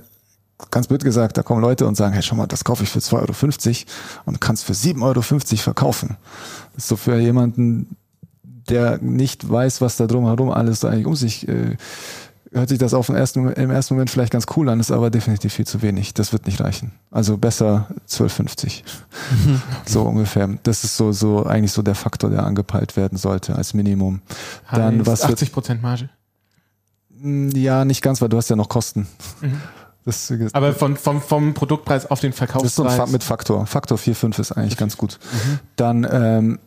ganz 0.71 0.87
blöd 0.87 1.03
gesagt, 1.03 1.37
da 1.37 1.43
kommen 1.43 1.61
Leute 1.61 1.87
und 1.87 1.95
sagen, 1.95 2.13
hey, 2.13 2.21
schau 2.21 2.35
mal, 2.35 2.47
das 2.47 2.63
kaufe 2.63 2.83
ich 2.83 2.89
für 2.89 2.99
2,50 2.99 3.15
Euro 3.15 3.85
und 4.25 4.41
kannst 4.41 4.65
für 4.65 4.73
7,50 4.73 5.01
Euro 5.01 5.21
verkaufen. 5.61 6.17
Das 6.73 6.83
ist 6.83 6.89
so 6.89 6.97
für 6.97 7.17
jemanden, 7.19 7.95
der 8.69 8.97
nicht 8.99 9.49
weiß, 9.49 9.81
was 9.81 9.97
da 9.97 10.07
drumherum 10.07 10.51
alles 10.51 10.83
eigentlich 10.83 11.05
um 11.05 11.15
sich 11.15 11.47
äh, 11.47 11.77
hört 12.51 12.69
sich 12.69 12.77
das 12.77 12.93
auf 12.93 13.07
den 13.07 13.15
ersten, 13.15 13.51
im 13.51 13.71
ersten 13.71 13.93
Moment 13.95 14.09
vielleicht 14.09 14.31
ganz 14.31 14.45
cool 14.55 14.69
an, 14.69 14.79
ist 14.79 14.91
aber 14.91 15.09
definitiv 15.09 15.53
viel 15.53 15.67
zu 15.67 15.81
wenig. 15.81 16.13
Das 16.13 16.33
wird 16.33 16.45
nicht 16.45 16.61
reichen. 16.61 16.91
Also 17.11 17.37
besser 17.37 17.87
12,50. 18.09 18.83
Mhm. 19.45 19.61
So 19.85 20.03
ungefähr. 20.03 20.49
Das 20.63 20.83
ist 20.83 20.97
so, 20.97 21.11
so 21.11 21.45
eigentlich 21.45 21.71
so 21.71 21.81
der 21.81 21.95
Faktor, 21.95 22.29
der 22.29 22.43
angepeilt 22.43 22.97
werden 22.97 23.17
sollte 23.17 23.55
als 23.55 23.73
Minimum. 23.73 24.21
Dann 24.71 24.99
heißt 24.99 25.07
was 25.07 25.23
80 25.23 25.51
Prozent 25.51 25.81
Marge? 25.81 26.09
Hm, 27.19 27.51
ja, 27.51 27.85
nicht 27.85 28.01
ganz, 28.01 28.21
weil 28.21 28.29
du 28.29 28.37
hast 28.37 28.49
ja 28.49 28.55
noch 28.55 28.69
Kosten. 28.69 29.07
Mhm. 29.41 29.61
Das, 30.07 30.31
aber 30.53 30.73
von, 30.73 30.97
vom, 30.97 31.19
vom 31.19 31.55
Produktpreis 31.55 32.11
auf 32.11 32.19
den 32.19 32.31
Verkaufspreis? 32.31 32.75
Das 32.75 32.91
ist 32.91 32.97
so 32.97 33.03
ein 33.05 33.11
mit 33.11 33.23
Faktor. 33.23 33.65
Faktor 33.65 33.97
4, 33.97 34.15
5 34.15 34.37
ist 34.37 34.51
eigentlich 34.51 34.77
ganz 34.77 34.97
gut. 34.97 35.17
Mhm. 35.33 35.59
Dann 35.77 36.07
ähm, 36.07 36.59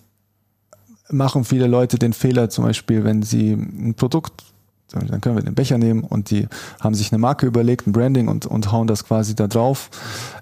machen 1.08 1.44
viele 1.44 1.68
Leute 1.68 2.00
den 2.00 2.14
Fehler 2.14 2.50
zum 2.50 2.64
Beispiel, 2.64 3.04
wenn 3.04 3.22
sie 3.22 3.52
ein 3.52 3.94
Produkt 3.94 4.42
dann 4.90 5.20
können 5.20 5.36
wir 5.36 5.42
den 5.42 5.54
Becher 5.54 5.78
nehmen 5.78 6.02
und 6.02 6.30
die 6.30 6.48
haben 6.80 6.94
sich 6.94 7.12
eine 7.12 7.18
Marke 7.18 7.46
überlegt, 7.46 7.86
ein 7.86 7.92
Branding 7.92 8.28
und, 8.28 8.46
und 8.46 8.72
hauen 8.72 8.86
das 8.86 9.04
quasi 9.04 9.34
da 9.34 9.46
drauf, 9.46 9.90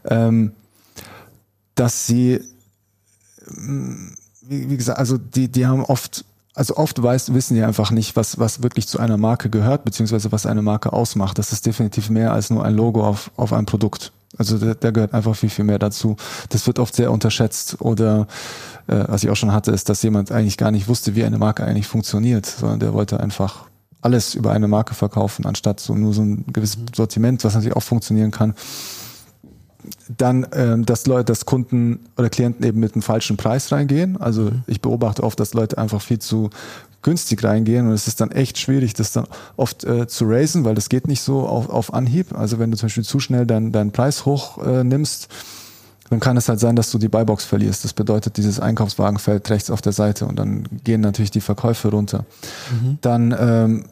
ähm, 0.04 0.52
dass 1.74 2.06
sie, 2.06 2.40
mm, 3.48 4.12
wie, 4.42 4.70
wie 4.70 4.76
gesagt, 4.76 4.98
also 4.98 5.18
die, 5.18 5.48
die 5.48 5.66
haben 5.66 5.84
oft 5.84 6.24
also 6.54 6.78
oft 6.78 7.02
weiß, 7.02 7.34
wissen 7.34 7.54
die 7.54 7.62
einfach 7.62 7.90
nicht, 7.90 8.16
was, 8.16 8.38
was 8.38 8.62
wirklich 8.62 8.88
zu 8.88 8.98
einer 8.98 9.18
Marke 9.18 9.50
gehört, 9.50 9.84
beziehungsweise 9.84 10.32
was 10.32 10.46
eine 10.46 10.62
Marke 10.62 10.90
ausmacht. 10.90 11.38
Das 11.38 11.52
ist 11.52 11.66
definitiv 11.66 12.08
mehr 12.08 12.32
als 12.32 12.48
nur 12.48 12.64
ein 12.64 12.74
Logo 12.74 13.06
auf, 13.06 13.30
auf 13.36 13.52
einem 13.52 13.66
Produkt. 13.66 14.10
Also 14.38 14.56
da, 14.56 14.72
da 14.72 14.90
gehört 14.90 15.12
einfach 15.12 15.36
viel, 15.36 15.50
viel 15.50 15.66
mehr 15.66 15.78
dazu. 15.78 16.16
Das 16.48 16.66
wird 16.66 16.78
oft 16.78 16.94
sehr 16.94 17.12
unterschätzt. 17.12 17.80
Oder 17.82 18.26
äh, 18.86 19.04
was 19.06 19.22
ich 19.22 19.28
auch 19.28 19.36
schon 19.36 19.52
hatte, 19.52 19.70
ist, 19.70 19.90
dass 19.90 20.02
jemand 20.02 20.32
eigentlich 20.32 20.56
gar 20.56 20.70
nicht 20.70 20.88
wusste, 20.88 21.14
wie 21.14 21.24
eine 21.24 21.36
Marke 21.36 21.62
eigentlich 21.62 21.86
funktioniert, 21.86 22.46
sondern 22.46 22.80
der 22.80 22.94
wollte 22.94 23.20
einfach 23.20 23.66
alles 24.06 24.36
über 24.36 24.52
eine 24.52 24.68
Marke 24.68 24.94
verkaufen, 24.94 25.46
anstatt 25.46 25.80
so 25.80 25.94
nur 25.94 26.14
so 26.14 26.22
ein 26.22 26.44
gewisses 26.52 26.78
mhm. 26.78 26.86
Sortiment, 26.94 27.42
was 27.42 27.54
natürlich 27.54 27.74
auch 27.74 27.82
funktionieren 27.82 28.30
kann. 28.30 28.54
Dann, 30.08 30.46
ähm, 30.52 30.86
dass 30.86 31.06
Leute, 31.06 31.24
dass 31.24 31.44
Kunden 31.44 32.00
oder 32.16 32.30
Klienten 32.30 32.64
eben 32.64 32.78
mit 32.78 32.94
einem 32.94 33.02
falschen 33.02 33.36
Preis 33.36 33.72
reingehen. 33.72 34.16
Also 34.16 34.42
mhm. 34.42 34.62
ich 34.68 34.80
beobachte 34.80 35.24
oft, 35.24 35.38
dass 35.40 35.54
Leute 35.54 35.76
einfach 35.78 36.00
viel 36.00 36.20
zu 36.20 36.50
günstig 37.02 37.42
reingehen 37.44 37.86
und 37.86 37.92
es 37.92 38.08
ist 38.08 38.20
dann 38.20 38.32
echt 38.32 38.58
schwierig, 38.58 38.94
das 38.94 39.12
dann 39.12 39.26
oft 39.56 39.84
äh, 39.84 40.08
zu 40.08 40.24
raisen, 40.26 40.64
weil 40.64 40.74
das 40.74 40.88
geht 40.88 41.06
nicht 41.06 41.20
so 41.20 41.46
auf, 41.46 41.68
auf 41.68 41.94
Anhieb. 41.94 42.36
Also 42.36 42.58
wenn 42.58 42.70
du 42.70 42.76
zum 42.76 42.86
Beispiel 42.86 43.04
zu 43.04 43.20
schnell 43.20 43.46
deinen, 43.46 43.70
deinen 43.70 43.92
Preis 43.92 44.24
hoch 44.24 44.64
äh, 44.64 44.82
nimmst, 44.82 45.28
dann 46.10 46.20
kann 46.20 46.36
es 46.36 46.48
halt 46.48 46.60
sein, 46.60 46.76
dass 46.76 46.90
du 46.90 46.98
die 46.98 47.08
Buybox 47.08 47.44
verlierst. 47.44 47.84
Das 47.84 47.92
bedeutet, 47.92 48.36
dieses 48.36 48.60
Einkaufswagen 48.60 49.18
fällt 49.18 49.50
rechts 49.50 49.70
auf 49.70 49.82
der 49.82 49.92
Seite 49.92 50.26
und 50.26 50.36
dann 50.36 50.68
gehen 50.84 51.00
natürlich 51.00 51.30
die 51.30 51.40
Verkäufe 51.40 51.88
runter. 51.88 52.24
Mhm. 52.70 52.98
Dann 53.00 53.36
ähm, 53.38 53.84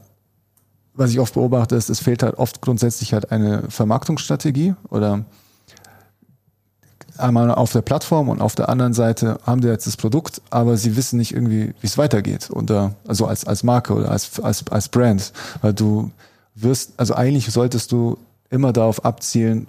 was 0.94 1.10
ich 1.10 1.18
oft 1.18 1.34
beobachte, 1.34 1.74
ist, 1.76 1.90
es 1.90 2.00
fehlt 2.00 2.22
halt 2.22 2.38
oft 2.38 2.60
grundsätzlich 2.60 3.12
halt 3.12 3.32
eine 3.32 3.64
Vermarktungsstrategie 3.68 4.74
oder 4.90 5.24
einmal 7.18 7.50
auf 7.50 7.72
der 7.72 7.82
Plattform 7.82 8.28
und 8.28 8.40
auf 8.40 8.54
der 8.54 8.68
anderen 8.68 8.94
Seite 8.94 9.38
haben 9.44 9.60
die 9.60 9.68
jetzt 9.68 9.86
das 9.86 9.96
Produkt, 9.96 10.40
aber 10.50 10.76
sie 10.76 10.96
wissen 10.96 11.16
nicht 11.18 11.32
irgendwie, 11.32 11.74
wie 11.80 11.86
es 11.86 11.98
weitergeht. 11.98 12.50
Oder 12.50 12.94
also 13.06 13.26
als, 13.26 13.44
als 13.44 13.62
Marke 13.62 13.94
oder 13.94 14.10
als, 14.10 14.40
als, 14.40 14.64
als 14.70 14.88
Brand. 14.88 15.32
Weil 15.62 15.74
du 15.74 16.10
wirst, 16.54 16.92
also 16.96 17.14
eigentlich 17.14 17.50
solltest 17.52 17.92
du 17.92 18.18
immer 18.50 18.72
darauf 18.72 19.04
abzielen, 19.04 19.66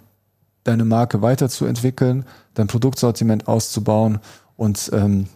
deine 0.64 0.86
Marke 0.86 1.22
weiterzuentwickeln, 1.22 2.26
dein 2.56 2.68
Produktsortiment 2.68 3.48
auszubauen 3.48 4.20
und 4.58 4.90
ähm, 4.94 5.28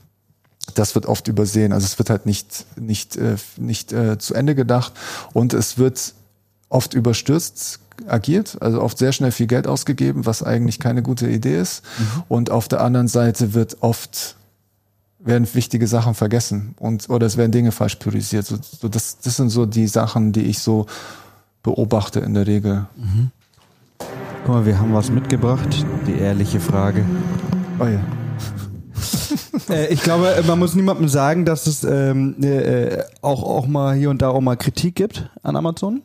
das 0.77 0.95
wird 0.95 1.05
oft 1.05 1.27
übersehen. 1.27 1.73
Also 1.73 1.85
es 1.85 1.97
wird 1.97 2.09
halt 2.09 2.25
nicht, 2.25 2.65
nicht, 2.79 3.15
äh, 3.15 3.35
nicht 3.57 3.93
äh, 3.93 4.17
zu 4.17 4.33
Ende 4.33 4.55
gedacht 4.55 4.93
und 5.33 5.53
es 5.53 5.77
wird 5.77 6.13
oft 6.69 6.93
überstürzt 6.93 7.79
agiert, 8.07 8.57
also 8.61 8.81
oft 8.81 8.97
sehr 8.97 9.11
schnell 9.11 9.31
viel 9.31 9.47
Geld 9.47 9.67
ausgegeben, 9.67 10.25
was 10.25 10.43
eigentlich 10.43 10.79
keine 10.79 11.01
gute 11.01 11.29
Idee 11.29 11.59
ist. 11.59 11.83
Mhm. 11.97 12.23
Und 12.29 12.49
auf 12.49 12.67
der 12.67 12.81
anderen 12.81 13.07
Seite 13.07 13.53
wird 13.53 13.77
oft 13.81 14.35
werden 15.19 15.47
wichtige 15.53 15.85
Sachen 15.85 16.13
vergessen 16.13 16.75
und 16.79 17.09
oder 17.09 17.27
es 17.27 17.35
werden 17.35 17.51
Dinge 17.51 17.73
falsch 17.73 17.95
priorisiert. 17.95 18.45
So, 18.45 18.57
so 18.61 18.87
das, 18.87 19.19
das 19.19 19.35
sind 19.35 19.49
so 19.49 19.65
die 19.65 19.87
Sachen, 19.87 20.31
die 20.31 20.43
ich 20.43 20.59
so 20.59 20.85
beobachte 21.61 22.21
in 22.21 22.33
der 22.33 22.47
Regel. 22.47 22.87
Mhm. 22.95 23.31
Guck 24.45 24.55
mal, 24.55 24.65
wir 24.65 24.79
haben 24.79 24.93
was 24.93 25.11
mitgebracht. 25.11 25.85
Die 26.07 26.17
ehrliche 26.17 26.61
Frage. 26.61 27.03
Oh 27.79 27.85
ja. 27.85 27.99
Äh, 29.69 29.87
ich 29.87 30.01
glaube, 30.01 30.43
man 30.47 30.59
muss 30.59 30.75
niemandem 30.75 31.07
sagen, 31.07 31.45
dass 31.45 31.67
es 31.67 31.83
ähm, 31.83 32.41
äh, 32.43 33.03
auch, 33.21 33.43
auch 33.43 33.67
mal 33.67 33.95
hier 33.95 34.09
und 34.09 34.21
da 34.21 34.29
auch 34.29 34.41
mal 34.41 34.55
Kritik 34.55 34.95
gibt 34.95 35.29
an 35.43 35.55
Amazon. 35.55 36.01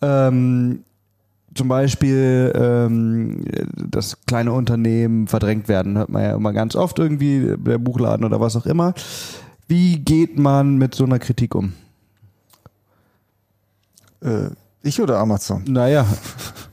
Ähm, 0.00 0.84
zum 1.54 1.68
Beispiel, 1.68 2.52
ähm, 2.54 3.44
dass 3.76 4.18
kleine 4.26 4.52
Unternehmen 4.52 5.28
verdrängt 5.28 5.68
werden, 5.68 5.96
hört 5.96 6.08
man 6.08 6.22
ja 6.22 6.34
immer 6.34 6.52
ganz 6.52 6.74
oft 6.74 6.98
irgendwie, 6.98 7.54
der 7.56 7.78
Buchladen 7.78 8.24
oder 8.24 8.40
was 8.40 8.56
auch 8.56 8.66
immer. 8.66 8.94
Wie 9.68 9.98
geht 9.98 10.38
man 10.38 10.76
mit 10.76 10.94
so 10.94 11.04
einer 11.04 11.18
Kritik 11.18 11.54
um? 11.54 11.72
Äh, 14.20 14.50
ich 14.82 15.00
oder 15.00 15.18
Amazon? 15.18 15.64
Naja, 15.66 16.06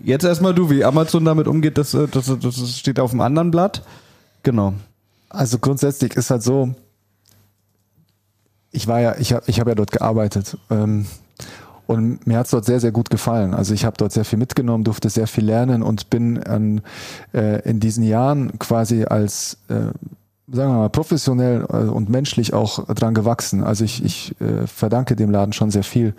jetzt 0.04 0.26
erstmal 0.26 0.54
du, 0.54 0.70
wie 0.70 0.84
Amazon 0.84 1.24
damit 1.24 1.48
umgeht, 1.48 1.78
das, 1.78 1.94
äh, 1.94 2.08
das, 2.08 2.26
das 2.42 2.78
steht 2.78 3.00
auf 3.00 3.12
dem 3.12 3.22
anderen 3.22 3.52
Blatt. 3.52 3.84
Genau. 4.44 4.74
Also 5.34 5.60
grundsätzlich 5.60 6.16
ist 6.16 6.30
halt 6.30 6.44
so, 6.44 6.74
ich 8.72 8.88
war 8.88 9.00
ja, 9.00 9.16
ich 9.18 9.34
habe 9.34 9.44
ich 9.48 9.60
hab 9.60 9.68
ja 9.68 9.76
dort 9.76 9.92
gearbeitet. 9.92 10.58
Ähm, 10.70 11.06
und 11.88 12.26
mir 12.26 12.38
hat 12.38 12.46
es 12.46 12.52
dort 12.52 12.66
sehr, 12.66 12.80
sehr 12.80 12.92
gut 12.92 13.10
gefallen. 13.10 13.54
Also 13.54 13.74
ich 13.74 13.84
habe 13.86 13.98
dort 13.98 14.12
sehr 14.12 14.24
viel 14.24 14.40
mitgenommen, 14.40 14.84
durfte 14.84 15.10
sehr 15.10 15.28
viel 15.28 15.46
lernen 15.46 15.84
und 15.84 16.10
bin 16.10 16.42
an, 16.44 16.82
äh, 17.34 17.62
in 17.70 17.80
diesen 17.80 18.04
Jahren 18.04 18.58
quasi 18.60 19.04
als, 19.04 19.58
äh, 19.68 19.92
sagen 20.54 20.72
wir 20.72 20.78
mal, 20.78 20.90
professionell 20.90 21.66
äh, 21.70 21.90
und 21.90 22.10
menschlich 22.10 22.54
auch 22.54 22.86
dran 22.94 23.14
gewachsen. 23.14 23.64
Also 23.64 23.84
ich, 23.84 24.04
ich 24.06 24.40
äh, 24.40 24.68
verdanke 24.68 25.16
dem 25.16 25.32
Laden 25.32 25.54
schon 25.54 25.72
sehr 25.72 25.84
viel. 25.84 26.14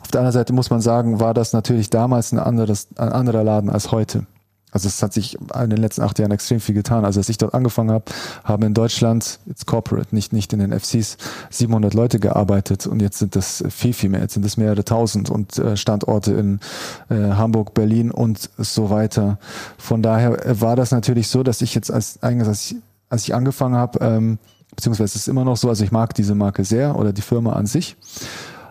Auf 0.00 0.10
der 0.12 0.20
anderen 0.20 0.34
Seite 0.34 0.52
muss 0.52 0.70
man 0.70 0.80
sagen, 0.80 1.18
war 1.18 1.34
das 1.34 1.52
natürlich 1.52 1.90
damals 1.90 2.32
ein, 2.32 2.38
anderes, 2.38 2.88
ein 2.96 3.10
anderer 3.10 3.42
Laden 3.42 3.70
als 3.70 3.90
heute. 3.90 4.26
Also 4.72 4.88
es 4.88 5.02
hat 5.02 5.12
sich 5.12 5.38
in 5.38 5.70
den 5.70 5.78
letzten 5.78 6.02
acht 6.02 6.18
Jahren 6.18 6.32
extrem 6.32 6.60
viel 6.60 6.74
getan. 6.74 7.04
Also 7.04 7.20
als 7.20 7.28
ich 7.28 7.38
dort 7.38 7.54
angefangen 7.54 7.90
habe, 7.90 8.04
haben 8.44 8.62
in 8.64 8.74
Deutschland, 8.74 9.38
jetzt 9.46 9.66
Corporate, 9.66 10.14
nicht, 10.14 10.32
nicht 10.32 10.52
in 10.52 10.58
den 10.58 10.78
FCs, 10.78 11.16
700 11.50 11.94
Leute 11.94 12.18
gearbeitet 12.18 12.86
und 12.86 13.00
jetzt 13.00 13.18
sind 13.18 13.36
das 13.36 13.64
viel, 13.70 13.94
viel 13.94 14.10
mehr. 14.10 14.20
Jetzt 14.20 14.34
sind 14.34 14.44
es 14.44 14.56
mehrere 14.56 14.84
tausend 14.84 15.30
und 15.30 15.56
äh, 15.58 15.76
Standorte 15.76 16.32
in 16.34 16.60
äh, 17.08 17.14
Hamburg, 17.14 17.74
Berlin 17.74 18.10
und 18.10 18.50
so 18.58 18.90
weiter. 18.90 19.38
Von 19.78 20.02
daher 20.02 20.36
war 20.60 20.76
das 20.76 20.90
natürlich 20.90 21.28
so, 21.28 21.42
dass 21.42 21.62
ich 21.62 21.74
jetzt 21.74 21.90
als, 21.90 22.22
eigentlich, 22.22 22.48
als 22.48 22.70
ich, 22.70 22.76
als 23.08 23.22
ich 23.22 23.34
angefangen 23.34 23.76
habe, 23.76 24.00
ähm, 24.04 24.38
beziehungsweise 24.74 25.04
es 25.04 25.16
ist 25.16 25.28
immer 25.28 25.44
noch 25.44 25.56
so, 25.56 25.68
also 25.68 25.84
ich 25.84 25.92
mag 25.92 26.12
diese 26.14 26.34
Marke 26.34 26.64
sehr 26.64 26.96
oder 26.96 27.12
die 27.12 27.22
Firma 27.22 27.54
an 27.54 27.66
sich. 27.66 27.96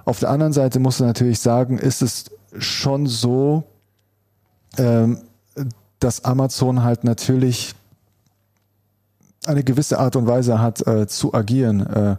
Auf 0.04 0.20
der 0.20 0.30
anderen 0.30 0.54
Seite 0.54 0.80
musst 0.80 1.00
du 1.00 1.06
natürlich 1.06 1.40
sagen, 1.40 1.80
ist 1.80 2.02
es 2.02 2.26
schon 2.60 3.08
so, 3.08 3.64
ähm, 4.78 5.22
dass 6.06 6.24
Amazon 6.24 6.84
halt 6.84 7.04
natürlich 7.04 7.74
eine 9.48 9.64
gewisse 9.64 9.98
Art 9.98 10.16
und 10.16 10.28
Weise 10.28 10.60
hat 10.60 10.86
äh, 10.86 11.08
zu 11.08 11.34
agieren. 11.34 11.82
Äh, 11.82 12.16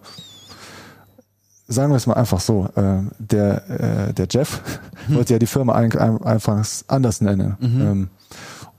sagen 1.69 1.93
wir 1.93 1.97
es 1.97 2.09
mal 2.09 2.15
einfach 2.15 2.41
so, 2.41 2.69
äh, 2.75 3.03
der, 3.21 4.09
äh, 4.09 4.13
der 4.13 4.27
Jeff 4.29 4.61
hm. 5.07 5.15
wollte 5.15 5.35
ja 5.35 5.39
die 5.39 5.47
Firma 5.47 5.75
ein, 5.75 5.93
ein, 5.93 6.21
einfach 6.23 6.67
anders 6.89 7.21
nennen. 7.21 7.57
Mhm. 7.61 7.81
Ähm, 7.81 8.09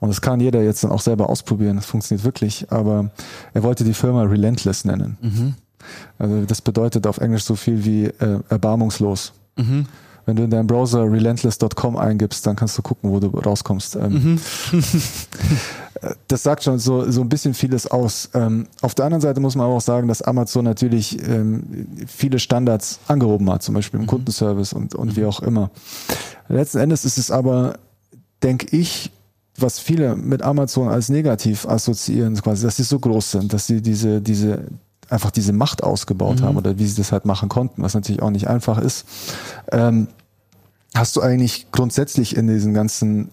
und 0.00 0.10
das 0.10 0.20
kann 0.20 0.40
jeder 0.40 0.62
jetzt 0.62 0.84
dann 0.84 0.90
auch 0.90 1.00
selber 1.00 1.30
ausprobieren, 1.30 1.76
das 1.76 1.86
funktioniert 1.86 2.24
wirklich, 2.24 2.70
aber 2.70 3.10
er 3.54 3.62
wollte 3.62 3.84
die 3.84 3.94
Firma 3.94 4.22
Relentless 4.24 4.84
nennen. 4.84 5.16
Mhm. 5.22 5.54
Also 6.18 6.44
das 6.44 6.60
bedeutet 6.60 7.06
auf 7.06 7.16
Englisch 7.16 7.44
so 7.44 7.56
viel 7.56 7.84
wie 7.84 8.04
äh, 8.04 8.40
erbarmungslos. 8.50 9.32
Wenn 10.28 10.36
du 10.36 10.42
in 10.42 10.50
deinem 10.50 10.66
Browser 10.66 11.10
relentless.com 11.10 11.96
eingibst, 11.96 12.46
dann 12.46 12.54
kannst 12.54 12.76
du 12.76 12.82
gucken, 12.82 13.10
wo 13.10 13.18
du 13.18 13.28
rauskommst. 13.28 13.96
Ähm, 13.96 14.12
mhm. 14.72 14.82
das 16.28 16.42
sagt 16.42 16.64
schon 16.64 16.78
so, 16.78 17.10
so 17.10 17.22
ein 17.22 17.30
bisschen 17.30 17.54
vieles 17.54 17.86
aus. 17.86 18.28
Ähm, 18.34 18.66
auf 18.82 18.94
der 18.94 19.06
anderen 19.06 19.22
Seite 19.22 19.40
muss 19.40 19.56
man 19.56 19.64
aber 19.64 19.76
auch 19.76 19.80
sagen, 19.80 20.06
dass 20.06 20.20
Amazon 20.20 20.66
natürlich 20.66 21.18
ähm, 21.26 21.86
viele 22.06 22.38
Standards 22.40 23.00
angehoben 23.08 23.50
hat, 23.50 23.62
zum 23.62 23.74
Beispiel 23.74 24.00
im 24.00 24.04
mhm. 24.04 24.10
Kundenservice 24.10 24.74
und, 24.74 24.94
und 24.94 25.16
wie 25.16 25.22
mhm. 25.22 25.28
auch 25.28 25.40
immer. 25.40 25.70
Letzten 26.50 26.76
Endes 26.76 27.06
ist 27.06 27.16
es 27.16 27.30
aber, 27.30 27.78
denke 28.42 28.76
ich, 28.76 29.10
was 29.56 29.78
viele 29.78 30.14
mit 30.14 30.42
Amazon 30.42 30.88
als 30.88 31.08
negativ 31.08 31.66
assoziieren, 31.66 32.34
quasi, 32.34 32.66
dass 32.66 32.76
sie 32.76 32.82
so 32.82 32.98
groß 32.98 33.30
sind, 33.30 33.54
dass 33.54 33.66
sie 33.66 33.80
diese, 33.80 34.20
diese, 34.20 34.64
einfach 35.08 35.30
diese 35.30 35.52
Macht 35.52 35.82
ausgebaut 35.82 36.40
mhm. 36.40 36.44
haben 36.44 36.56
oder 36.56 36.78
wie 36.78 36.86
sie 36.86 36.96
das 36.96 37.12
halt 37.12 37.24
machen 37.24 37.48
konnten, 37.48 37.82
was 37.82 37.94
natürlich 37.94 38.22
auch 38.22 38.30
nicht 38.30 38.48
einfach 38.48 38.78
ist. 38.78 39.06
Ähm, 39.72 40.08
Hast 40.94 41.16
du 41.16 41.20
eigentlich 41.20 41.70
grundsätzlich 41.70 42.36
in 42.36 42.46
diesen 42.46 42.74
ganzen, 42.74 43.30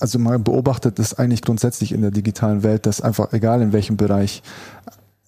also 0.00 0.18
man 0.18 0.42
beobachtet 0.42 0.98
es 0.98 1.14
eigentlich 1.14 1.42
grundsätzlich 1.42 1.92
in 1.92 2.02
der 2.02 2.10
digitalen 2.10 2.62
Welt, 2.62 2.86
dass 2.86 3.00
einfach, 3.00 3.32
egal 3.32 3.62
in 3.62 3.72
welchem 3.72 3.96
Bereich, 3.96 4.42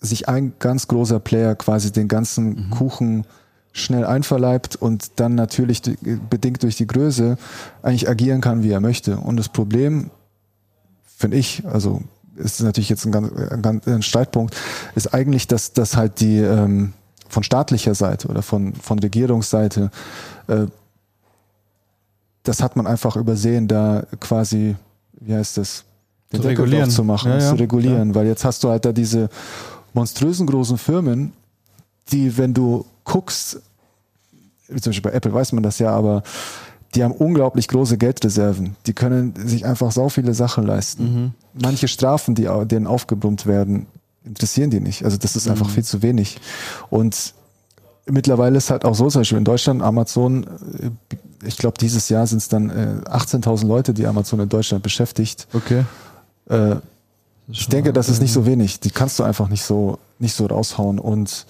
sich 0.01 0.29
ein 0.29 0.55
ganz 0.59 0.88
großer 0.88 1.20
Player 1.20 1.55
quasi 1.55 1.92
den 1.92 2.09
ganzen 2.09 2.66
mhm. 2.66 2.70
Kuchen 2.70 3.25
schnell 3.73 4.05
einverleibt 4.05 4.77
und 4.77 5.18
dann 5.18 5.35
natürlich 5.35 5.83
bedingt 6.31 6.62
durch 6.62 6.77
die 6.77 6.87
Größe 6.87 7.38
eigentlich 7.83 8.09
agieren 8.09 8.40
kann, 8.40 8.62
wie 8.62 8.70
er 8.70 8.81
möchte. 8.81 9.16
Und 9.16 9.37
das 9.37 9.49
Problem, 9.49 10.11
finde 11.05 11.38
ich, 11.38 11.64
also 11.66 12.03
ist 12.37 12.61
natürlich 12.62 12.88
jetzt 12.88 13.05
ein 13.05 13.12
ganz, 13.12 13.33
ein, 13.33 13.62
ganz, 13.62 13.87
ein 13.87 14.03
Streitpunkt, 14.03 14.57
ist 14.94 15.14
eigentlich, 15.14 15.47
dass, 15.47 15.73
dass 15.73 15.97
halt 15.97 16.20
die 16.20 16.38
ähm, 16.38 16.92
von 17.29 17.42
staatlicher 17.42 17.94
Seite 17.94 18.29
oder 18.29 18.42
von, 18.42 18.75
von 18.75 18.99
Regierungsseite 18.99 19.90
äh, 20.47 20.66
das 22.44 22.62
hat 22.62 22.77
man 22.77 22.87
einfach 22.87 23.16
übersehen, 23.16 23.66
da 23.66 24.05
quasi, 24.20 24.77
wie 25.20 25.35
heißt 25.35 25.57
das, 25.57 25.85
den 26.33 26.42
zu 26.42 26.49
Deckel 26.49 26.64
regulieren. 26.64 26.90
zu 26.90 27.03
machen, 27.03 27.33
ja, 27.33 27.38
ja. 27.38 27.51
zu 27.51 27.57
regulieren, 27.57 28.11
ja. 28.11 28.14
weil 28.14 28.27
jetzt 28.27 28.44
hast 28.44 28.62
du 28.62 28.68
halt 28.68 28.85
da 28.85 28.92
diese 28.92 29.29
monströsen 29.94 30.47
großen 30.47 30.79
Firmen, 30.79 31.33
die, 32.12 32.37
wenn 32.37 32.55
du 32.55 32.85
guckst, 33.05 33.61
wie 34.68 34.81
zum 34.81 34.90
Beispiel 34.90 35.11
bei 35.11 35.16
Apple 35.16 35.33
weiß 35.33 35.53
man 35.53 35.62
das 35.62 35.79
ja, 35.79 35.90
aber 35.90 36.23
die 36.94 37.03
haben 37.03 37.12
unglaublich 37.12 37.66
große 37.66 37.99
Geldreserven. 37.99 38.77
Die 38.87 38.92
können 38.92 39.35
sich 39.47 39.66
einfach 39.66 39.90
so 39.90 40.09
viele 40.09 40.35
Sachen 40.35 40.64
leisten. 40.64 41.05
Mhm. 41.05 41.33
Manche 41.54 41.88
Strafen, 41.88 42.34
die 42.34 42.48
denen 42.66 42.86
aufgebrummt 42.86 43.46
werden, 43.46 43.86
interessieren 44.24 44.70
die 44.70 44.80
nicht. 44.80 45.04
Also 45.04 45.16
das 45.16 45.36
ist 45.36 45.48
einfach 45.48 45.68
mhm. 45.68 45.72
viel 45.72 45.84
zu 45.84 46.02
wenig. 46.02 46.40
Und 46.90 47.34
mittlerweile 48.06 48.58
ist 48.58 48.70
halt 48.70 48.84
auch 48.84 48.94
so, 48.94 49.08
zum 49.08 49.20
Beispiel 49.20 49.38
in 49.38 49.44
Deutschland, 49.44 49.82
Amazon, 49.82 50.44
äh, 50.44 51.16
ich 51.46 51.56
glaube, 51.56 51.76
dieses 51.78 52.08
Jahr 52.08 52.26
sind 52.26 52.38
es 52.38 52.48
dann 52.48 52.70
äh, 52.70 53.08
18.000 53.08 53.66
Leute, 53.66 53.94
die 53.94 54.06
Amazon 54.06 54.40
in 54.40 54.48
Deutschland 54.48 54.82
beschäftigt. 54.82 55.46
Okay. 55.52 55.84
Äh, 56.48 56.76
ich 57.48 57.68
denke, 57.68 57.92
das 57.92 58.08
ist 58.08 58.22
nicht 58.22 58.32
so 58.32 58.46
wenig. 58.46 58.80
Die 58.80 58.90
kannst 58.90 59.18
du 59.18 59.22
einfach 59.22 59.48
nicht 59.48 59.62
so, 59.62 59.98
nicht 60.18 60.34
so 60.34 60.46
raushauen. 60.46 60.98
Und 60.98 61.46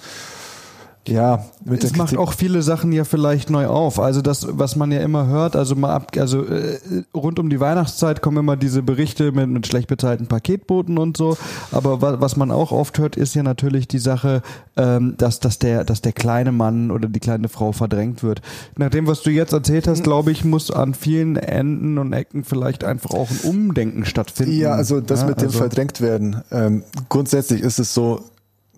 ja, 1.07 1.45
mit 1.65 1.85
es 1.85 1.97
macht 1.97 2.17
auch 2.17 2.33
viele 2.33 2.63
Sachen 2.63 2.91
ja 2.93 3.05
vielleicht 3.05 3.51
neu 3.51 3.67
auf. 3.67 4.01
Also 4.01 4.23
das, 4.23 4.47
was 4.51 4.75
man 4.75 4.91
ja 4.91 5.01
immer 5.01 5.27
hört, 5.27 5.55
also 5.55 5.75
mal 5.77 5.95
ab, 5.95 6.13
also 6.19 6.45
äh, 6.45 6.79
rund 7.15 7.39
um 7.39 7.51
die 7.51 7.61
Weihnachtszeit 7.61 8.23
kommen 8.23 8.39
immer 8.39 8.57
diese 8.57 8.83
Berichte 8.83 9.33
mit, 9.33 9.49
mit 9.49 9.67
schlecht 9.67 9.89
bezahlten 9.89 10.29
Paketboten 10.29 10.97
und 10.97 11.17
so. 11.17 11.37
Aber 11.73 12.01
wa 12.01 12.21
was 12.21 12.37
man 12.37 12.51
auch 12.51 12.73
oft 12.73 12.99
hört, 12.99 13.17
ist 13.17 13.35
ja 13.35 13.43
natürlich 13.43 13.87
die 13.87 13.99
Sache, 13.99 14.41
ähm, 14.77 15.15
dass, 15.19 15.41
dass 15.41 15.59
der, 15.59 15.85
dass 15.85 16.01
der 16.01 16.13
kleine 16.13 16.53
Mann 16.53 16.91
oder 16.91 17.09
die 17.09 17.21
kleine 17.21 17.49
Frau 17.49 17.73
verdrängt 17.73 18.23
wird. 18.23 18.41
Nach 18.79 18.89
dem, 18.89 19.07
was 19.07 19.23
du 19.23 19.31
jetzt 19.31 19.53
erzählt 19.53 19.87
hast, 19.87 20.05
glaube 20.05 20.31
ich, 20.31 20.45
muss 20.45 20.71
an 20.71 20.95
vielen 20.95 21.37
Enden 21.37 21.99
und 21.99 22.15
Ecken 22.15 22.45
vielleicht 22.45 22.83
einfach 22.83 23.11
auch 23.11 23.31
ein 23.31 23.41
Umdenken 23.43 24.07
stattfinden. 24.07 24.59
Ja, 24.59 24.73
also 24.73 25.01
das 25.01 25.21
ja, 25.21 25.27
mit 25.27 25.43
dem 25.43 25.49
also 25.49 25.59
verdrängt 25.59 26.01
werden. 26.01 26.43
Ähm, 26.51 26.83
grundsätzlich 27.11 27.61
ist 27.61 27.79
es 27.79 27.93
so, 27.93 28.23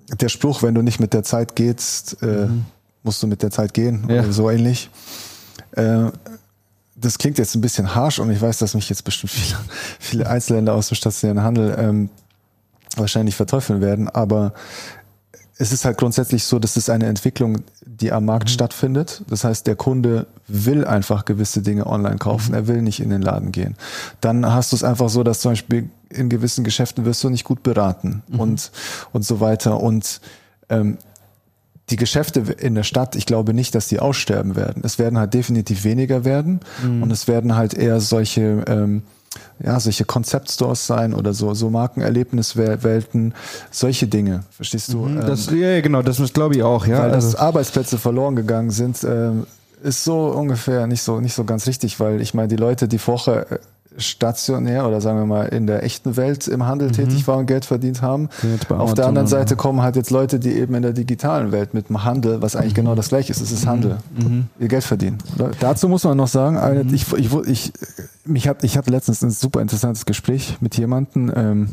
der 0.09 0.29
Spruch, 0.29 0.63
wenn 0.63 0.75
du 0.75 0.83
nicht 0.83 1.01
mit 1.01 1.13
der 1.13 1.23
Zeit 1.23 1.57
gehst, 1.57 2.23
äh, 2.23 2.47
mhm. 2.47 2.65
musst 3.03 3.23
du 3.23 3.27
mit 3.27 3.43
der 3.43 3.51
Zeit 3.51 3.75
gehen 3.75 4.05
ja. 4.09 4.21
oder 4.21 4.33
so 4.33 4.51
ähnlich. 4.51 4.91
Äh, 5.73 6.11
das 6.95 7.19
klingt 7.19 7.39
jetzt 7.39 7.55
ein 7.55 7.61
bisschen 7.61 7.95
harsh 7.95 8.19
und 8.19 8.31
ich 8.31 8.41
weiß, 8.41 8.59
dass 8.59 8.75
mich 8.75 8.89
jetzt 8.89 9.05
bestimmt 9.05 9.33
viele, 9.33 9.59
viele 10.01 10.29
Einzelländer 10.29 10.75
aus 10.75 10.89
dem 10.89 10.95
stationären 10.95 11.43
Handel 11.43 11.77
ähm, 11.79 12.11
wahrscheinlich 12.97 13.37
verteufeln 13.37 13.81
werden, 13.81 14.09
aber 14.09 14.55
es 15.59 15.73
ist 15.73 15.85
halt 15.85 15.97
grundsätzlich 15.97 16.45
so, 16.45 16.59
dass 16.59 16.77
es 16.77 16.91
eine 16.91 17.07
Entwicklung, 17.07 17.63
die 17.85 18.13
am 18.13 18.27
Markt 18.27 18.49
mhm. 18.49 18.53
stattfindet. 18.53 19.23
Das 19.29 19.45
heißt, 19.45 19.67
der 19.67 19.77
Kunde 19.77 20.27
will 20.49 20.85
einfach 20.85 21.25
gewisse 21.25 21.63
Dinge 21.63 21.87
online 21.87 22.19
kaufen. 22.19 22.51
Mhm. 22.51 22.55
Er 22.55 22.67
will 22.67 22.83
nicht 22.83 23.01
in 23.01 23.11
den 23.11 23.23
Laden 23.23 23.53
gehen. 23.53 23.75
Dann 24.21 24.45
hast 24.47 24.73
du 24.73 24.77
es 24.77 24.85
einfach 24.85 25.09
so, 25.09 25.23
dass 25.23 25.41
zum 25.41 25.53
Beispiel 25.53 25.89
in 26.11 26.29
gewissen 26.29 26.63
Geschäften 26.63 27.05
wirst 27.05 27.25
du 27.25 27.31
nicht 27.31 27.45
gut 27.45 27.63
beraten 27.63 28.23
mhm. 28.29 28.41
und, 28.41 28.71
und 29.13 29.25
so 29.25 29.41
weiter. 29.41 29.81
Und 29.81 30.21
ähm, 30.69 30.99
die 31.89 31.97
Geschäfte 31.97 32.41
in 32.41 32.75
der 32.75 32.83
Stadt, 32.83 33.17
ich 33.17 33.27
glaube 33.27 33.55
nicht, 33.55 33.75
dass 33.75 33.89
die 33.89 34.01
aussterben 34.01 34.57
werden. 34.57 34.83
Es 34.85 34.99
werden 34.99 35.19
halt 35.19 35.33
definitiv 35.33 35.85
weniger 35.85 36.25
werden 36.25 36.61
mhm. 36.83 37.03
und 37.03 37.11
es 37.11 37.29
werden 37.29 37.57
halt 37.57 37.75
eher 37.75 38.01
solche 38.01 38.65
ähm, 38.67 39.03
ja, 39.63 39.79
solche 39.81 40.05
Konzeptstores 40.05 40.87
sein 40.87 41.15
oder 41.15 41.33
so, 41.33 41.55
so 41.55 41.71
Markenerlebniswelten, 41.71 43.35
solche 43.71 44.07
Dinge, 44.07 44.45
verstehst 44.51 44.93
du? 44.93 45.07
Mhm, 45.07 45.21
das, 45.21 45.49
ähm, 45.49 45.59
ja, 45.59 45.81
genau, 45.81 46.03
das 46.03 46.33
glaube 46.33 46.57
ich 46.57 46.63
auch, 46.63 46.87
ja. 46.87 46.99
Weil 46.99 47.13
also. 47.13 47.33
dass 47.33 47.41
Arbeitsplätze 47.41 47.99
verloren 47.99 48.37
gegangen 48.37 48.71
sind, 48.71 49.03
äh, 49.05 49.31
ist 49.83 50.05
so 50.05 50.29
ungefähr 50.29 50.87
nicht 50.87 51.03
so, 51.03 51.21
nicht 51.21 51.35
so 51.35 51.45
ganz 51.45 51.67
richtig, 51.67 52.01
weil 52.01 52.21
ich 52.21 52.35
meine, 52.35 52.49
die 52.49 52.57
Leute, 52.57 52.89
die 52.89 52.99
vorher 52.99 53.47
stationär 53.99 54.87
oder 54.87 55.01
sagen 55.01 55.19
wir 55.19 55.27
mal 55.27 55.47
in 55.47 55.67
der 55.67 55.83
echten 55.83 56.17
Welt 56.17 56.49
im 56.49 56.67
Handel 56.67 56.89
mhm. 56.89 56.93
tätig 56.93 57.27
waren 57.27 57.41
und 57.41 57.47
Geld 57.47 57.65
verdient 57.65 58.03
haben. 58.03 58.29
Auf 58.69 58.95
der 58.95 59.07
anderen 59.07 59.27
Seite 59.27 59.57
kommen 59.57 59.83
halt 59.83 59.97
jetzt 59.97 60.11
Leute, 60.11 60.39
die 60.39 60.53
eben 60.53 60.75
in 60.75 60.83
der 60.83 60.93
digitalen 60.93 61.53
Welt 61.53 61.75
mit 61.75 61.89
dem 61.89 62.05
Handel, 62.05 62.43
was 62.43 62.57
eigentlich 62.57 62.73
mhm. 62.73 62.77
genau 62.77 62.95
das 62.95 63.09
gleiche 63.09 63.33
ist, 63.33 63.41
es 63.41 63.53
ist 63.53 63.65
mhm. 63.65 63.71
Handel, 63.71 63.99
mhm. 64.17 64.47
ihr 64.59 64.69
Geld 64.69 64.85
verdienen. 64.85 65.19
Dazu 65.61 65.89
muss 65.89 66.05
man 66.05 66.17
noch 66.17 66.29
sagen, 66.29 66.59
eine, 66.59 66.85
mhm. 66.85 66.95
ich, 66.95 67.13
ich, 67.13 67.33
ich, 67.47 67.73
mich 68.25 68.49
hat, 68.49 68.65
ich 68.65 68.77
hatte 68.77 68.91
letztens 68.91 69.23
ein 69.23 69.31
super 69.31 69.61
interessantes 69.61 70.07
Gespräch 70.07 70.57
mit 70.61 70.77
jemandem 70.77 71.33
ähm, 71.35 71.69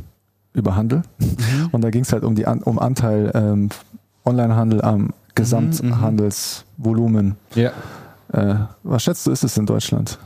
über 0.54 0.76
Handel 0.76 1.04
mhm. 1.20 1.70
und 1.72 1.82
da 1.82 1.90
ging 1.90 2.04
es 2.04 2.14
halt 2.14 2.24
um 2.24 2.36
die 2.36 2.46
um 2.46 2.80
Anteil 2.80 3.32
ähm, 3.34 3.70
Onlinehandel 4.26 4.82
am 4.82 5.14
Gesamthandelsvolumen. 5.36 7.36
Ja. 7.56 7.72
Äh, 8.32 8.56
was 8.84 9.04
schätzt 9.04 9.28
du, 9.28 9.32
ist 9.32 9.44
es 9.44 9.58
in 9.58 9.66
Deutschland? 9.66 10.18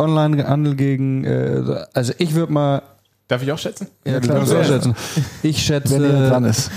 Online-Handel 0.00 0.74
gegen, 0.76 1.24
äh, 1.24 1.84
also 1.94 2.12
ich 2.18 2.34
würde 2.34 2.52
mal. 2.52 2.82
Darf 3.28 3.42
ich 3.42 3.52
auch 3.52 3.58
schätzen? 3.58 3.86
Ja, 4.04 4.18
klar, 4.18 4.44
du 4.44 4.60
auch 4.60 4.64
schätzen. 4.64 4.94
Ich 5.42 5.62
schätze. 5.62 5.94
Wenn 6.00 6.04
er 6.04 6.28
dran 6.30 6.44
ist. 6.44 6.70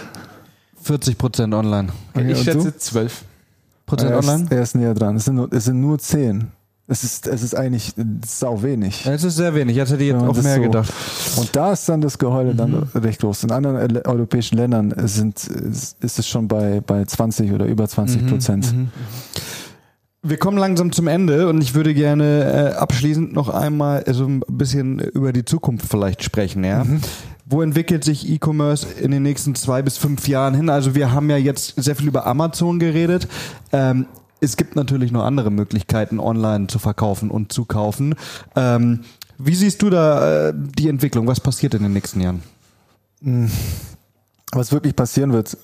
40 0.82 1.18
Prozent 1.18 1.54
online. 1.54 1.88
ich 2.14 2.20
und 2.20 2.36
schätze 2.36 2.72
du? 2.72 2.76
12. 2.78 3.24
Prozent 3.86 4.10
er, 4.10 4.18
online? 4.18 4.46
er 4.50 4.62
ist 4.62 4.74
näher 4.74 4.94
dran. 4.94 5.16
Es 5.16 5.24
sind 5.24 5.34
nur, 5.36 5.52
es 5.52 5.64
sind 5.64 5.80
nur 5.80 5.98
10. 5.98 6.48
Es 6.86 7.04
ist, 7.04 7.28
es 7.28 7.42
ist 7.44 7.54
eigentlich 7.56 7.92
sau 8.26 8.62
wenig. 8.64 9.06
Es 9.06 9.22
ist 9.22 9.36
sehr 9.36 9.54
wenig. 9.54 9.76
Ich 9.76 9.80
hätte 9.80 10.02
jetzt 10.02 10.12
Wenn 10.12 10.20
man 10.22 10.28
auf 10.30 10.36
das 10.36 10.44
mehr 10.44 10.56
so- 10.56 10.62
gedacht. 10.62 10.92
Und 11.36 11.54
da 11.54 11.72
ist 11.72 11.88
dann 11.88 12.00
das 12.00 12.18
Geheule 12.18 12.52
dann 12.54 12.72
Mhm. 12.72 13.00
recht 13.00 13.20
groß. 13.20 13.44
In 13.44 13.52
anderen 13.52 13.76
ele- 13.76 14.04
europäischen 14.04 14.56
Ländern 14.56 14.92
sind, 15.06 15.46
ist 15.46 15.96
es 16.18 16.26
schon 16.26 16.48
bei, 16.48 16.80
bei 16.84 17.04
20 17.04 17.52
oder 17.52 17.66
über 17.66 17.84
Mhm. 17.84 17.88
20 17.88 18.26
Prozent. 18.26 18.74
Wir 20.22 20.36
kommen 20.36 20.58
langsam 20.58 20.92
zum 20.92 21.06
Ende 21.06 21.48
und 21.48 21.62
ich 21.62 21.74
würde 21.74 21.94
gerne 21.94 22.72
äh, 22.74 22.76
abschließend 22.76 23.32
noch 23.32 23.48
einmal 23.48 24.04
so 24.12 24.26
ein 24.26 24.42
bisschen 24.48 24.98
über 24.98 25.32
die 25.32 25.46
Zukunft 25.46 25.86
vielleicht 25.88 26.22
sprechen, 26.22 26.62
ja. 26.62 26.84
Wo 27.46 27.62
entwickelt 27.62 28.04
sich 28.04 28.28
E-Commerce 28.28 28.86
in 29.00 29.12
den 29.12 29.22
nächsten 29.22 29.54
zwei 29.54 29.80
bis 29.80 29.96
fünf 29.96 30.28
Jahren 30.28 30.54
hin? 30.54 30.68
Also 30.68 30.94
wir 30.94 31.12
haben 31.12 31.30
ja 31.30 31.38
jetzt 31.38 31.82
sehr 31.82 31.96
viel 31.96 32.06
über 32.06 32.26
Amazon 32.26 32.78
geredet. 32.78 33.28
Ähm, 33.72 34.06
es 34.40 34.56
gibt 34.56 34.76
natürlich 34.76 35.10
noch 35.10 35.24
andere 35.24 35.50
Möglichkeiten, 35.50 36.20
online 36.20 36.66
zu 36.66 36.78
verkaufen 36.78 37.30
und 37.30 37.52
zu 37.52 37.64
kaufen. 37.64 38.14
Ähm, 38.56 39.00
wie 39.38 39.54
siehst 39.54 39.80
du 39.80 39.88
da 39.88 40.48
äh, 40.48 40.54
die 40.54 40.88
Entwicklung? 40.88 41.26
Was 41.26 41.40
passiert 41.40 41.74
in 41.74 41.82
den 41.82 41.94
nächsten 41.94 42.20
Jahren? 42.20 42.42
Was 44.52 44.70
wirklich 44.70 44.94
passieren 44.94 45.32
wird, 45.32 45.56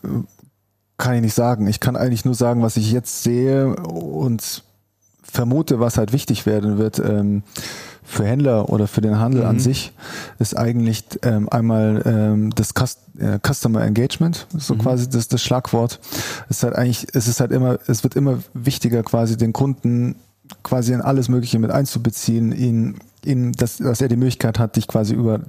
kann 0.99 1.14
ich 1.14 1.22
nicht 1.22 1.34
sagen. 1.34 1.66
Ich 1.66 1.80
kann 1.80 1.97
eigentlich 1.97 2.24
nur 2.24 2.34
sagen, 2.34 2.62
was 2.62 2.76
ich 2.76 2.90
jetzt 2.90 3.22
sehe 3.22 3.74
und 3.76 4.62
vermute, 5.22 5.80
was 5.80 5.99
halt 5.99 6.12
wichtig 6.12 6.47
werden 6.47 6.78
wird 6.78 6.99
ähm, 6.99 7.42
für 8.03 8.24
Händler 8.24 8.70
oder 8.70 8.86
für 8.86 9.01
den 9.01 9.18
Handel 9.18 9.44
an 9.44 9.59
sich, 9.59 9.92
ist 10.38 10.57
eigentlich 10.57 11.05
ähm, 11.22 11.49
einmal 11.49 12.03
ähm, 12.07 12.55
das 12.55 12.74
Cust 12.74 13.01
äh, 13.18 13.38
Customer 13.44 13.82
Engagement, 13.82 14.47
so 14.57 14.76
quasi 14.76 15.09
das, 15.09 15.28
das 15.28 15.42
Schlagwort. 15.42 16.01
Es 16.49 16.59
ist 16.59 16.62
halt 16.62 16.76
eigentlich, 16.76 17.09
es 17.12 17.26
ist 17.26 17.40
halt 17.40 17.51
immer, 17.51 17.78
es 17.88 18.05
wird 18.05 18.14
immer 18.14 18.38
wichtiger, 18.55 19.03
quasi 19.03 19.36
den 19.36 19.53
Kunden 19.53 20.16
quasi 20.62 20.92
in 20.92 21.01
alles 21.01 21.28
Mögliche 21.28 21.59
mit 21.59 21.72
einzubeziehen, 21.72 22.53
ihn, 22.53 22.99
ihn, 23.24 23.53
dass, 23.53 23.78
dass 23.78 24.01
er 24.01 24.09
die 24.09 24.16
Möglichkeit 24.16 24.59
hat, 24.59 24.76
dich 24.76 24.86
quasi 24.86 25.14
über 25.14 25.40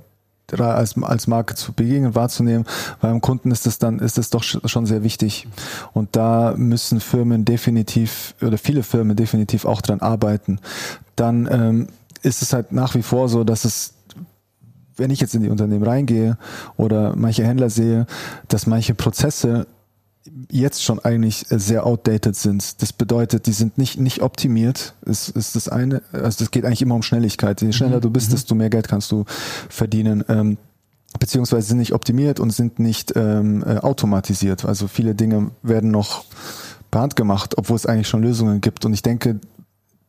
als, 0.54 0.96
als 1.02 1.28
Marke 1.28 1.56
zu 1.56 1.74
begegnen, 1.74 2.16
wahrzunehmen. 2.16 2.66
Beim 3.02 3.22
Kunden 3.22 3.52
ist 3.52 3.68
es 3.68 3.80
dann, 3.80 4.00
ist 4.00 4.18
es 4.18 4.30
doch 4.30 4.44
sch- 4.44 4.68
schon 4.68 4.86
sehr 4.86 5.04
wichtig. 5.04 5.48
Und 5.94 6.16
da 6.16 6.54
müssen 6.56 7.00
Firmen 7.00 7.46
definitiv, 7.46 8.36
oder 8.42 8.58
viele 8.58 8.84
Firmen 8.84 9.16
definitiv 9.16 9.66
auch 9.66 9.82
dran 9.82 10.02
arbeiten. 10.02 10.60
Dann 11.16 11.48
ähm, 11.52 11.88
ist 12.22 12.42
es 12.42 12.54
halt 12.54 12.72
nach 12.72 12.96
wie 12.96 13.04
vor 13.04 13.30
so, 13.30 13.44
dass 13.44 13.66
es 13.66 13.94
wenn 15.00 15.12
ich 15.12 15.20
jetzt 15.20 15.36
in 15.36 15.44
die 15.44 15.50
Unternehmen 15.50 15.84
reingehe 15.84 16.40
oder 16.76 17.16
manche 17.16 17.46
Händler 17.46 17.70
sehe, 17.70 18.08
dass 18.48 18.66
manche 18.66 18.96
Prozesse 18.96 19.68
jetzt 20.52 20.84
schon 20.84 21.00
eigentlich 21.00 21.52
äh, 21.52 21.60
sehr 21.60 21.86
outdated 21.86 22.36
sind. 22.36 22.82
Das 22.82 22.94
bedeutet, 22.94 23.46
die 23.46 23.52
sind 23.52 23.78
nicht, 23.78 24.00
nicht 24.00 24.22
optimiert. 24.22 24.94
Es 25.06 25.30
ist 25.30 25.56
das 25.56 25.70
eine, 25.70 26.02
also 26.12 26.44
es 26.44 26.52
geht 26.52 26.66
eigentlich 26.66 26.82
immer 26.82 26.96
um 26.96 27.04
Schnelligkeit. 27.04 27.62
Je 27.62 27.72
schneller 27.72 28.00
du 28.00 28.10
bist, 28.10 28.32
desto 28.34 28.56
mehr 28.56 28.70
Geld 28.70 28.88
kannst 28.88 29.12
du 29.12 29.26
verdienen. 29.70 30.24
Ähm, 30.30 30.58
beziehungsweise 31.20 31.68
sind 31.68 31.78
nicht 31.78 31.94
optimiert 31.94 32.40
und 32.40 32.52
sind 32.52 32.80
nicht 32.80 33.14
ähm, 33.16 33.64
äh, 33.64 33.78
automatisiert. 33.78 34.66
Also 34.66 34.88
viele 34.88 35.16
Dinge 35.16 35.52
werden 35.64 35.92
noch 35.92 36.26
per 36.92 37.02
Hand 37.02 37.16
gemacht, 37.16 37.58
obwohl 37.58 37.76
es 37.76 37.86
eigentlich 37.86 38.08
schon 38.08 38.24
Lösungen 38.24 38.62
gibt. 38.62 38.86
Und 38.86 38.94
ich 38.94 39.02
denke, 39.02 39.40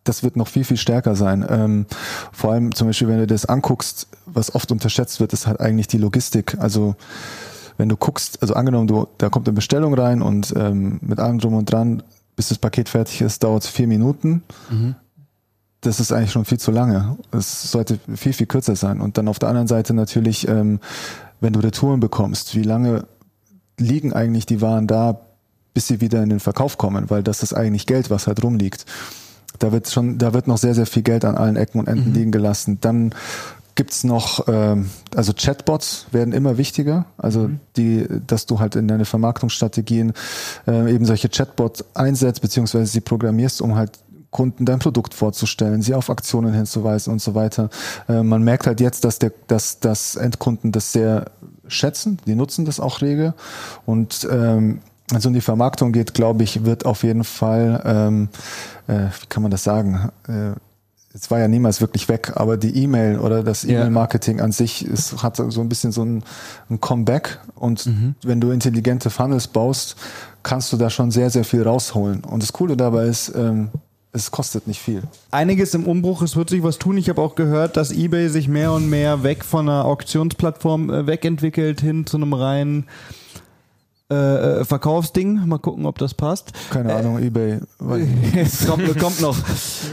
das 0.04 0.22
wird 0.22 0.36
noch 0.36 0.48
viel, 0.48 0.64
viel 0.64 0.76
stärker 0.76 1.14
sein. 1.14 1.44
Ähm, 1.48 1.86
vor 2.32 2.52
allem 2.52 2.74
zum 2.74 2.86
Beispiel, 2.86 3.08
wenn 3.08 3.18
du 3.18 3.26
das 3.26 3.46
anguckst, 3.46 4.08
was 4.26 4.54
oft 4.54 4.72
unterschätzt 4.72 5.20
wird, 5.20 5.32
ist 5.32 5.46
halt 5.46 5.60
eigentlich 5.60 5.86
die 5.86 5.98
Logistik. 5.98 6.56
Also 6.58 6.96
wenn 7.78 7.88
du 7.88 7.96
guckst, 7.96 8.42
also 8.42 8.54
angenommen, 8.54 8.88
du, 8.88 9.06
da 9.16 9.30
kommt 9.30 9.48
eine 9.48 9.54
Bestellung 9.54 9.94
rein 9.94 10.20
und 10.20 10.52
ähm, 10.56 10.98
mit 11.00 11.18
allem 11.20 11.38
drum 11.38 11.54
und 11.54 11.72
dran, 11.72 12.02
bis 12.36 12.48
das 12.48 12.58
Paket 12.58 12.88
fertig 12.88 13.22
ist, 13.22 13.42
dauert 13.42 13.62
es 13.64 13.70
vier 13.70 13.86
Minuten. 13.86 14.42
Das 15.80 16.00
ist 16.00 16.12
eigentlich 16.12 16.32
schon 16.32 16.44
viel 16.44 16.58
zu 16.58 16.72
lange. 16.72 17.16
Es 17.30 17.70
sollte 17.70 18.00
viel, 18.16 18.32
viel 18.32 18.46
kürzer 18.46 18.74
sein. 18.74 19.00
Und 19.00 19.16
dann 19.16 19.28
auf 19.28 19.38
der 19.38 19.48
anderen 19.48 19.68
Seite 19.68 19.94
natürlich, 19.94 20.46
ähm, 20.48 20.80
wenn 21.40 21.52
du 21.52 21.60
Retouren 21.60 22.00
bekommst, 22.00 22.56
wie 22.56 22.64
lange 22.64 23.06
liegen 23.78 24.12
eigentlich 24.12 24.44
die 24.44 24.60
Waren 24.60 24.88
da, 24.88 25.20
bis 25.72 25.86
sie 25.86 26.00
wieder 26.00 26.20
in 26.20 26.30
den 26.30 26.40
Verkauf 26.40 26.78
kommen? 26.78 27.10
Weil 27.10 27.22
das 27.22 27.44
ist 27.44 27.54
eigentlich 27.54 27.86
Geld, 27.86 28.10
was 28.10 28.26
halt 28.26 28.42
rumliegt. 28.42 28.86
Da 29.60 29.70
wird 29.70 29.88
schon, 29.88 30.18
da 30.18 30.34
wird 30.34 30.48
noch 30.48 30.58
sehr, 30.58 30.74
sehr 30.74 30.86
viel 30.86 31.02
Geld 31.02 31.24
an 31.24 31.36
allen 31.36 31.56
Ecken 31.56 31.78
und 31.78 31.88
Enden 31.88 32.12
liegen 32.12 32.32
gelassen. 32.32 32.78
Dann 32.80 33.14
gibt's 33.78 34.02
noch, 34.02 34.48
ähm, 34.48 34.90
also 35.14 35.32
Chatbots 35.32 36.06
werden 36.10 36.34
immer 36.34 36.58
wichtiger. 36.58 37.06
Also 37.16 37.48
die, 37.76 38.08
dass 38.26 38.44
du 38.44 38.58
halt 38.58 38.74
in 38.74 38.88
deine 38.88 39.04
Vermarktungsstrategien 39.04 40.14
äh, 40.66 40.92
eben 40.92 41.06
solche 41.06 41.28
Chatbots 41.28 41.84
einsetzt, 41.94 42.42
beziehungsweise 42.42 42.86
sie 42.86 43.00
programmierst, 43.00 43.62
um 43.62 43.76
halt 43.76 44.00
Kunden 44.32 44.66
dein 44.66 44.80
Produkt 44.80 45.14
vorzustellen, 45.14 45.80
sie 45.80 45.94
auf 45.94 46.10
Aktionen 46.10 46.54
hinzuweisen 46.54 47.12
und 47.12 47.22
so 47.22 47.36
weiter. 47.36 47.70
Äh, 48.08 48.24
man 48.24 48.42
merkt 48.42 48.66
halt 48.66 48.80
jetzt, 48.80 49.04
dass 49.04 49.20
der, 49.20 49.32
dass, 49.46 49.78
dass 49.78 50.16
Endkunden 50.16 50.72
das 50.72 50.92
sehr 50.92 51.30
schätzen, 51.68 52.18
die 52.26 52.34
nutzen 52.34 52.64
das 52.64 52.80
auch 52.80 53.00
rege 53.00 53.34
und 53.86 54.26
ähm, 54.28 54.80
wenn 55.10 55.18
es 55.18 55.24
um 55.24 55.32
die 55.32 55.40
Vermarktung 55.40 55.92
geht, 55.92 56.12
glaube 56.14 56.42
ich, 56.42 56.64
wird 56.64 56.84
auf 56.84 57.02
jeden 57.04 57.24
Fall, 57.24 57.80
ähm, 57.86 58.28
äh, 58.88 59.06
wie 59.20 59.26
kann 59.28 59.42
man 59.42 59.50
das 59.50 59.64
sagen, 59.64 60.10
äh, 60.26 60.52
es 61.14 61.30
war 61.30 61.38
ja 61.38 61.48
niemals 61.48 61.80
wirklich 61.80 62.08
weg, 62.08 62.32
aber 62.34 62.56
die 62.56 62.82
E-Mail 62.82 63.18
oder 63.18 63.42
das. 63.42 63.64
E-Mail-Marketing 63.64 64.40
an 64.40 64.52
sich 64.52 64.84
ist, 64.84 65.22
hat 65.22 65.36
so 65.36 65.60
ein 65.60 65.68
bisschen 65.68 65.90
so 65.90 66.04
ein, 66.04 66.22
ein 66.70 66.80
Comeback 66.80 67.40
und 67.54 67.90
wenn 68.22 68.40
du 68.40 68.50
intelligente 68.50 69.10
Funnels 69.10 69.48
baust, 69.48 69.96
kannst 70.42 70.72
du 70.72 70.76
da 70.76 70.90
schon 70.90 71.10
sehr, 71.10 71.30
sehr 71.30 71.44
viel 71.44 71.62
rausholen. 71.62 72.24
Und 72.24 72.42
das 72.42 72.52
Coole 72.52 72.76
dabei 72.76 73.06
ist, 73.06 73.32
ähm, 73.34 73.70
es 74.12 74.30
kostet 74.30 74.66
nicht 74.66 74.80
viel. 74.80 75.02
Einiges 75.30 75.74
im 75.74 75.86
Umbruch, 75.86 76.22
es 76.22 76.36
wird 76.36 76.50
sich 76.50 76.62
was 76.62 76.78
tun. 76.78 76.96
Ich 76.96 77.08
habe 77.08 77.20
auch 77.20 77.34
gehört, 77.34 77.76
dass 77.76 77.92
eBay 77.92 78.28
sich 78.28 78.48
mehr 78.48 78.72
und 78.72 78.88
mehr 78.88 79.22
weg 79.22 79.44
von 79.44 79.68
einer 79.68 79.84
Auktionsplattform 79.84 80.90
äh, 80.90 81.06
wegentwickelt 81.06 81.80
hin 81.80 82.06
zu 82.06 82.16
einem 82.16 82.32
reinen 82.32 82.86
äh, 84.10 84.14
äh, 84.60 84.64
Verkaufsding. 84.64 85.46
Mal 85.46 85.58
gucken, 85.58 85.84
ob 85.86 85.98
das 85.98 86.14
passt. 86.14 86.52
Keine 86.70 86.94
Ahnung, 86.94 87.18
eBay. 87.18 87.60
weil- 87.78 88.06
es 88.36 88.66
kommt, 88.68 88.98
kommt 88.98 89.20
noch. 89.20 89.36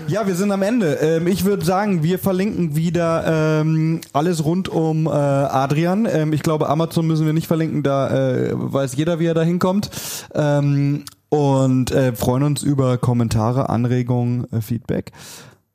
Ja, 0.08 0.26
wir 0.26 0.36
sind 0.36 0.52
am 0.52 0.62
Ende. 0.62 0.94
Ähm, 0.96 1.28
ich 1.28 1.44
würde 1.46 1.66
sagen, 1.66 2.02
wir 2.04 2.18
verlinken 2.20 2.76
wieder 2.76 3.60
ähm, 3.62 4.02
alles 4.14 4.46
rund 4.46 4.70
um 4.70 5.08
äh, 5.08 5.10
Adrian. 5.10 6.08
Ähm, 6.10 6.32
ich 6.34 6.44
glaube, 6.44 6.70
Amazon 6.70 7.08
müssen 7.08 7.26
wir 7.26 7.34
nicht 7.34 7.48
verlinken, 7.48 7.84
da 7.84 8.10
äh, 8.10 8.52
weiß 8.54 8.96
jeder, 8.96 9.20
wie 9.20 9.26
er 9.26 9.34
da 9.34 9.42
hinkommt. 9.44 9.90
Ähm, 10.34 11.04
und 11.30 11.92
äh, 11.92 12.14
freuen 12.14 12.44
uns 12.44 12.64
über 12.64 12.98
Kommentare, 12.98 13.70
Anregungen, 13.70 14.46
äh, 14.54 14.62
Feedback. 14.62 15.12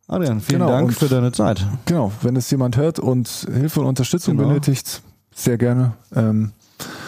Adrian, 0.09 0.41
vielen 0.41 0.61
Genau, 0.61 0.73
Dank 0.73 0.95
für 0.95 1.07
deine 1.09 1.31
Zeit. 1.33 1.65
Genau, 1.85 2.11
wenn 2.23 2.35
es 2.37 2.51
jemand 2.51 2.77
hört 2.77 2.99
und 2.99 3.29
Hilfe 3.53 3.81
und 3.81 3.87
Unterstützung 3.87 4.37
Genau. 4.37 4.49
benötigt, 4.49 5.03
sehr 5.35 5.59
gerne. 5.59 5.93
Ähm, 6.17 6.53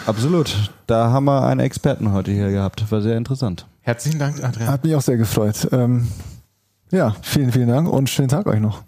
Absolut. 0.05 0.71
Da 0.87 1.11
haben 1.11 1.25
wir 1.25 1.43
einen 1.43 1.59
Experten 1.61 2.11
heute 2.11 2.31
hier 2.31 2.51
gehabt. 2.51 2.91
War 2.91 3.01
sehr 3.01 3.17
interessant. 3.17 3.65
Herzlichen 3.81 4.19
Dank, 4.19 4.43
Adrian. 4.43 4.69
hat 4.69 4.83
mich 4.83 4.95
auch 4.95 5.01
sehr 5.01 5.17
gefreut. 5.17 5.67
Ähm, 5.71 6.07
ja, 6.91 7.15
vielen, 7.21 7.51
vielen 7.51 7.69
Dank 7.69 7.89
und 7.89 8.09
schönen 8.09 8.29
Tag 8.29 8.45
euch 8.47 8.59
noch. 8.59 8.83